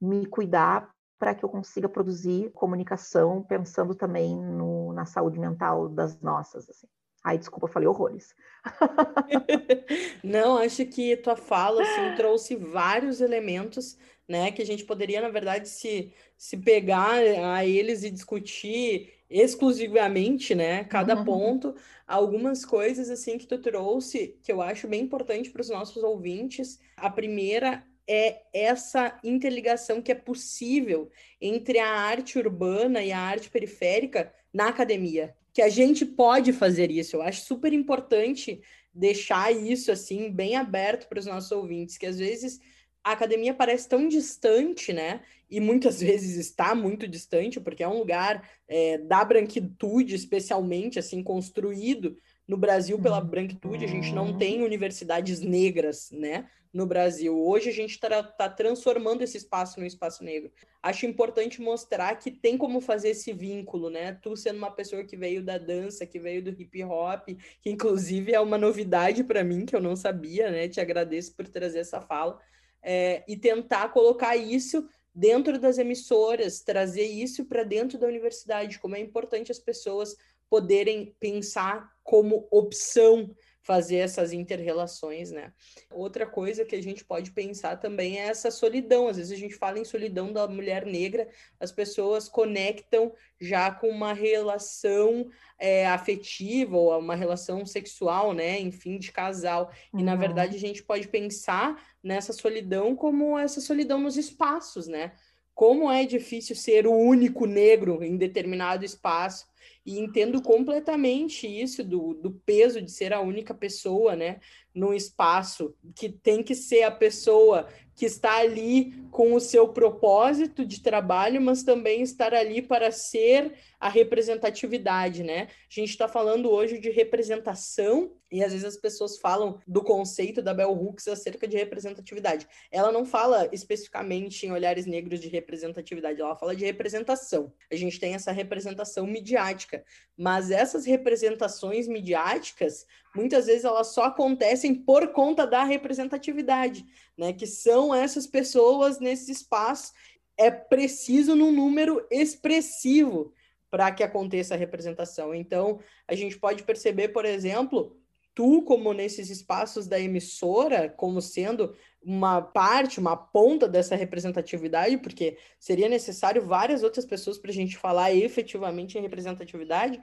me 0.00 0.26
cuidar 0.26 0.90
para 1.18 1.34
que 1.34 1.44
eu 1.44 1.48
consiga 1.48 1.88
produzir 1.88 2.50
comunicação 2.50 3.44
pensando 3.44 3.94
também 3.94 4.36
no, 4.36 4.92
na 4.92 5.04
saúde 5.04 5.38
mental 5.38 5.88
das 5.88 6.20
nossas. 6.20 6.68
Assim. 6.68 6.88
Ai, 7.22 7.38
desculpa, 7.38 7.68
falei 7.68 7.86
horrores. 7.86 8.34
Não, 10.24 10.58
acho 10.58 10.84
que 10.86 11.16
tua 11.16 11.36
fala 11.36 11.82
assim, 11.82 12.16
trouxe 12.16 12.56
vários 12.56 13.20
elementos, 13.20 13.96
né, 14.28 14.50
que 14.52 14.62
a 14.62 14.66
gente 14.66 14.84
poderia, 14.84 15.20
na 15.20 15.28
verdade, 15.28 15.68
se, 15.68 16.12
se 16.36 16.56
pegar 16.56 17.18
a 17.18 17.66
eles 17.66 18.04
e 18.04 18.10
discutir 18.10 19.12
exclusivamente, 19.28 20.54
né, 20.54 20.84
cada 20.84 21.16
uhum. 21.16 21.24
ponto, 21.24 21.74
algumas 22.06 22.64
coisas 22.64 23.08
assim 23.08 23.38
que 23.38 23.46
tu 23.46 23.58
trouxe 23.58 24.36
que 24.42 24.52
eu 24.52 24.60
acho 24.60 24.86
bem 24.86 25.02
importante 25.02 25.50
para 25.50 25.62
os 25.62 25.70
nossos 25.70 26.02
ouvintes. 26.02 26.78
A 26.96 27.08
primeira 27.08 27.82
é 28.06 28.42
essa 28.52 29.18
interligação 29.24 30.02
que 30.02 30.12
é 30.12 30.14
possível 30.14 31.10
entre 31.40 31.78
a 31.78 31.88
arte 31.88 32.38
urbana 32.38 33.02
e 33.02 33.12
a 33.12 33.18
arte 33.18 33.48
periférica 33.48 34.32
na 34.52 34.68
academia, 34.68 35.34
que 35.52 35.62
a 35.62 35.68
gente 35.68 36.04
pode 36.04 36.52
fazer 36.52 36.90
isso. 36.90 37.16
Eu 37.16 37.22
acho 37.22 37.42
super 37.42 37.72
importante 37.72 38.60
deixar 38.92 39.50
isso 39.50 39.90
assim 39.90 40.30
bem 40.30 40.56
aberto 40.56 41.08
para 41.08 41.18
os 41.18 41.26
nossos 41.26 41.50
ouvintes, 41.52 41.96
que 41.96 42.06
às 42.06 42.18
vezes 42.18 42.60
a 43.04 43.12
academia 43.12 43.54
parece 43.54 43.88
tão 43.88 44.08
distante, 44.08 44.92
né? 44.92 45.22
E 45.50 45.60
muitas 45.60 46.00
vezes 46.02 46.36
está 46.36 46.74
muito 46.74 47.06
distante, 47.08 47.60
porque 47.60 47.82
é 47.82 47.88
um 47.88 47.98
lugar 47.98 48.48
é, 48.68 48.98
da 48.98 49.24
branquitude, 49.24 50.14
especialmente 50.14 50.98
assim 50.98 51.22
construído 51.22 52.16
no 52.46 52.56
Brasil 52.56 52.98
pela 53.00 53.20
uhum. 53.20 53.26
branquitude. 53.26 53.84
A 53.84 53.88
gente 53.88 54.12
não 54.12 54.36
tem 54.36 54.62
universidades 54.62 55.40
negras, 55.40 56.10
né? 56.10 56.46
no 56.72 56.86
Brasil. 56.86 57.38
Hoje 57.38 57.68
a 57.68 57.72
gente 57.72 57.90
está 57.90 58.22
tá 58.22 58.48
transformando 58.48 59.22
esse 59.22 59.36
espaço 59.36 59.78
no 59.78 59.86
espaço 59.86 60.24
negro. 60.24 60.50
Acho 60.82 61.04
importante 61.04 61.60
mostrar 61.60 62.16
que 62.16 62.30
tem 62.30 62.56
como 62.56 62.80
fazer 62.80 63.10
esse 63.10 63.32
vínculo, 63.32 63.90
né? 63.90 64.14
Tu 64.22 64.34
sendo 64.36 64.56
uma 64.56 64.70
pessoa 64.70 65.04
que 65.04 65.16
veio 65.16 65.44
da 65.44 65.58
dança, 65.58 66.06
que 66.06 66.18
veio 66.18 66.42
do 66.42 66.50
hip 66.50 66.82
hop, 66.84 67.28
que 67.60 67.70
inclusive 67.70 68.32
é 68.32 68.40
uma 68.40 68.56
novidade 68.56 69.22
para 69.22 69.44
mim 69.44 69.66
que 69.66 69.76
eu 69.76 69.80
não 69.80 69.94
sabia, 69.94 70.50
né? 70.50 70.66
Te 70.66 70.80
agradeço 70.80 71.34
por 71.36 71.46
trazer 71.46 71.80
essa 71.80 72.00
fala 72.00 72.38
é, 72.82 73.22
e 73.28 73.36
tentar 73.36 73.88
colocar 73.90 74.36
isso 74.36 74.86
dentro 75.14 75.58
das 75.58 75.78
emissoras, 75.78 76.60
trazer 76.60 77.04
isso 77.04 77.44
para 77.44 77.62
dentro 77.62 77.98
da 77.98 78.06
universidade, 78.06 78.78
como 78.78 78.96
é 78.96 79.00
importante 79.00 79.52
as 79.52 79.58
pessoas 79.58 80.16
poderem 80.48 81.14
pensar 81.18 81.90
como 82.02 82.46
opção 82.50 83.34
fazer 83.62 83.96
essas 83.96 84.32
interrelações, 84.32 85.30
né? 85.30 85.52
Outra 85.90 86.26
coisa 86.26 86.64
que 86.64 86.74
a 86.74 86.82
gente 86.82 87.04
pode 87.04 87.30
pensar 87.30 87.76
também 87.76 88.18
é 88.18 88.26
essa 88.26 88.50
solidão. 88.50 89.06
Às 89.06 89.16
vezes 89.16 89.32
a 89.32 89.36
gente 89.36 89.54
fala 89.54 89.78
em 89.78 89.84
solidão 89.84 90.32
da 90.32 90.48
mulher 90.48 90.84
negra, 90.84 91.28
as 91.60 91.70
pessoas 91.70 92.28
conectam 92.28 93.12
já 93.40 93.70
com 93.70 93.88
uma 93.88 94.12
relação 94.12 95.28
é, 95.58 95.86
afetiva 95.86 96.76
ou 96.76 96.98
uma 96.98 97.14
relação 97.14 97.64
sexual, 97.64 98.32
né? 98.32 98.58
Enfim, 98.58 98.98
de 98.98 99.12
casal. 99.12 99.70
E 99.94 99.98
uhum. 99.98 100.04
na 100.04 100.16
verdade 100.16 100.56
a 100.56 100.60
gente 100.60 100.82
pode 100.82 101.06
pensar 101.06 101.80
nessa 102.02 102.32
solidão 102.32 102.96
como 102.96 103.38
essa 103.38 103.60
solidão 103.60 104.00
nos 104.00 104.16
espaços, 104.16 104.88
né? 104.88 105.12
Como 105.54 105.90
é 105.90 106.04
difícil 106.04 106.56
ser 106.56 106.84
o 106.86 106.92
único 106.92 107.46
negro 107.46 108.02
em 108.02 108.16
determinado 108.16 108.84
espaço 108.84 109.51
e 109.84 109.98
entendo 109.98 110.40
completamente 110.40 111.46
isso 111.46 111.82
do, 111.82 112.14
do 112.14 112.32
peso 112.32 112.80
de 112.80 112.90
ser 112.90 113.12
a 113.12 113.20
única 113.20 113.54
pessoa, 113.54 114.14
né, 114.14 114.40
num 114.74 114.92
espaço 114.94 115.74
que 115.94 116.08
tem 116.08 116.42
que 116.42 116.54
ser 116.54 116.82
a 116.82 116.90
pessoa 116.90 117.68
que 117.94 118.06
está 118.06 118.38
ali 118.38 118.92
com 119.10 119.34
o 119.34 119.40
seu 119.40 119.68
propósito 119.68 120.64
de 120.64 120.80
trabalho, 120.82 121.40
mas 121.40 121.62
também 121.62 122.02
estar 122.02 122.32
ali 122.32 122.62
para 122.62 122.90
ser 122.90 123.52
a 123.78 123.88
representatividade, 123.88 125.22
né? 125.22 125.48
A 125.70 125.74
gente 125.80 125.90
está 125.90 126.08
falando 126.08 126.50
hoje 126.50 126.78
de 126.78 126.88
representação 126.88 128.16
e 128.30 128.42
às 128.42 128.52
vezes 128.52 128.64
as 128.64 128.76
pessoas 128.76 129.18
falam 129.18 129.58
do 129.66 129.82
conceito 129.82 130.40
da 130.40 130.54
Bell 130.54 130.72
Hooks 130.72 131.06
acerca 131.06 131.46
de 131.46 131.56
representatividade. 131.56 132.48
Ela 132.70 132.90
não 132.90 133.04
fala 133.04 133.48
especificamente 133.52 134.46
em 134.46 134.52
olhares 134.52 134.86
negros 134.86 135.20
de 135.20 135.28
representatividade, 135.28 136.20
ela 136.20 136.36
fala 136.36 136.56
de 136.56 136.64
representação. 136.64 137.52
A 137.70 137.76
gente 137.76 138.00
tem 138.00 138.14
essa 138.14 138.32
representação 138.32 139.06
midiática, 139.06 139.84
mas 140.16 140.50
essas 140.50 140.86
representações 140.86 141.86
midiáticas, 141.86 142.86
muitas 143.14 143.46
vezes 143.46 143.64
elas 143.64 143.88
só 143.88 144.04
acontecem 144.04 144.74
por 144.74 145.08
conta 145.12 145.46
da 145.46 145.64
representatividade, 145.64 146.84
né? 147.16 147.32
Que 147.32 147.46
são 147.46 147.94
essas 147.94 148.26
pessoas 148.26 148.98
nesses 148.98 149.28
espaços. 149.28 149.92
É 150.36 150.50
preciso 150.50 151.36
num 151.36 151.52
número 151.52 152.06
expressivo 152.10 153.32
para 153.70 153.90
que 153.90 154.02
aconteça 154.02 154.54
a 154.54 154.58
representação. 154.58 155.34
Então, 155.34 155.80
a 156.06 156.14
gente 156.14 156.38
pode 156.38 156.62
perceber, 156.62 157.08
por 157.08 157.24
exemplo, 157.24 157.96
tu 158.34 158.62
como 158.62 158.92
nesses 158.92 159.30
espaços 159.30 159.86
da 159.86 159.98
emissora, 159.98 160.88
como 160.88 161.20
sendo 161.20 161.74
uma 162.02 162.42
parte, 162.42 162.98
uma 162.98 163.16
ponta 163.16 163.68
dessa 163.68 163.94
representatividade, 163.94 164.98
porque 164.98 165.38
seria 165.58 165.88
necessário 165.88 166.42
várias 166.42 166.82
outras 166.82 167.06
pessoas 167.06 167.38
para 167.38 167.50
a 167.50 167.54
gente 167.54 167.76
falar 167.76 168.12
efetivamente 168.12 168.98
em 168.98 169.02
representatividade, 169.02 170.00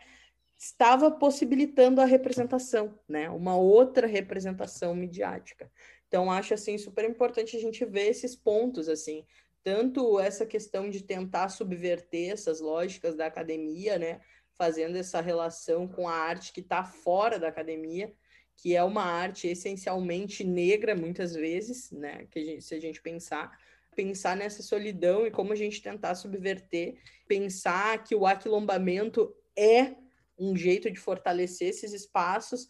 estava 0.60 1.10
possibilitando 1.10 2.02
a 2.02 2.06
representação, 2.06 3.00
né? 3.08 3.30
Uma 3.30 3.56
outra 3.56 4.06
representação 4.06 4.94
midiática. 4.94 5.72
Então 6.10 6.30
acho 6.30 6.54
assim 6.54 6.78
super 6.78 7.10
importante 7.10 7.56
a 7.56 7.60
gente 7.60 7.86
ver 7.86 8.10
esses 8.10 8.36
pontos 8.36 8.90
assim, 8.90 9.26
tanto 9.64 10.20
essa 10.20 10.46
questão 10.46 10.90
de 10.90 11.02
tentar 11.02 11.48
subverter 11.48 12.32
essas 12.32 12.60
lógicas 12.60 13.16
da 13.16 13.26
academia, 13.26 13.98
né? 13.98 14.20
Fazendo 14.52 14.98
essa 14.98 15.22
relação 15.22 15.88
com 15.88 16.10
a 16.10 16.14
arte 16.14 16.52
que 16.52 16.60
está 16.60 16.84
fora 16.84 17.40
da 17.40 17.48
academia, 17.48 18.14
que 18.58 18.76
é 18.76 18.84
uma 18.84 19.04
arte 19.04 19.48
essencialmente 19.48 20.44
negra, 20.44 20.94
muitas 20.94 21.34
vezes, 21.34 21.90
né? 21.92 22.28
Que 22.30 22.40
a 22.40 22.44
gente, 22.44 22.66
se 22.66 22.76
a 22.76 22.82
gente 22.82 23.02
pensar, 23.02 23.58
pensar 23.96 24.36
nessa 24.36 24.62
solidão 24.62 25.26
e 25.26 25.32
como 25.32 25.54
a 25.54 25.56
gente 25.56 25.82
tentar 25.82 26.16
subverter, 26.16 26.98
pensar 27.30 28.04
que 28.04 28.14
o 28.14 28.28
aquilombamento 28.28 29.34
é 29.56 29.96
um 30.40 30.56
jeito 30.56 30.90
de 30.92 31.00
fortalecer 31.00 31.70
esses 31.70 31.94
espaços. 31.94 32.68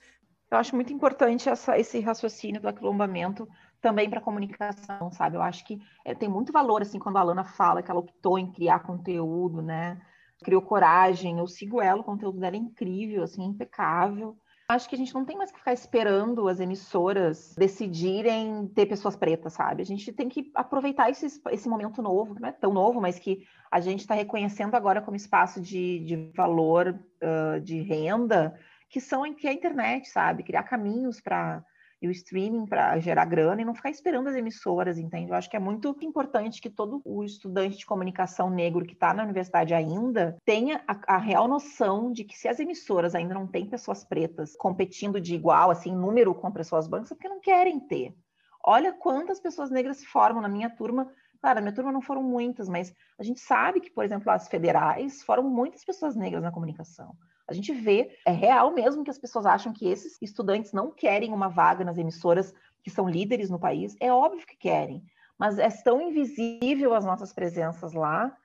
Eu 0.52 0.58
acho 0.58 0.76
muito 0.76 0.92
importante 0.92 1.48
essa, 1.48 1.78
esse 1.78 2.00
raciocínio 2.00 2.60
do 2.60 2.68
aquilombamento 2.68 3.48
também 3.80 4.10
para 4.10 4.20
comunicação, 4.20 5.12
sabe? 5.12 5.38
Eu 5.38 5.42
acho 5.42 5.66
que 5.66 5.80
é, 6.04 6.14
tem 6.14 6.28
muito 6.28 6.52
valor, 6.52 6.82
assim, 6.82 7.00
quando 7.00 7.18
a 7.18 7.22
Alana 7.22 7.46
fala 7.46 7.82
que 7.82 7.92
ela 7.92 8.00
optou 8.00 8.38
em 8.38 8.52
criar 8.52 8.80
conteúdo, 8.80 9.62
né? 9.62 10.02
Criou 10.44 10.62
coragem, 10.62 11.38
eu 11.40 11.48
sigo 11.48 11.82
ela, 11.82 12.02
o 12.02 12.04
conteúdo 12.04 12.40
dela 12.40 12.56
é 12.56 12.60
incrível, 12.60 13.24
assim, 13.24 13.44
impecável. 13.44 14.38
Acho 14.70 14.88
que 14.88 14.94
a 14.94 14.98
gente 15.00 15.16
não 15.16 15.26
tem 15.26 15.36
mais 15.36 15.52
que 15.52 15.58
ficar 15.58 15.74
esperando 15.74 16.48
as 16.48 16.60
emissoras 16.60 17.56
decidirem 17.58 18.68
ter 18.68 18.86
pessoas 18.86 19.16
pretas, 19.16 19.54
sabe? 19.54 19.82
A 19.82 19.86
gente 19.86 20.14
tem 20.14 20.30
que 20.30 20.52
aproveitar 20.54 21.10
esse, 21.10 21.26
esse 21.50 21.68
momento 21.68 22.04
novo, 22.04 22.36
que 22.36 22.42
não 22.42 22.50
é 22.50 22.52
tão 22.52 22.72
novo, 22.72 23.02
mas 23.02 23.18
que 23.18 23.48
a 23.72 23.80
gente 23.80 24.02
está 24.02 24.14
reconhecendo 24.14 24.76
agora 24.76 25.02
como 25.02 25.18
espaço 25.18 25.60
de, 25.60 26.02
de 26.02 26.32
valor, 26.36 27.00
uh, 27.24 27.60
de 27.60 27.82
renda, 27.82 28.56
que 28.88 29.02
são 29.02 29.34
que 29.34 29.48
é 29.48 29.50
a 29.50 29.54
internet, 29.54 30.08
sabe? 30.08 30.44
Criar 30.44 30.62
caminhos 30.62 31.20
para 31.20 31.66
e 32.02 32.08
o 32.08 32.12
streaming 32.12 32.66
para 32.66 32.98
gerar 33.00 33.26
grana 33.26 33.62
e 33.62 33.66
não 33.66 33.76
ficar 33.76 33.90
esperando 33.90 34.30
as 34.30 34.36
emissoras, 34.36 34.98
entende? 34.98 35.32
Eu 35.32 35.36
acho 35.36 35.50
que 35.50 35.58
é 35.58 35.60
muito 35.60 35.96
importante 36.02 36.62
que 36.62 36.70
todo 36.70 37.02
o 37.04 37.24
estudante 37.24 37.78
de 37.78 37.86
comunicação 37.86 38.50
negro 38.50 38.86
que 38.86 38.94
está 38.94 39.14
na 39.14 39.24
universidade 39.24 39.74
ainda 39.74 40.38
tenha 40.46 40.82
a, 40.88 41.16
a, 41.16 41.18
real 41.18 41.48
noção 41.48 42.12
de 42.12 42.24
que 42.24 42.38
se 42.38 42.48
as 42.48 42.60
emissoras 42.60 43.16
ainda 43.16 43.34
não 43.34 43.46
têm 43.46 43.66
pessoas 43.66 44.04
pretas 44.04 44.56
competindo 44.56 45.20
de 45.20 45.36
igual, 45.36 45.70
assim, 45.70 45.94
número 45.94 46.34
com 46.34 46.52
pessoas 46.52 46.88
brancas, 46.88 47.12
é 47.12 47.16
porque 47.16 47.30
não 47.30 47.42
querem 47.42 47.80
ter. 47.80 48.16
Olha 48.64 48.94
quantas 48.94 49.40
pessoas 49.40 49.70
negras 49.70 49.98
se 49.98 50.06
formam 50.06 50.42
na 50.42 50.50
minha 50.50 50.70
turma. 50.70 51.12
Claro, 51.42 51.56
na 51.56 51.62
minha 51.62 51.74
turma 51.74 51.92
não 51.92 52.02
foram 52.02 52.22
muitas, 52.22 52.68
mas 52.68 52.94
a 53.18 53.24
gente 53.24 53.40
sabe 53.40 53.80
que, 53.80 53.90
por 53.90 54.04
exemplo, 54.04 54.30
as 54.30 54.48
federais 54.48 55.24
foram 55.24 55.44
muitas 55.44 55.86
pessoas 55.86 56.16
negras 56.16 56.44
na 56.44 56.52
comunicação. 56.52 57.16
A 57.48 57.54
gente 57.54 57.72
vê, 57.72 58.16
é 58.26 58.32
real 58.32 58.74
mesmo 58.74 59.04
que 59.04 59.10
as 59.10 59.18
pessoas 59.18 59.46
acham 59.46 59.74
que 59.74 59.88
esses 59.88 60.18
estudantes 60.22 60.74
não 60.74 60.92
querem 60.92 61.34
uma 61.34 61.48
vaga 61.48 61.84
nas 61.84 61.98
emissoras 61.98 62.54
que 62.84 62.90
são 62.90 63.10
líderes 63.10 63.50
no 63.50 63.60
país. 63.60 63.96
É 64.00 64.12
óbvio 64.12 64.46
que 64.46 64.58
querem, 64.58 65.04
mas 65.38 65.58
é 65.58 65.70
tão 65.70 66.02
invisível 66.02 66.94
as 66.94 67.06
nossas 67.06 67.34
presenças 67.34 67.94
lá 67.94 68.36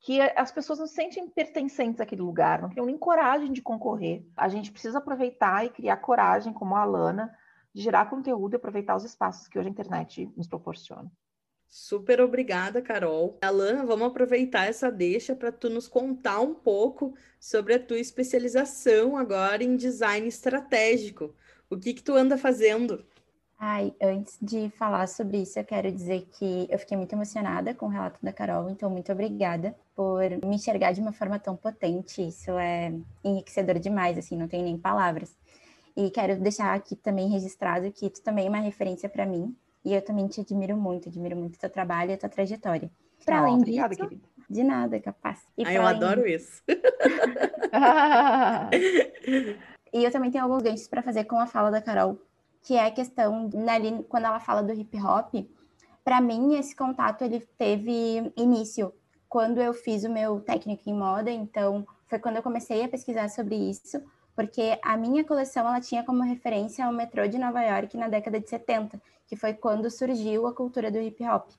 que 0.00 0.18
as 0.20 0.50
pessoas 0.50 0.78
não 0.78 0.86
se 0.86 0.94
sentem 0.94 1.28
pertencentes 1.28 2.00
àquele 2.00 2.22
lugar, 2.22 2.62
não 2.62 2.70
têm 2.70 2.84
nem 2.86 2.96
coragem 2.96 3.52
de 3.52 3.60
concorrer. 3.60 4.24
A 4.34 4.48
gente 4.48 4.72
precisa 4.72 4.96
aproveitar 4.98 5.66
e 5.66 5.70
criar 5.70 5.98
coragem, 5.98 6.54
como 6.54 6.74
a 6.74 6.80
Alana, 6.80 7.30
de 7.74 7.82
gerar 7.82 8.08
conteúdo 8.08 8.54
e 8.54 8.56
aproveitar 8.56 8.96
os 8.96 9.04
espaços 9.04 9.46
que 9.46 9.58
hoje 9.58 9.68
a 9.68 9.70
internet 9.70 10.32
nos 10.34 10.48
proporciona. 10.48 11.12
Super 11.70 12.20
obrigada, 12.20 12.82
Carol. 12.82 13.38
Alana, 13.40 13.86
vamos 13.86 14.08
aproveitar 14.08 14.66
essa 14.66 14.90
deixa 14.90 15.36
para 15.36 15.52
tu 15.52 15.70
nos 15.70 15.86
contar 15.86 16.40
um 16.40 16.52
pouco 16.52 17.14
sobre 17.38 17.74
a 17.74 17.78
tua 17.78 18.00
especialização 18.00 19.16
agora 19.16 19.62
em 19.62 19.76
design 19.76 20.26
estratégico. 20.26 21.32
O 21.70 21.78
que 21.78 21.94
que 21.94 22.02
tu 22.02 22.14
anda 22.14 22.36
fazendo? 22.36 23.06
Ai, 23.56 23.94
antes 24.02 24.36
de 24.42 24.68
falar 24.70 25.06
sobre 25.06 25.42
isso, 25.42 25.58
eu 25.60 25.64
quero 25.64 25.92
dizer 25.92 26.26
que 26.32 26.66
eu 26.68 26.78
fiquei 26.78 26.96
muito 26.96 27.12
emocionada 27.12 27.72
com 27.72 27.86
o 27.86 27.90
relato 27.90 28.18
da 28.20 28.32
Carol, 28.32 28.68
então 28.70 28.90
muito 28.90 29.12
obrigada 29.12 29.76
por 29.94 30.28
me 30.44 30.56
enxergar 30.56 30.92
de 30.92 31.00
uma 31.00 31.12
forma 31.12 31.38
tão 31.38 31.54
potente. 31.54 32.26
Isso 32.26 32.50
é 32.52 32.92
enriquecedor 33.22 33.78
demais, 33.78 34.18
assim, 34.18 34.36
não 34.36 34.48
tem 34.48 34.62
nem 34.64 34.76
palavras. 34.76 35.36
E 35.96 36.10
quero 36.10 36.40
deixar 36.40 36.74
aqui 36.74 36.96
também 36.96 37.28
registrado 37.28 37.92
que 37.92 38.10
tu 38.10 38.22
também 38.22 38.46
é 38.46 38.48
uma 38.48 38.60
referência 38.60 39.08
para 39.08 39.26
mim, 39.26 39.54
e 39.84 39.94
eu 39.94 40.02
também 40.02 40.26
te 40.28 40.40
admiro 40.40 40.76
muito, 40.76 41.08
admiro 41.08 41.36
muito 41.36 41.56
o 41.56 41.58
teu 41.58 41.70
trabalho 41.70 42.10
e 42.10 42.14
a 42.14 42.18
tua 42.18 42.28
trajetória. 42.28 42.90
Para 43.24 43.38
além 43.40 43.56
obrigada, 43.56 43.94
disso, 43.94 44.08
querida. 44.08 44.28
de 44.48 44.62
nada, 44.62 45.00
capaz. 45.00 45.40
E 45.56 45.64
ah, 45.66 45.72
eu 45.72 45.82
adoro 45.82 46.26
isso. 46.28 46.62
e 49.92 50.04
eu 50.04 50.10
também 50.10 50.30
tenho 50.30 50.44
alguns 50.44 50.62
ganchos 50.62 50.88
para 50.88 51.02
fazer 51.02 51.24
com 51.24 51.38
a 51.38 51.46
fala 51.46 51.70
da 51.70 51.82
Carol, 51.82 52.18
que 52.62 52.74
é 52.74 52.86
a 52.86 52.90
questão, 52.90 53.50
ali, 53.68 54.02
quando 54.08 54.24
ela 54.24 54.40
fala 54.40 54.62
do 54.62 54.72
hip 54.72 54.96
hop, 54.98 55.34
para 56.04 56.20
mim 56.20 56.54
esse 56.56 56.74
contato 56.74 57.22
ele 57.22 57.40
teve 57.58 58.32
início 58.36 58.92
quando 59.28 59.60
eu 59.60 59.72
fiz 59.72 60.02
o 60.04 60.10
meu 60.10 60.40
técnico 60.40 60.82
em 60.86 60.94
moda, 60.94 61.30
então 61.30 61.86
foi 62.08 62.18
quando 62.18 62.36
eu 62.36 62.42
comecei 62.42 62.82
a 62.82 62.88
pesquisar 62.88 63.28
sobre 63.28 63.54
isso, 63.54 64.02
porque 64.34 64.78
a 64.82 64.96
minha 64.96 65.24
coleção 65.24 65.66
ela 65.66 65.80
tinha 65.80 66.04
como 66.04 66.22
referência 66.22 66.88
o 66.88 66.92
metrô 66.92 67.26
de 67.26 67.38
Nova 67.38 67.62
York 67.62 67.96
na 67.96 68.08
década 68.08 68.40
de 68.40 68.48
70, 68.48 69.00
que 69.26 69.36
foi 69.36 69.52
quando 69.54 69.90
surgiu 69.90 70.46
a 70.46 70.54
cultura 70.54 70.90
do 70.90 70.98
hip 70.98 71.22
hop. 71.24 71.50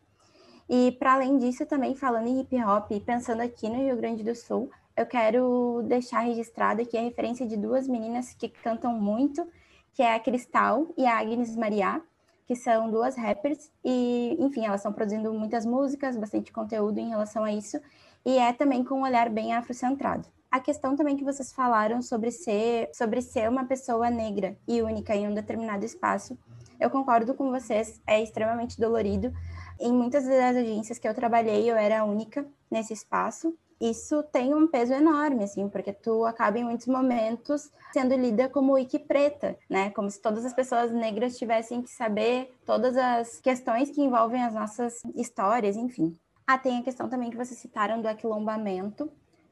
E 0.69 0.93
para 0.93 1.13
além 1.13 1.37
disso, 1.37 1.65
também 1.65 1.95
falando 1.95 2.27
em 2.27 2.41
hip 2.41 2.55
hop 2.63 2.91
e 2.91 2.99
pensando 2.99 3.41
aqui 3.41 3.67
no 3.67 3.75
Rio 3.75 3.97
Grande 3.97 4.23
do 4.23 4.35
Sul, 4.35 4.71
eu 4.95 5.05
quero 5.05 5.83
deixar 5.85 6.21
registrado 6.21 6.81
aqui 6.81 6.97
a 6.97 7.01
referência 7.01 7.45
de 7.45 7.57
duas 7.57 7.87
meninas 7.87 8.33
que 8.33 8.49
cantam 8.49 8.93
muito, 8.93 9.47
que 9.93 10.01
é 10.01 10.13
a 10.13 10.19
Cristal 10.19 10.93
e 10.97 11.05
a 11.05 11.17
Agnes 11.17 11.55
Maria, 11.55 12.01
que 12.45 12.55
são 12.55 12.89
duas 12.91 13.15
rappers 13.15 13.71
e, 13.83 14.35
enfim, 14.39 14.65
elas 14.65 14.81
estão 14.81 14.91
produzindo 14.91 15.33
muitas 15.33 15.65
músicas, 15.65 16.17
bastante 16.17 16.51
conteúdo 16.51 16.99
em 16.99 17.09
relação 17.09 17.43
a 17.43 17.51
isso, 17.51 17.79
e 18.25 18.37
é 18.37 18.51
também 18.53 18.83
com 18.83 18.95
um 18.95 19.03
olhar 19.03 19.29
bem 19.29 19.53
afrocentrado. 19.53 20.27
A 20.51 20.59
questão 20.59 20.95
também 20.95 21.15
que 21.15 21.23
vocês 21.23 21.53
falaram 21.53 22.01
sobre 22.01 22.29
ser, 22.29 22.89
sobre 22.93 23.21
ser 23.21 23.49
uma 23.49 23.65
pessoa 23.65 24.09
negra 24.09 24.57
e 24.67 24.81
única 24.81 25.15
em 25.15 25.27
um 25.27 25.33
determinado 25.33 25.85
espaço 25.85 26.37
eu 26.81 26.89
concordo 26.89 27.35
com 27.35 27.51
vocês, 27.51 28.01
é 28.07 28.23
extremamente 28.23 28.81
dolorido. 28.81 29.31
Em 29.79 29.93
muitas 29.93 30.25
das 30.25 30.55
agências 30.55 30.97
que 30.97 31.07
eu 31.07 31.13
trabalhei, 31.13 31.69
eu 31.69 31.75
era 31.75 32.03
única 32.03 32.43
nesse 32.71 32.91
espaço. 32.91 33.55
Isso 33.79 34.23
tem 34.23 34.53
um 34.55 34.67
peso 34.67 34.91
enorme, 34.91 35.43
assim, 35.43 35.69
porque 35.69 35.93
tu 35.93 36.25
acaba 36.25 36.57
em 36.57 36.63
muitos 36.63 36.87
momentos 36.87 37.71
sendo 37.93 38.15
lida 38.15 38.49
como 38.49 38.73
wiki 38.73 38.97
preta, 38.97 39.55
né? 39.69 39.91
Como 39.91 40.09
se 40.09 40.19
todas 40.19 40.43
as 40.43 40.53
pessoas 40.53 40.91
negras 40.91 41.37
tivessem 41.37 41.83
que 41.83 41.89
saber 41.91 42.51
todas 42.65 42.97
as 42.97 43.39
questões 43.39 43.91
que 43.91 44.01
envolvem 44.01 44.43
as 44.43 44.53
nossas 44.55 45.01
histórias, 45.15 45.75
enfim. 45.75 46.17
Ah, 46.47 46.57
tem 46.57 46.79
a 46.79 46.83
questão 46.83 47.07
também 47.07 47.29
que 47.29 47.37
vocês 47.37 47.59
citaram 47.59 48.01
do 48.01 48.07
aquilombamento, 48.07 49.11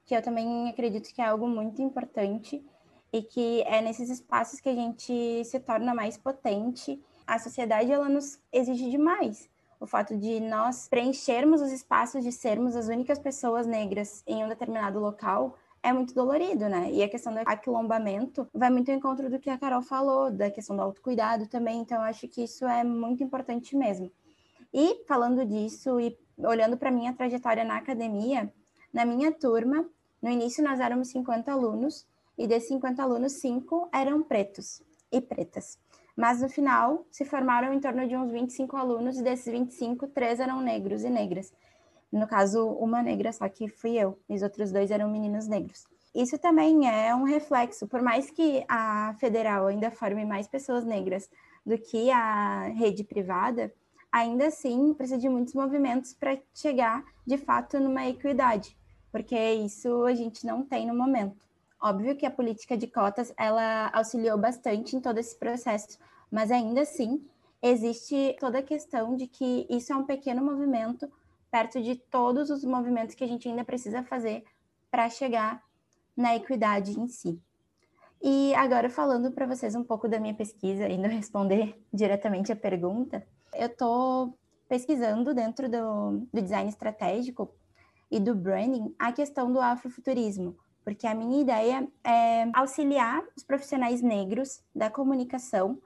que 0.10 0.16
eu 0.16 0.24
também 0.24 0.68
acredito 0.68 1.14
que 1.14 1.22
é 1.22 1.26
algo 1.28 1.47
muito 1.47 1.84
importante 1.84 2.66
e 3.14 3.22
que 3.22 3.62
é 3.62 3.80
nesses 3.80 4.10
espaços 4.10 4.60
que 4.60 4.68
a 4.68 4.74
gente 4.74 5.45
se 5.45 5.60
torna 5.60 5.93
mais 5.93 6.18
potente 6.18 6.99
a 7.28 7.38
sociedade 7.38 7.91
ela 7.91 8.10
nos 8.10 8.41
exige 8.51 8.89
demais. 8.89 9.47
O 9.80 9.86
fato 9.86 10.18
de 10.18 10.39
nós 10.39 10.88
preenchermos 10.88 11.62
os 11.62 11.72
espaços 11.72 12.24
de 12.24 12.32
sermos 12.32 12.76
as 12.76 12.88
únicas 12.88 13.20
pessoas 13.20 13.68
negras 13.68 14.24
em 14.26 14.43
um 14.43 14.49
determinado 14.49 14.99
local 14.99 15.55
é 15.84 15.93
muito 15.93 16.16
dolorido, 16.16 16.68
né? 16.68 16.91
E 16.91 17.03
a 17.03 17.07
questão 17.07 17.32
do 17.32 17.41
aquilombamento 17.45 18.47
vai 18.51 18.72
muito 18.72 18.89
ao 18.89 18.97
encontro 18.97 19.30
do 19.30 19.39
que 19.39 19.49
a 19.49 19.60
Carol 19.60 19.84
falou, 19.84 20.32
da 20.32 20.49
questão 20.49 20.76
do 20.76 20.82
autocuidado 20.82 21.45
também. 21.47 21.80
Então, 21.82 22.01
acho 22.01 22.28
que 22.28 22.43
isso 22.43 22.66
é 22.66 22.84
muito 22.84 23.24
importante 23.24 23.78
mesmo. 23.78 24.12
E 24.74 25.05
falando 25.07 25.45
disso 25.45 25.99
e 25.99 26.18
olhando 26.39 26.78
para 26.78 26.89
minha 26.89 27.14
trajetória 27.14 27.64
na 27.64 27.78
academia, 27.78 28.51
na 28.91 29.05
minha 29.05 29.32
turma, 29.32 29.88
no 30.22 30.30
início 30.30 30.64
nós 30.64 30.80
éramos 30.80 31.10
50 31.10 31.52
alunos 31.52 32.06
e 32.38 32.48
desses 32.48 32.70
50 32.70 33.04
alunos, 33.04 33.34
cinco 33.34 33.90
eram 33.92 34.24
pretos 34.24 34.82
e 35.12 35.20
pretas. 35.20 35.78
Mas 36.16 36.42
no 36.42 36.50
final 36.50 37.06
se 37.12 37.24
formaram 37.26 37.74
em 37.74 37.80
torno 37.80 38.08
de 38.08 38.16
uns 38.16 38.32
25 38.32 38.76
alunos 38.76 39.18
e 39.18 39.24
desses 39.24 39.52
25, 39.52 40.08
três 40.08 40.40
eram 40.40 40.62
negros 40.62 41.04
e 41.04 41.10
negras. 41.10 41.54
No 42.12 42.28
caso, 42.28 42.68
uma 42.72 43.02
negra 43.02 43.32
só 43.32 43.48
que 43.48 43.68
fui 43.68 43.98
eu, 43.98 44.20
e 44.28 44.36
os 44.36 44.42
outros 44.42 44.72
dois 44.72 44.92
eram 44.92 45.10
meninos 45.10 45.48
negros. 45.48 45.88
Isso 46.14 46.38
também 46.40 46.90
é 46.90 47.14
um 47.14 47.24
reflexo, 47.24 47.88
por 47.88 48.02
mais 48.02 48.32
que 48.32 48.66
a 48.68 49.14
federal 49.20 49.68
ainda 49.68 49.92
forme 49.92 50.26
mais 50.26 50.48
pessoas 50.48 50.84
negras 50.84 51.30
do 51.66 51.78
que 51.78 52.10
a 52.10 52.64
rede 52.70 53.04
privada, 53.04 53.72
ainda 54.12 54.48
assim 54.48 54.94
precisa 54.94 55.20
de 55.20 55.30
muitos 55.30 55.54
movimentos 55.54 56.14
para 56.14 56.38
chegar 56.54 57.04
de 57.26 57.38
fato 57.38 57.80
numa 57.80 58.08
equidade, 58.08 58.76
porque 59.12 59.38
isso 59.53 60.03
a 60.03 60.14
gente 60.14 60.45
não 60.45 60.64
tem 60.64 60.88
no 60.88 60.95
momento. 60.95 61.47
Óbvio 61.82 62.16
que 62.16 62.26
a 62.26 62.32
política 62.32 62.78
de 62.78 62.88
cotas 62.88 63.34
ela 63.38 63.89
auxiliou 63.93 64.38
bastante 64.38 64.95
em 64.95 64.99
todo 64.99 65.18
esse 65.18 65.38
processo, 65.38 65.97
mas 66.30 66.51
ainda 66.51 66.82
assim 66.82 67.26
existe 67.62 68.36
toda 68.39 68.60
a 68.60 68.64
questão 68.64 69.16
de 69.16 69.28
que 69.28 69.66
isso 69.70 69.91
é 69.91 69.95
um 69.95 70.05
pequeno 70.05 70.43
movimento 70.43 71.10
perto 71.49 71.82
de 71.82 71.95
todos 71.95 72.49
os 72.49 72.64
movimentos 72.64 73.16
que 73.16 73.24
a 73.24 73.28
gente 73.28 73.47
ainda 73.47 73.64
precisa 73.64 74.03
fazer 74.03 74.43
para 74.91 75.10
chegar 75.10 75.64
na 76.16 76.36
equidade 76.36 76.99
em 76.99 77.07
si. 77.07 77.41
E 78.22 78.53
agora 78.55 78.89
falando 78.89 79.32
para 79.32 79.45
vocês 79.45 79.76
um 79.76 79.84
pouco 79.84 80.07
da 80.07 80.20
minha 80.20 80.34
pesquisa, 80.34 80.88
indo 80.88 81.07
responder 81.07 81.82
diretamente 81.93 82.51
a 82.51 82.55
pergunta, 82.55 83.26
eu 83.53 83.68
estou 83.68 84.38
pesquisando 84.68 85.34
dentro 85.34 85.70
do, 85.70 86.28
do 86.32 86.41
design 86.41 86.70
estratégico 86.70 87.49
e 88.10 88.20
do 88.20 88.36
branding 88.36 88.93
a 88.97 89.12
questão 89.12 89.51
do 89.51 89.60
afrofuturismo, 89.60 90.57
porque 90.84 91.05
a 91.05 91.16
minha 91.16 91.41
ideia 91.41 91.88
é 92.03 92.49
auxiliar 92.53 93.24
os 93.36 93.43
profissionais 93.43 94.01
negros 94.01 94.62
da 94.74 94.89
comunicação 94.89 95.80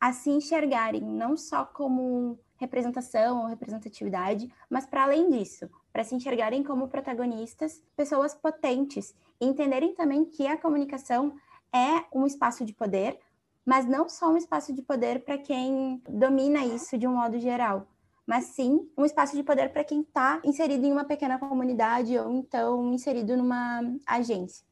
a 0.00 0.12
se 0.12 0.30
enxergarem 0.30 1.02
não 1.02 1.36
só 1.36 1.64
como 1.64 2.38
representação 2.56 3.42
ou 3.42 3.46
representatividade, 3.46 4.52
mas 4.68 4.86
para 4.86 5.04
além 5.04 5.30
disso, 5.30 5.68
para 5.92 6.04
se 6.04 6.14
enxergarem 6.14 6.62
como 6.62 6.88
protagonistas, 6.88 7.82
pessoas 7.96 8.34
potentes, 8.34 9.14
e 9.40 9.46
entenderem 9.46 9.94
também 9.94 10.24
que 10.24 10.46
a 10.46 10.58
comunicação 10.58 11.34
é 11.72 12.04
um 12.12 12.26
espaço 12.26 12.64
de 12.64 12.72
poder, 12.72 13.18
mas 13.64 13.86
não 13.86 14.08
só 14.08 14.30
um 14.30 14.36
espaço 14.36 14.74
de 14.74 14.82
poder 14.82 15.24
para 15.24 15.38
quem 15.38 16.02
domina 16.08 16.64
isso 16.64 16.98
de 16.98 17.06
um 17.06 17.14
modo 17.14 17.38
geral, 17.38 17.86
mas 18.30 18.44
sim 18.44 18.88
um 18.96 19.04
espaço 19.04 19.34
de 19.34 19.42
poder 19.42 19.72
para 19.72 19.82
quem 19.82 20.02
está 20.02 20.40
inserido 20.44 20.86
em 20.86 20.92
uma 20.92 21.04
pequena 21.04 21.36
comunidade 21.36 22.16
ou 22.16 22.30
então 22.30 22.94
inserido 22.94 23.36
numa 23.36 23.82
agência. 24.06 24.64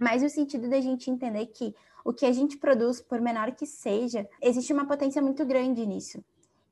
Mas 0.00 0.22
no 0.22 0.30
sentido 0.30 0.70
da 0.70 0.80
gente 0.80 1.10
entender 1.10 1.44
que 1.48 1.74
o 2.02 2.14
que 2.14 2.24
a 2.24 2.32
gente 2.32 2.56
produz, 2.56 2.98
por 2.98 3.20
menor 3.20 3.52
que 3.52 3.66
seja, 3.66 4.26
existe 4.40 4.72
uma 4.72 4.86
potência 4.86 5.20
muito 5.20 5.44
grande 5.44 5.84
nisso. 5.84 6.24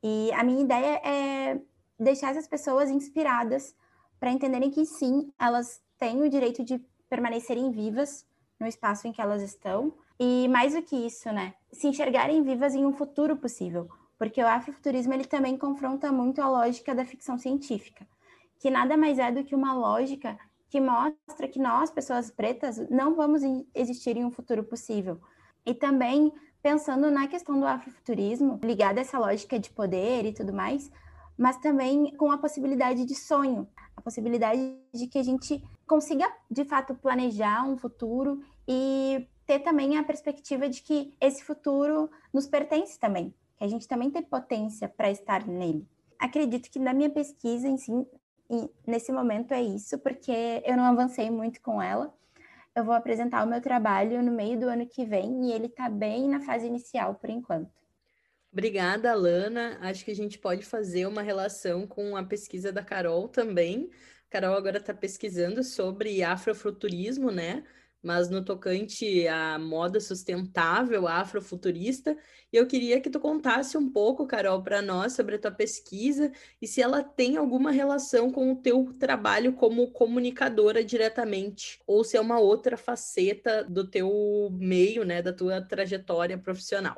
E 0.02 0.32
a 0.32 0.42
minha 0.42 0.62
ideia 0.62 1.02
é 1.04 1.60
deixar 1.98 2.30
essas 2.30 2.48
pessoas 2.48 2.88
inspiradas 2.88 3.76
para 4.18 4.32
entenderem 4.32 4.70
que 4.70 4.86
sim, 4.86 5.30
elas 5.38 5.82
têm 5.98 6.22
o 6.22 6.30
direito 6.30 6.64
de 6.64 6.82
permanecerem 7.10 7.70
vivas 7.70 8.26
no 8.58 8.66
espaço 8.66 9.06
em 9.06 9.12
que 9.12 9.20
elas 9.20 9.42
estão, 9.42 9.92
E 10.18 10.48
mais 10.48 10.74
do 10.74 10.82
que 10.82 10.96
isso, 10.96 11.30
né? 11.30 11.54
Se 11.72 11.86
enxergarem 11.88 12.42
vivas 12.42 12.74
em 12.74 12.86
um 12.86 12.92
futuro 12.92 13.36
possível, 13.36 13.88
porque 14.20 14.42
o 14.42 14.46
afrofuturismo 14.46 15.14
ele 15.14 15.24
também 15.24 15.56
confronta 15.56 16.12
muito 16.12 16.42
a 16.42 16.48
lógica 16.48 16.94
da 16.94 17.06
ficção 17.06 17.38
científica, 17.38 18.06
que 18.58 18.70
nada 18.70 18.94
mais 18.94 19.18
é 19.18 19.32
do 19.32 19.42
que 19.42 19.54
uma 19.54 19.72
lógica 19.72 20.38
que 20.68 20.78
mostra 20.78 21.48
que 21.48 21.58
nós, 21.58 21.90
pessoas 21.90 22.30
pretas, 22.30 22.76
não 22.90 23.14
vamos 23.14 23.40
existir 23.74 24.18
em 24.18 24.24
um 24.26 24.30
futuro 24.30 24.62
possível. 24.62 25.18
E 25.64 25.72
também 25.72 26.30
pensando 26.62 27.10
na 27.10 27.26
questão 27.28 27.58
do 27.58 27.64
afrofuturismo, 27.66 28.60
ligada 28.62 29.00
a 29.00 29.02
essa 29.02 29.18
lógica 29.18 29.58
de 29.58 29.70
poder 29.70 30.26
e 30.26 30.34
tudo 30.34 30.52
mais, 30.52 30.92
mas 31.38 31.56
também 31.56 32.14
com 32.18 32.30
a 32.30 32.36
possibilidade 32.36 33.06
de 33.06 33.14
sonho, 33.14 33.66
a 33.96 34.02
possibilidade 34.02 34.60
de 34.92 35.06
que 35.06 35.18
a 35.18 35.22
gente 35.22 35.64
consiga, 35.86 36.30
de 36.50 36.66
fato, 36.66 36.94
planejar 36.94 37.66
um 37.66 37.78
futuro 37.78 38.42
e 38.68 39.26
ter 39.46 39.60
também 39.60 39.96
a 39.96 40.04
perspectiva 40.04 40.68
de 40.68 40.82
que 40.82 41.16
esse 41.18 41.42
futuro 41.42 42.10
nos 42.34 42.46
pertence 42.46 42.98
também, 42.98 43.34
que 43.60 43.64
a 43.64 43.68
gente 43.68 43.86
também 43.86 44.10
tem 44.10 44.22
potência 44.22 44.88
para 44.88 45.10
estar 45.10 45.46
nele. 45.46 45.86
Acredito 46.18 46.70
que 46.70 46.78
na 46.78 46.94
minha 46.94 47.10
pesquisa, 47.10 47.68
em 47.68 47.76
si, 47.76 47.92
nesse 48.86 49.12
momento 49.12 49.52
é 49.52 49.62
isso, 49.62 49.98
porque 49.98 50.62
eu 50.64 50.78
não 50.78 50.84
avancei 50.84 51.30
muito 51.30 51.60
com 51.60 51.80
ela. 51.80 52.12
Eu 52.74 52.84
vou 52.84 52.94
apresentar 52.94 53.44
o 53.44 53.46
meu 53.46 53.60
trabalho 53.60 54.22
no 54.22 54.32
meio 54.32 54.58
do 54.58 54.66
ano 54.66 54.86
que 54.86 55.04
vem 55.04 55.44
e 55.44 55.52
ele 55.52 55.66
está 55.66 55.90
bem 55.90 56.26
na 56.26 56.40
fase 56.40 56.66
inicial 56.66 57.16
por 57.16 57.28
enquanto. 57.28 57.70
Obrigada, 58.50 59.12
Alana. 59.12 59.76
Acho 59.82 60.06
que 60.06 60.10
a 60.10 60.16
gente 60.16 60.38
pode 60.38 60.64
fazer 60.64 61.06
uma 61.06 61.20
relação 61.20 61.86
com 61.86 62.16
a 62.16 62.22
pesquisa 62.22 62.72
da 62.72 62.82
Carol 62.82 63.28
também. 63.28 63.90
A 64.28 64.30
Carol 64.30 64.56
agora 64.56 64.78
está 64.78 64.94
pesquisando 64.94 65.62
sobre 65.62 66.22
afrofuturismo, 66.22 67.30
né? 67.30 67.62
Mas 68.02 68.30
no 68.30 68.42
tocante 68.42 69.28
à 69.28 69.58
moda 69.58 70.00
sustentável, 70.00 71.06
afrofuturista, 71.06 72.16
e 72.52 72.56
eu 72.56 72.66
queria 72.66 73.00
que 73.00 73.10
tu 73.10 73.20
contasse 73.20 73.76
um 73.76 73.90
pouco, 73.90 74.26
Carol, 74.26 74.62
para 74.62 74.80
nós 74.80 75.12
sobre 75.12 75.36
a 75.36 75.38
tua 75.38 75.50
pesquisa 75.50 76.32
e 76.60 76.66
se 76.66 76.80
ela 76.80 77.02
tem 77.02 77.36
alguma 77.36 77.70
relação 77.70 78.30
com 78.30 78.52
o 78.52 78.56
teu 78.56 78.92
trabalho 78.98 79.52
como 79.52 79.90
comunicadora 79.92 80.82
diretamente, 80.82 81.80
ou 81.86 82.02
se 82.02 82.16
é 82.16 82.20
uma 82.20 82.38
outra 82.38 82.76
faceta 82.76 83.62
do 83.62 83.86
teu 83.86 84.48
meio, 84.52 85.04
né, 85.04 85.20
da 85.20 85.32
tua 85.32 85.60
trajetória 85.60 86.38
profissional. 86.38 86.96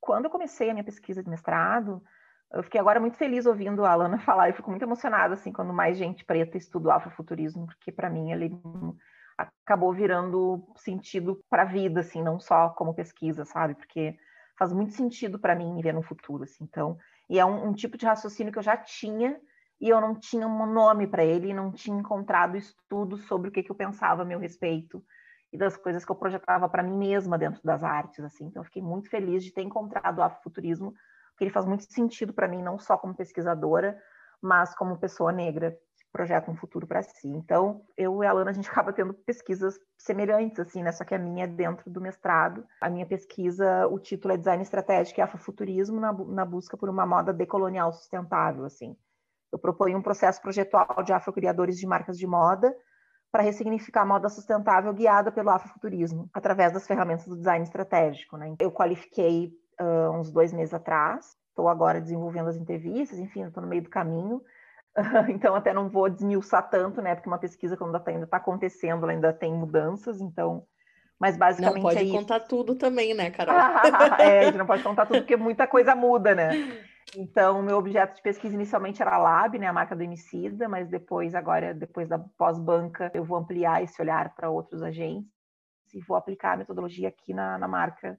Quando 0.00 0.26
eu 0.26 0.30
comecei 0.30 0.70
a 0.70 0.72
minha 0.72 0.84
pesquisa 0.84 1.22
de 1.22 1.28
mestrado, 1.28 2.02
eu 2.52 2.62
fiquei 2.62 2.80
agora 2.80 2.98
muito 2.98 3.16
feliz 3.16 3.46
ouvindo 3.46 3.84
a 3.84 3.90
Alana 3.90 4.18
falar 4.24 4.48
e 4.48 4.52
fico 4.52 4.70
muito 4.70 4.82
emocionada 4.82 5.34
assim 5.34 5.52
quando 5.52 5.72
mais 5.72 5.98
gente 5.98 6.24
preta 6.24 6.56
estuda 6.56 6.88
o 6.88 6.92
afrofuturismo, 6.92 7.66
porque 7.66 7.92
para 7.92 8.08
mim 8.08 8.32
ele 8.32 8.50
acabou 9.64 9.92
virando 9.92 10.64
sentido 10.76 11.42
para 11.48 11.62
a 11.62 11.66
vida, 11.66 12.00
assim, 12.00 12.22
não 12.22 12.38
só 12.38 12.70
como 12.70 12.94
pesquisa, 12.94 13.44
sabe? 13.44 13.74
Porque 13.74 14.16
faz 14.58 14.72
muito 14.72 14.92
sentido 14.92 15.38
para 15.38 15.54
mim 15.54 15.72
me 15.72 15.82
ver 15.82 15.94
no 15.94 16.02
futuro, 16.02 16.44
assim. 16.44 16.64
Então, 16.64 16.98
e 17.28 17.38
é 17.38 17.44
um, 17.44 17.68
um, 17.68 17.72
tipo 17.72 17.96
de 17.96 18.06
raciocínio 18.06 18.52
que 18.52 18.58
eu 18.58 18.62
já 18.62 18.76
tinha 18.76 19.40
e 19.80 19.88
eu 19.88 20.00
não 20.00 20.14
tinha 20.14 20.46
um 20.46 20.66
nome 20.66 21.06
para 21.06 21.24
ele, 21.24 21.54
não 21.54 21.72
tinha 21.72 21.98
encontrado 21.98 22.56
estudo 22.56 23.16
sobre 23.16 23.48
o 23.48 23.52
que, 23.52 23.62
que 23.62 23.70
eu 23.70 23.76
pensava 23.76 24.22
a 24.22 24.24
meu 24.24 24.38
respeito 24.38 25.02
e 25.52 25.56
das 25.56 25.76
coisas 25.76 26.04
que 26.04 26.12
eu 26.12 26.16
projetava 26.16 26.68
para 26.68 26.82
mim 26.82 26.96
mesma 26.96 27.38
dentro 27.38 27.60
das 27.64 27.82
artes, 27.82 28.22
assim. 28.22 28.44
Então, 28.44 28.60
eu 28.60 28.64
fiquei 28.64 28.82
muito 28.82 29.08
feliz 29.08 29.42
de 29.42 29.52
ter 29.52 29.62
encontrado 29.62 30.18
o 30.18 30.22
afrofuturismo, 30.22 30.92
porque 31.30 31.44
ele 31.44 31.50
faz 31.50 31.66
muito 31.66 31.90
sentido 31.92 32.32
para 32.32 32.46
mim, 32.46 32.62
não 32.62 32.78
só 32.78 32.96
como 32.96 33.14
pesquisadora, 33.14 34.00
mas 34.40 34.74
como 34.74 34.98
pessoa 34.98 35.32
negra 35.32 35.76
projeta 36.12 36.50
um 36.50 36.56
futuro 36.56 36.86
para 36.86 37.02
si. 37.02 37.28
Então, 37.28 37.82
eu 37.96 38.22
e 38.22 38.26
a 38.26 38.30
Alana, 38.30 38.50
a 38.50 38.52
gente 38.52 38.68
acaba 38.70 38.92
tendo 38.92 39.14
pesquisas 39.14 39.78
semelhantes, 39.98 40.58
assim, 40.58 40.82
né? 40.82 40.92
Só 40.92 41.04
que 41.04 41.14
a 41.14 41.18
minha 41.18 41.44
é 41.44 41.46
dentro 41.46 41.90
do 41.90 42.00
mestrado. 42.00 42.64
A 42.80 42.90
minha 42.90 43.06
pesquisa, 43.06 43.86
o 43.88 43.98
título 43.98 44.34
é 44.34 44.36
Design 44.36 44.62
Estratégico 44.62 45.20
e 45.20 45.22
Afrofuturismo 45.22 46.00
na, 46.00 46.12
na 46.12 46.44
busca 46.44 46.76
por 46.76 46.88
uma 46.88 47.06
moda 47.06 47.32
decolonial 47.32 47.92
sustentável, 47.92 48.64
assim. 48.64 48.96
Eu 49.52 49.58
proponho 49.58 49.98
um 49.98 50.02
processo 50.02 50.40
projetual 50.40 51.02
de 51.02 51.12
afrocriadores 51.12 51.76
de 51.76 51.86
marcas 51.86 52.16
de 52.16 52.26
moda, 52.26 52.74
para 53.32 53.42
ressignificar 53.42 54.02
a 54.02 54.06
moda 54.06 54.28
sustentável 54.28 54.92
guiada 54.92 55.30
pelo 55.30 55.50
afrofuturismo, 55.50 56.28
através 56.34 56.72
das 56.72 56.86
ferramentas 56.86 57.26
do 57.26 57.36
design 57.36 57.62
estratégico. 57.62 58.36
Né? 58.36 58.54
Eu 58.58 58.72
qualifiquei 58.72 59.52
uh, 59.80 60.10
uns 60.18 60.32
dois 60.32 60.52
meses 60.52 60.74
atrás, 60.74 61.36
estou 61.48 61.68
agora 61.68 62.00
desenvolvendo 62.00 62.48
as 62.48 62.56
entrevistas, 62.56 63.18
enfim, 63.18 63.44
estou 63.44 63.62
no 63.62 63.68
meio 63.68 63.82
do 63.82 63.90
caminho, 63.90 64.42
então 65.28 65.54
até 65.54 65.72
não 65.72 65.88
vou 65.88 66.08
desmiuçar 66.08 66.68
tanto, 66.68 67.00
né? 67.00 67.14
Porque 67.14 67.28
uma 67.28 67.38
pesquisa 67.38 67.76
quando 67.76 67.96
ainda 68.06 68.24
está 68.24 68.36
acontecendo, 68.36 69.04
ela 69.04 69.12
ainda 69.12 69.32
tem 69.32 69.52
mudanças, 69.52 70.20
então. 70.20 70.64
Mas 71.18 71.36
basicamente 71.36 71.76
não 71.76 71.82
pode 71.82 72.08
é 72.08 72.10
contar 72.10 72.38
isso. 72.38 72.48
tudo 72.48 72.74
também, 72.74 73.12
né, 73.12 73.30
Carol? 73.30 73.54
é, 74.18 74.40
a 74.40 74.44
gente 74.44 74.58
não 74.58 74.66
pode 74.66 74.82
contar 74.82 75.04
tudo 75.04 75.18
porque 75.18 75.36
muita 75.36 75.66
coisa 75.66 75.94
muda, 75.94 76.34
né? 76.34 76.50
Então, 77.16 77.60
meu 77.62 77.76
objeto 77.76 78.16
de 78.16 78.22
pesquisa 78.22 78.54
inicialmente 78.54 79.02
era 79.02 79.14
a 79.14 79.18
Lab, 79.18 79.58
né, 79.58 79.66
a 79.66 79.72
marca 79.72 79.96
do 79.96 80.02
Emicida, 80.02 80.68
mas 80.68 80.88
depois, 80.88 81.34
agora, 81.34 81.74
depois 81.74 82.08
da 82.08 82.18
pós-banca, 82.18 83.10
eu 83.12 83.24
vou 83.24 83.36
ampliar 83.36 83.82
esse 83.82 84.00
olhar 84.00 84.34
para 84.34 84.48
outros 84.48 84.82
agentes 84.82 85.28
e 85.92 86.00
vou 86.00 86.16
aplicar 86.16 86.52
a 86.52 86.56
metodologia 86.58 87.08
aqui 87.08 87.34
na, 87.34 87.58
na 87.58 87.66
marca 87.66 88.18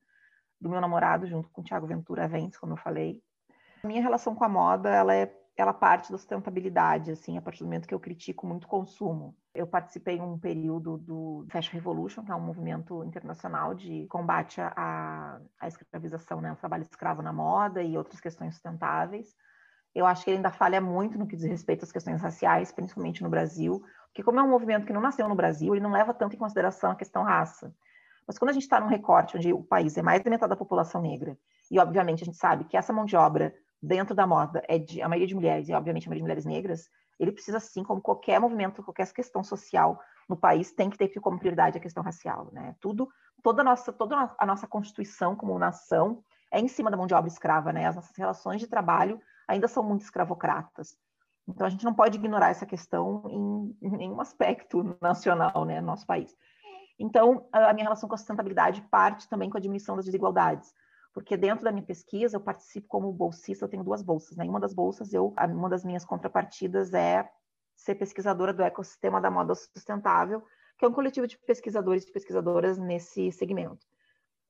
do 0.60 0.70
meu 0.70 0.82
namorado, 0.82 1.26
junto 1.26 1.50
com 1.50 1.62
o 1.62 1.64
Thiago 1.64 1.88
Ventura 1.88 2.28
Ventes, 2.28 2.60
como 2.60 2.74
eu 2.74 2.78
falei. 2.78 3.22
A 3.84 3.88
minha 3.88 4.02
relação 4.02 4.36
com 4.36 4.44
a 4.44 4.50
moda, 4.50 4.90
ela 4.90 5.16
é 5.16 5.32
ela 5.62 5.74
parte 5.74 6.12
da 6.12 6.18
sustentabilidade, 6.18 7.12
assim, 7.12 7.38
a 7.38 7.42
partir 7.42 7.60
do 7.60 7.66
momento 7.66 7.88
que 7.88 7.94
eu 7.94 8.00
critico 8.00 8.48
muito 8.48 8.68
consumo. 8.68 9.36
Eu 9.54 9.68
participei 9.68 10.18
em 10.18 10.22
um 10.22 10.38
período 10.38 10.98
do 10.98 11.46
Fashion 11.52 11.74
Revolution, 11.74 12.24
que 12.24 12.32
é 12.32 12.36
um 12.36 12.42
movimento 12.42 13.04
internacional 13.04 13.76
de 13.76 14.08
combate 14.08 14.60
à, 14.60 15.40
à 15.60 15.68
escravização, 15.68 16.42
né, 16.42 16.50
ao 16.50 16.56
trabalho 16.56 16.82
escravo 16.84 17.22
na 17.22 17.32
moda 17.32 17.84
e 17.84 17.98
outras 17.98 18.20
questões 18.20 18.56
sustentáveis. 18.56 19.36
Eu 19.94 20.06
acho 20.06 20.24
que 20.24 20.32
ele 20.32 20.38
ainda 20.38 20.52
falha 20.52 20.82
muito 20.82 21.20
no 21.20 21.28
que 21.28 21.36
diz 21.36 21.46
respeito 21.46 21.84
às 21.84 21.92
questões 21.92 22.22
raciais, 22.22 22.72
principalmente 22.72 23.22
no 23.22 23.30
Brasil, 23.30 23.84
porque 24.08 24.24
como 24.24 24.40
é 24.40 24.44
um 24.44 24.50
movimento 24.50 24.86
que 24.86 24.94
não 24.94 25.02
nasceu 25.02 25.30
no 25.30 25.36
Brasil, 25.36 25.76
ele 25.76 25.84
não 25.84 25.92
leva 25.92 26.14
tanto 26.14 26.36
em 26.36 26.40
consideração 26.40 26.92
a 26.92 26.96
questão 26.96 27.24
raça. 27.24 27.74
Mas 28.28 28.40
quando 28.40 28.50
a 28.50 28.54
gente 28.54 28.64
está 28.64 28.80
num 28.80 28.88
recorte 28.88 29.38
onde 29.38 29.54
o 29.54 29.62
país 29.62 29.98
é 29.98 30.02
mais 30.02 30.24
de 30.24 30.30
metade 30.30 30.50
da 30.50 30.56
população 30.56 31.02
negra, 31.02 31.38
e 31.70 31.78
obviamente 31.78 32.24
a 32.24 32.26
gente 32.26 32.38
sabe 32.38 32.64
que 32.64 32.78
essa 32.78 32.92
mão 32.92 33.06
de 33.06 33.16
obra 33.16 33.54
dentro 33.82 34.14
da 34.14 34.28
moda 34.28 34.64
é 34.68 34.78
de 34.78 35.02
a 35.02 35.10
maioria 35.10 35.28
de 35.28 35.36
mulheres, 35.36 35.68
e 35.68 35.74
obviamente 35.74 36.08
a 36.08 36.10
maioria 36.10 36.20
de 36.20 36.24
mulheres 36.24 36.46
negras, 36.46 36.90
ele 37.20 37.32
precisa, 37.32 37.58
assim 37.58 37.84
como 37.84 38.02
qualquer 38.02 38.40
movimento, 38.40 38.84
qualquer 38.84 39.12
questão 39.12 39.44
social 39.44 40.00
no 40.28 40.38
país, 40.38 40.72
tem 40.72 40.90
que 40.90 40.98
ter 40.98 41.08
como 41.20 41.38
prioridade 41.38 41.78
a 41.78 41.82
questão 41.82 42.04
racial, 42.04 42.50
né? 42.52 42.76
Tudo, 42.80 43.10
toda 43.44 43.62
a 43.62 43.66
nossa, 43.66 43.92
toda 43.92 44.34
a 44.38 44.46
nossa 44.46 44.68
constituição 44.68 45.36
como 45.36 45.58
nação 45.60 46.24
é 46.52 46.60
em 46.60 46.68
cima 46.68 46.90
da 46.90 46.98
mão 46.98 47.08
de 47.08 47.14
obra 47.14 47.28
escrava, 47.28 47.72
né? 47.72 47.88
As 47.88 47.96
nossas 47.96 48.16
relações 48.16 48.60
de 48.60 48.68
trabalho 48.68 49.20
ainda 49.48 49.68
são 49.68 49.84
muito 49.84 50.02
escravocratas. 50.02 50.98
Então 51.48 51.66
a 51.68 51.70
gente 51.70 51.84
não 51.84 51.94
pode 51.94 52.18
ignorar 52.18 52.50
essa 52.50 52.66
questão 52.66 53.24
em, 53.30 53.88
em 53.88 53.98
nenhum 53.98 54.22
aspecto 54.22 54.98
nacional, 55.02 55.66
né, 55.66 55.82
no 55.82 55.88
nosso 55.88 56.06
país. 56.06 56.36
Então 57.00 57.48
a 57.52 57.74
minha 57.74 57.86
relação 57.86 58.08
com 58.08 58.16
a 58.16 58.18
sustentabilidade 58.18 58.82
parte 58.90 59.28
também 59.28 59.50
com 59.50 59.58
a 59.58 59.62
diminuição 59.62 59.96
das 59.96 60.06
desigualdades 60.06 60.74
porque 61.14 61.36
dentro 61.36 61.64
da 61.64 61.72
minha 61.72 61.86
pesquisa 61.86 62.38
eu 62.38 62.42
participo 62.42 62.88
como 62.88 63.12
bolsista, 63.12 63.66
eu 63.66 63.70
tenho 63.70 63.84
duas 63.84 64.02
bolsas, 64.02 64.38
né? 64.38 64.46
Uma 64.46 64.60
das 64.60 64.74
bolsas 64.74 65.14
eu, 65.14 65.34
uma 65.50 65.70
das 65.70 65.84
minhas 65.84 66.06
contrapartidas 66.06 66.94
é 66.94 67.30
ser 67.76 67.96
pesquisadora 67.96 68.54
do 68.54 68.62
ecossistema 68.62 69.20
da 69.20 69.32
moda 69.32 69.56
sustentável, 69.56 70.44
que 70.78 70.86
é 70.86 70.88
um 70.88 70.94
coletivo 70.94 71.28
de 71.28 71.38
pesquisadores 71.38 72.04
e 72.04 72.12
pesquisadoras 72.12 72.78
nesse 72.78 73.32
segmento. 73.32 73.86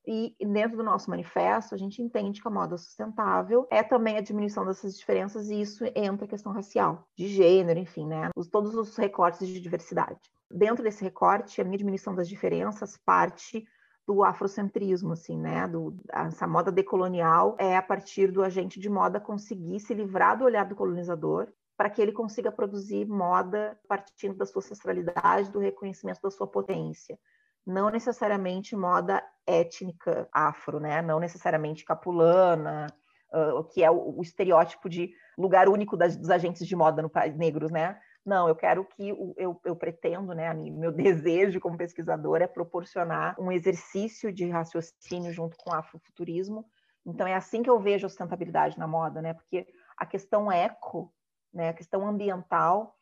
E 0.06 0.36
dentro 0.40 0.78
do 0.78 0.84
nosso 0.84 1.10
manifesto, 1.12 1.76
a 1.76 1.78
gente 1.78 2.02
entende 2.02 2.42
que 2.42 2.48
a 2.48 2.52
moda 2.52 2.76
sustentável 2.76 3.68
é 3.70 3.84
também 3.84 4.18
a 4.18 4.22
diminuição 4.22 4.66
dessas 4.66 4.98
diferenças, 4.98 5.50
e 5.50 5.62
isso 5.62 5.86
entra 5.96 6.26
a 6.26 6.30
questão 6.30 6.52
racial, 6.52 7.08
de 7.16 7.28
gênero, 7.28 7.80
enfim, 7.80 8.08
né? 8.08 8.30
Os, 8.36 8.48
todos 8.48 8.74
os 8.74 8.96
recortes 8.98 9.48
de 9.48 9.62
diversidade. 9.62 10.20
Dentro 10.50 10.84
desse 10.84 11.04
recorte, 11.04 11.62
a 11.62 11.64
minha 11.64 11.78
diminuição 11.78 12.16
das 12.16 12.28
diferenças 12.28 12.98
parte 12.98 13.64
do 14.08 14.24
afrocentrismo, 14.24 15.14
assim, 15.14 15.38
né? 15.38 15.68
Do, 15.68 15.96
essa 16.12 16.48
moda 16.48 16.72
decolonial 16.72 17.56
é 17.60 17.78
a 17.78 17.82
partir 17.82 18.32
do 18.32 18.44
agente 18.44 18.80
de 18.80 18.90
moda 18.90 19.20
conseguir 19.20 19.80
se 19.80 19.94
livrar 19.94 20.38
do 20.38 20.46
olhar 20.46 20.66
do 20.66 20.76
colonizador 20.76 21.48
para 21.78 21.90
que 21.90 22.02
ele 22.02 22.12
consiga 22.12 22.52
produzir 22.52 23.08
moda 23.08 23.78
partindo 23.88 24.36
da 24.36 24.46
sua 24.46 24.62
ancestralidade, 24.62 25.52
do 25.52 25.60
reconhecimento 25.60 26.22
da 26.22 26.30
sua 26.30 26.46
potência. 26.46 27.18
Não 27.66 27.90
necessariamente 27.90 28.76
moda 28.76 29.24
étnica 29.48 30.28
afro, 30.32 30.80
né? 30.80 31.02
Não 31.02 31.20
necessariamente 31.20 31.86
capulana, 31.86 32.88
uh, 33.34 33.64
que 33.64 33.84
é 33.84 33.90
o, 33.90 34.18
o, 34.18 34.22
estereótipo 34.22 34.90
de 34.90 35.12
lugar 35.38 35.70
único 35.70 35.96
das, 35.96 36.16
dos 36.16 36.30
agentes 36.30 36.68
de 36.68 36.76
moda 36.76 37.02
no 37.02 37.10
país 37.10 37.36
negros, 37.36 37.72
né? 37.72 38.00
Não, 38.26 38.48
eu 38.48 38.56
quero 38.56 38.86
que 38.86 39.10
eu, 39.36 39.60
eu 39.66 39.76
pretendo, 39.76 40.34
né? 40.34 40.54
Meu 40.54 40.92
desejo 40.94 41.60
como 41.60 41.78
pesquisadora 41.78 42.44
é 42.44 42.48
proporcionar 42.48 43.36
um 43.40 43.52
exercício 43.52 44.32
de 44.32 44.48
raciocínio 44.50 45.34
junto 45.34 45.58
com 45.58 45.72
o 45.72 45.74
afrofuturismo. 45.74 46.66
Então 47.06 47.26
é 47.28 47.34
assim 47.34 47.64
que 47.64 47.70
eu 47.70 47.80
vejo 47.80 48.06
a 48.06 48.10
sustentabilidade 48.10 48.78
na 48.78 48.88
moda, 48.88 49.22
né? 49.22 49.34
Porque 49.34 49.68
a 49.98 50.06
questão 50.06 50.52
eco, 50.52 51.14
né? 51.52 51.70
A 51.70 51.74
questão 51.74 52.08
ambiental, 52.08 52.96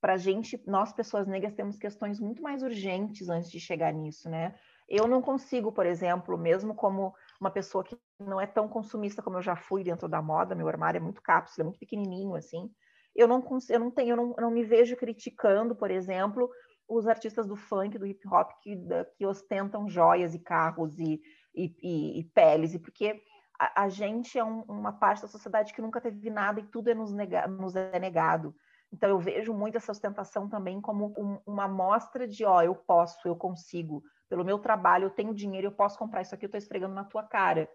para 0.00 0.14
a 0.14 0.16
gente, 0.16 0.62
nós 0.66 0.92
pessoas 0.92 1.26
negras 1.26 1.54
temos 1.54 1.78
questões 1.78 2.18
muito 2.18 2.42
mais 2.42 2.62
urgentes 2.62 3.28
antes 3.28 3.50
de 3.50 3.60
chegar 3.60 3.92
nisso, 3.92 4.28
né? 4.30 4.54
Eu 4.88 5.06
não 5.06 5.20
consigo, 5.22 5.70
por 5.70 5.86
exemplo, 5.86 6.36
mesmo 6.38 6.74
como 6.74 7.14
uma 7.40 7.50
pessoa 7.50 7.84
que 7.84 7.96
não 8.18 8.40
é 8.40 8.46
tão 8.46 8.68
consumista 8.68 9.22
como 9.22 9.36
eu 9.36 9.42
já 9.42 9.54
fui 9.54 9.84
dentro 9.84 10.08
da 10.08 10.22
moda, 10.22 10.54
meu 10.54 10.66
armário 10.66 10.98
é 10.98 11.00
muito 11.00 11.22
cápsula, 11.22 11.62
é 11.62 11.66
muito 11.66 11.78
pequenininho 11.78 12.34
assim. 12.34 12.70
Eu 13.14 13.28
não, 13.28 13.44
eu 13.68 13.80
não 13.80 13.90
tenho, 13.90 14.10
eu 14.10 14.16
não, 14.16 14.34
eu 14.36 14.42
não 14.42 14.50
me 14.50 14.64
vejo 14.64 14.96
criticando, 14.96 15.74
por 15.74 15.90
exemplo, 15.90 16.50
os 16.88 17.06
artistas 17.06 17.46
do 17.46 17.56
funk, 17.56 17.98
do 17.98 18.06
hip 18.06 18.26
hop 18.28 18.50
que, 18.62 18.76
que 19.16 19.26
ostentam 19.26 19.88
joias 19.88 20.34
e 20.34 20.38
carros 20.38 20.98
e, 20.98 21.20
e, 21.54 21.74
e, 21.82 22.20
e 22.20 22.24
peles, 22.24 22.74
e 22.74 22.78
porque 22.78 23.22
a, 23.58 23.84
a 23.84 23.88
gente 23.88 24.38
é 24.38 24.44
um, 24.44 24.62
uma 24.62 24.92
parte 24.92 25.22
da 25.22 25.28
sociedade 25.28 25.72
que 25.72 25.82
nunca 25.82 26.00
teve 26.00 26.30
nada 26.30 26.60
e 26.60 26.64
tudo 26.64 26.88
é 26.88 26.94
nos, 26.94 27.12
nega, 27.12 27.46
nos 27.46 27.76
é 27.76 27.98
negado. 27.98 28.54
Então 28.92 29.08
eu 29.08 29.18
vejo 29.18 29.54
muito 29.54 29.76
essa 29.76 29.92
ostentação 29.92 30.48
também 30.48 30.80
como 30.80 31.14
um, 31.16 31.38
uma 31.46 31.66
mostra 31.66 32.28
de, 32.28 32.44
ó, 32.44 32.62
eu 32.62 32.74
posso, 32.74 33.26
eu 33.26 33.34
consigo, 33.34 34.02
pelo 34.28 34.44
meu 34.44 34.58
trabalho, 34.58 35.04
eu 35.04 35.10
tenho 35.10 35.34
dinheiro, 35.34 35.68
eu 35.68 35.72
posso 35.72 35.98
comprar 35.98 36.22
isso 36.22 36.34
aqui, 36.34 36.44
eu 36.44 36.48
estou 36.48 36.58
esfregando 36.58 36.94
na 36.94 37.04
tua 37.04 37.22
cara. 37.22 37.68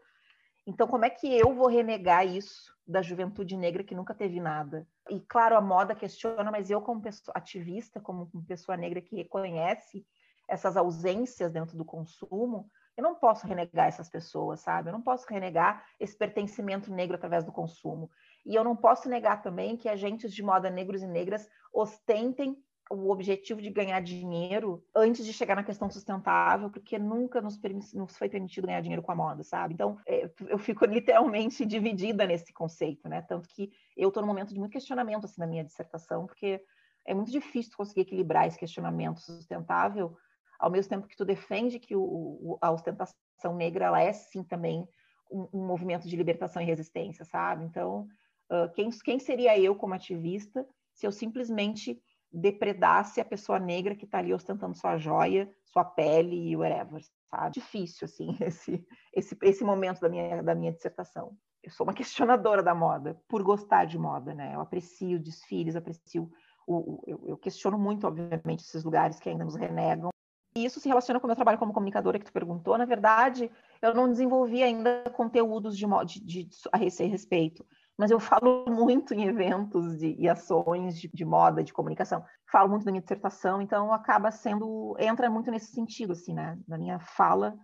Então 0.67 0.85
como 0.85 1.05
é 1.05 1.09
que 1.09 1.33
eu 1.33 1.55
vou 1.55 1.67
renegar 1.67 2.27
isso 2.27 2.75
da 2.85 3.01
juventude 3.01 3.55
negra 3.55 3.85
que 3.85 3.95
nunca 3.95 4.13
teve 4.13 4.41
nada? 4.41 4.85
E 5.09 5.21
claro, 5.21 5.55
a 5.55 5.61
moda 5.61 5.95
questiona, 5.95 6.51
mas 6.51 6.69
eu 6.69 6.81
como 6.81 7.01
pessoa, 7.01 7.33
ativista, 7.33 8.01
como 8.01 8.29
pessoa 8.45 8.75
negra 8.75 9.01
que 9.01 9.15
reconhece 9.15 10.05
essas 10.45 10.75
ausências 10.75 11.53
dentro 11.53 11.77
do 11.77 11.85
consumo, 11.85 12.69
eu 12.97 13.03
não 13.03 13.15
posso 13.15 13.47
renegar 13.47 13.87
essas 13.87 14.09
pessoas, 14.09 14.59
sabe? 14.59 14.89
Eu 14.89 14.93
não 14.93 15.01
posso 15.01 15.25
renegar 15.29 15.85
esse 15.99 16.17
pertencimento 16.17 16.91
negro 16.91 17.15
através 17.15 17.45
do 17.45 17.51
consumo. 17.51 18.09
E 18.45 18.55
eu 18.55 18.63
não 18.63 18.75
posso 18.75 19.07
negar 19.07 19.41
também 19.41 19.77
que 19.77 19.87
agentes 19.87 20.33
de 20.33 20.43
moda 20.43 20.69
negros 20.69 21.01
e 21.01 21.07
negras 21.07 21.47
ostentem 21.71 22.57
o 22.89 23.09
objetivo 23.11 23.61
de 23.61 23.69
ganhar 23.69 23.99
dinheiro 24.01 24.83
antes 24.95 25.25
de 25.25 25.33
chegar 25.33 25.55
na 25.55 25.63
questão 25.63 25.89
sustentável, 25.89 26.69
porque 26.69 26.97
nunca 26.97 27.41
nos, 27.41 27.59
nos, 27.93 28.17
foi 28.17 28.29
permitido 28.29 28.67
ganhar 28.67 28.81
dinheiro 28.81 29.01
com 29.01 29.11
a 29.11 29.15
moda, 29.15 29.43
sabe? 29.43 29.73
Então, 29.73 29.97
é, 30.05 30.29
eu 30.47 30.57
fico 30.57 30.85
literalmente 30.87 31.65
dividida 31.65 32.25
nesse 32.25 32.53
conceito, 32.53 33.09
né? 33.09 33.21
Tanto 33.21 33.47
que 33.49 33.71
eu 33.95 34.07
estou 34.07 34.21
num 34.21 34.27
momento 34.27 34.53
de 34.53 34.59
muito 34.59 34.71
questionamento 34.71 35.25
assim, 35.25 35.39
na 35.39 35.47
minha 35.47 35.63
dissertação, 35.63 36.25
porque 36.25 36.61
é 37.05 37.13
muito 37.13 37.31
difícil 37.31 37.71
conseguir 37.75 38.01
equilibrar 38.01 38.47
esse 38.47 38.59
questionamento 38.59 39.19
sustentável 39.19 40.15
ao 40.59 40.71
mesmo 40.71 40.89
tempo 40.89 41.07
que 41.07 41.15
tu 41.15 41.25
defende 41.25 41.79
que 41.79 41.95
o, 41.95 42.01
o, 42.01 42.57
a 42.61 42.71
ostentação 42.71 43.55
negra 43.55 43.85
ela 43.85 44.01
é 44.01 44.11
sim 44.11 44.43
também 44.43 44.87
um, 45.31 45.47
um, 45.53 45.65
movimento 45.65 46.07
de 46.07 46.15
libertação 46.15 46.61
e 46.61 46.65
resistência, 46.65 47.23
sabe? 47.25 47.63
Então, 47.65 48.07
uh, 48.51 48.71
quem, 48.73 48.89
quem 48.89 49.19
seria 49.19 49.57
eu 49.59 49.75
como 49.75 49.93
ativista 49.93 50.67
se 50.93 51.05
eu 51.05 51.11
simplesmente 51.11 52.01
depredasse 52.31 53.21
a 53.21 53.25
pessoa 53.25 53.59
negra 53.59 53.95
que 53.95 54.05
está 54.05 54.19
ali 54.19 54.33
ostentando 54.33 54.77
sua 54.77 54.97
joia, 54.97 55.49
sua 55.65 55.83
pele 55.83 56.49
e 56.49 56.55
whatever, 56.55 57.01
sabe? 57.29 57.53
Difícil, 57.53 58.05
assim, 58.05 58.35
esse, 58.41 58.85
esse, 59.13 59.37
esse 59.41 59.63
momento 59.63 60.01
da 60.01 60.09
minha, 60.09 60.43
da 60.43 60.55
minha 60.55 60.71
dissertação. 60.71 61.37
Eu 61.63 61.71
sou 61.71 61.85
uma 61.85 61.93
questionadora 61.95 62.61
da 62.61 62.75
moda, 62.75 63.19
por 63.27 63.43
gostar 63.43 63.85
de 63.85 63.97
moda, 63.97 64.33
né? 64.33 64.55
Eu 64.55 64.61
aprecio 64.61 65.19
desfiles, 65.19 65.75
aprecio 65.75 66.29
o, 66.67 66.75
o 66.75 67.03
eu, 67.07 67.23
eu, 67.27 67.37
questiono 67.37 67.77
muito, 67.77 68.05
obviamente, 68.05 68.61
esses 68.61 68.83
lugares 68.83 69.19
que 69.19 69.29
ainda 69.29 69.45
nos 69.45 69.55
renegam, 69.55 70.09
e 70.57 70.65
isso 70.65 70.79
se 70.79 70.87
relaciona 70.87 71.19
com 71.19 71.27
o 71.27 71.29
meu 71.29 71.35
trabalho 71.35 71.59
como 71.59 71.71
comunicadora 71.71 72.17
que 72.17 72.25
tu 72.25 72.33
perguntou. 72.33 72.75
Na 72.77 72.85
verdade, 72.85 73.51
eu 73.79 73.93
não 73.93 74.09
desenvolvi 74.09 74.63
ainda 74.63 75.03
conteúdos 75.11 75.77
de, 75.77 75.85
de, 76.25 76.43
de 76.45 76.57
a 76.71 76.83
esse 76.83 77.05
respeito, 77.05 77.63
mas 77.97 78.11
eu 78.11 78.19
falo 78.19 78.65
muito 78.69 79.13
em 79.13 79.25
eventos 79.25 79.97
de, 79.97 80.15
e 80.19 80.29
ações 80.29 80.97
de, 80.97 81.09
de, 81.11 81.25
moda, 81.25 81.63
de 81.63 81.73
comunicação. 81.73 82.23
Falo 82.51 82.69
muito 82.69 82.85
da 82.85 82.91
minha 82.91 83.01
dissertação, 83.01 83.61
então 83.61 83.91
acaba 83.91 84.31
sendo 84.31 84.95
entra 84.99 85.29
muito 85.29 85.49
nesse 85.49 85.71
sentido, 85.71 86.13
assim, 86.13 86.33
né? 86.33 86.57
Na 86.67 86.77
minha 86.77 86.99
fala, 86.99 87.57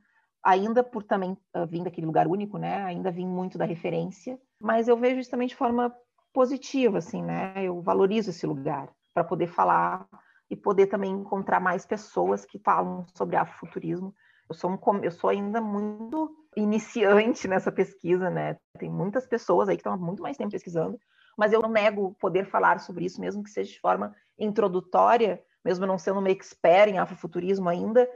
ainda 0.44 0.84
por 0.84 1.04
também 1.04 1.38
uh, 1.56 1.68
vir 1.68 1.84
daquele 1.84 2.08
lugar 2.08 2.28
único, 2.28 2.58
né? 2.58 2.84
Ainda 2.84 3.12
vim 3.12 3.28
muito 3.28 3.58
da 3.58 3.66
referência, 3.66 4.40
mas 4.60 4.88
eu 4.88 4.98
vejo 4.98 5.20
isso 5.20 5.32
também 5.32 5.48
de 5.48 5.56
forma 5.56 5.94
positiva, 6.34 6.98
assim, 6.98 7.22
né? 7.22 7.54
Eu 7.58 7.82
valorizo 7.82 8.32
esse 8.32 8.46
lugar 8.46 8.90
para 9.14 9.24
poder 9.24 9.48
falar 9.48 10.08
e 10.50 10.56
poder 10.56 10.88
também 10.88 11.12
encontrar 11.12 11.60
mais 11.60 11.86
pessoas 11.86 12.44
que 12.46 12.60
falam 12.60 13.06
sobre 13.16 13.36
afrofuturismo. 13.36 14.14
Eu 14.50 14.56
sou, 14.56 14.72
um, 14.72 15.04
eu 15.04 15.12
sou 15.12 15.30
ainda 15.30 15.62
muito 15.62 16.43
iniciante 16.56 17.48
nessa 17.48 17.72
pesquisa, 17.72 18.30
né? 18.30 18.58
Tem 18.78 18.90
muitas 18.90 19.28
pessoas 19.28 19.70
aí 19.70 19.76
que 19.76 19.82
estão 19.82 19.94
há 19.94 19.98
muito 19.98 20.22
mais 20.22 20.38
tempo 20.38 20.52
pesquisando, 20.52 21.00
mas 21.38 21.52
eu 21.52 21.62
não 21.62 21.70
nego 21.70 22.16
poder 22.20 22.46
falar 22.46 22.80
sobre 22.80 23.06
isso, 23.06 23.20
mesmo 23.20 23.44
que 23.44 23.50
seja 23.50 23.72
de 23.72 23.80
forma 23.80 24.16
introdutória, 24.38 25.42
mesmo 25.64 25.86
não 25.86 25.98
sendo 25.98 26.20
uma 26.20 26.30
expert 26.30 26.90
em 26.90 27.00
afrofuturismo 27.00 27.70
ainda, 27.70 28.08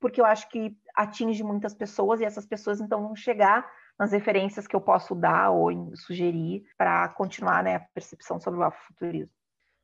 porque 0.00 0.20
eu 0.20 0.26
acho 0.26 0.48
que 0.48 0.76
atinge 0.94 1.42
muitas 1.42 1.74
pessoas 1.74 2.20
e 2.20 2.24
essas 2.24 2.46
pessoas 2.46 2.80
então 2.80 3.02
vão 3.02 3.16
chegar 3.16 3.66
nas 3.98 4.12
referências 4.12 4.66
que 4.66 4.76
eu 4.76 4.80
posso 4.80 5.14
dar 5.14 5.50
ou 5.50 5.70
sugerir 5.96 6.64
para 6.76 7.08
continuar 7.10 7.62
né, 7.62 7.76
a 7.76 7.80
percepção 7.80 8.38
sobre 8.38 8.60
o 8.60 8.62
afrofuturismo. 8.62 9.32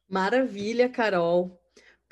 Maravilha, 0.09 0.91
Carol. 0.91 1.62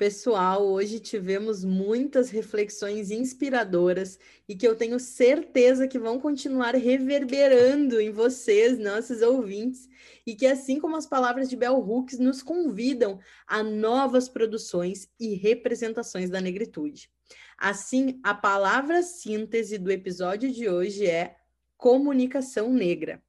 Pessoal, 0.01 0.65
hoje 0.65 0.99
tivemos 0.99 1.63
muitas 1.63 2.31
reflexões 2.31 3.11
inspiradoras 3.11 4.17
e 4.49 4.55
que 4.55 4.67
eu 4.67 4.75
tenho 4.75 4.99
certeza 4.99 5.87
que 5.87 5.99
vão 5.99 6.19
continuar 6.19 6.73
reverberando 6.73 8.01
em 8.01 8.09
vocês, 8.09 8.79
nossos 8.79 9.21
ouvintes, 9.21 9.87
e 10.25 10.33
que 10.33 10.47
assim 10.47 10.79
como 10.79 10.95
as 10.95 11.05
palavras 11.05 11.47
de 11.51 11.55
Bell 11.55 11.77
Hooks 11.77 12.17
nos 12.17 12.41
convidam 12.41 13.19
a 13.45 13.61
novas 13.61 14.27
produções 14.27 15.07
e 15.19 15.35
representações 15.35 16.31
da 16.31 16.41
negritude. 16.41 17.07
Assim, 17.55 18.19
a 18.23 18.33
palavra 18.33 19.03
síntese 19.03 19.77
do 19.77 19.91
episódio 19.91 20.51
de 20.51 20.67
hoje 20.67 21.05
é 21.05 21.35
comunicação 21.77 22.73
negra. 22.73 23.21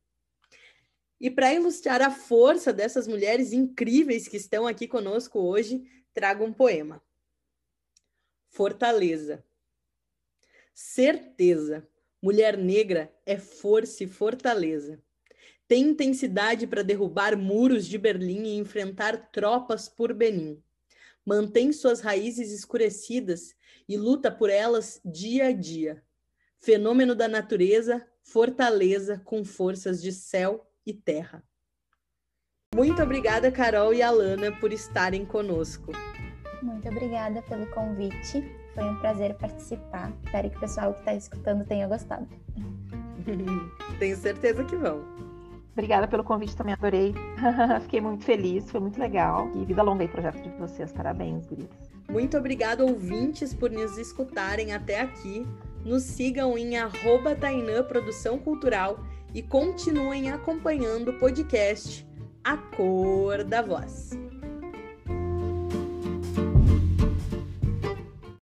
E 1.20 1.30
para 1.30 1.52
ilustrar 1.52 2.00
a 2.00 2.10
força 2.10 2.72
dessas 2.72 3.06
mulheres 3.06 3.52
incríveis 3.52 4.26
que 4.26 4.38
estão 4.38 4.66
aqui 4.66 4.88
conosco 4.88 5.38
hoje, 5.38 5.84
trago 6.14 6.44
um 6.44 6.52
poema. 6.52 7.02
Fortaleza. 8.48 9.44
Certeza. 10.74 11.86
Mulher 12.20 12.56
negra 12.56 13.12
é 13.26 13.38
força 13.38 14.04
e 14.04 14.06
fortaleza. 14.06 15.02
Tem 15.66 15.84
intensidade 15.84 16.66
para 16.66 16.82
derrubar 16.82 17.36
muros 17.36 17.86
de 17.86 17.98
Berlim 17.98 18.44
e 18.44 18.56
enfrentar 18.56 19.30
tropas 19.32 19.88
por 19.88 20.12
Benin. 20.12 20.62
Mantém 21.24 21.72
suas 21.72 22.00
raízes 22.00 22.52
escurecidas 22.52 23.54
e 23.88 23.96
luta 23.96 24.30
por 24.30 24.50
elas 24.50 25.00
dia 25.04 25.46
a 25.46 25.52
dia. 25.52 26.04
Fenômeno 26.58 27.14
da 27.14 27.26
natureza, 27.26 28.06
fortaleza 28.22 29.20
com 29.24 29.44
forças 29.44 30.02
de 30.02 30.12
céu 30.12 30.70
e 30.86 30.92
terra. 30.92 31.42
Muito 32.74 33.02
obrigada, 33.02 33.52
Carol 33.52 33.92
e 33.92 34.00
Alana, 34.00 34.50
por 34.50 34.72
estarem 34.72 35.26
conosco. 35.26 35.92
Muito 36.62 36.88
obrigada 36.88 37.42
pelo 37.42 37.66
convite. 37.66 38.42
Foi 38.74 38.84
um 38.84 38.96
prazer 38.96 39.34
participar. 39.34 40.10
Espero 40.24 40.48
que 40.48 40.56
o 40.56 40.60
pessoal 40.60 40.94
que 40.94 41.00
está 41.00 41.14
escutando 41.14 41.66
tenha 41.66 41.86
gostado. 41.86 42.26
Tenho 43.98 44.16
certeza 44.16 44.64
que 44.64 44.74
vão. 44.74 45.04
Obrigada 45.72 46.08
pelo 46.08 46.24
convite, 46.24 46.56
também 46.56 46.72
adorei. 46.72 47.14
Fiquei 47.82 48.00
muito 48.00 48.24
feliz, 48.24 48.70
foi 48.70 48.80
muito 48.80 48.98
legal. 48.98 49.50
E 49.54 49.66
vida 49.66 49.82
longa 49.82 50.04
aí, 50.04 50.08
projeto 50.08 50.42
de 50.42 50.48
vocês. 50.56 50.90
Parabéns, 50.92 51.46
gurias. 51.46 51.68
Muito 52.08 52.38
obrigada, 52.38 52.82
ouvintes, 52.82 53.52
por 53.52 53.70
nos 53.70 53.98
escutarem 53.98 54.72
até 54.72 55.02
aqui. 55.02 55.46
Nos 55.84 56.04
sigam 56.04 56.56
em 56.56 56.78
arroba 56.78 57.34
Tainã 57.34 57.82
Produção 57.82 58.38
Cultural 58.38 58.98
e 59.34 59.42
continuem 59.42 60.30
acompanhando 60.30 61.10
o 61.10 61.18
podcast 61.18 62.10
a 62.44 62.56
cor 62.56 63.44
da 63.44 63.62
voz. 63.62 64.31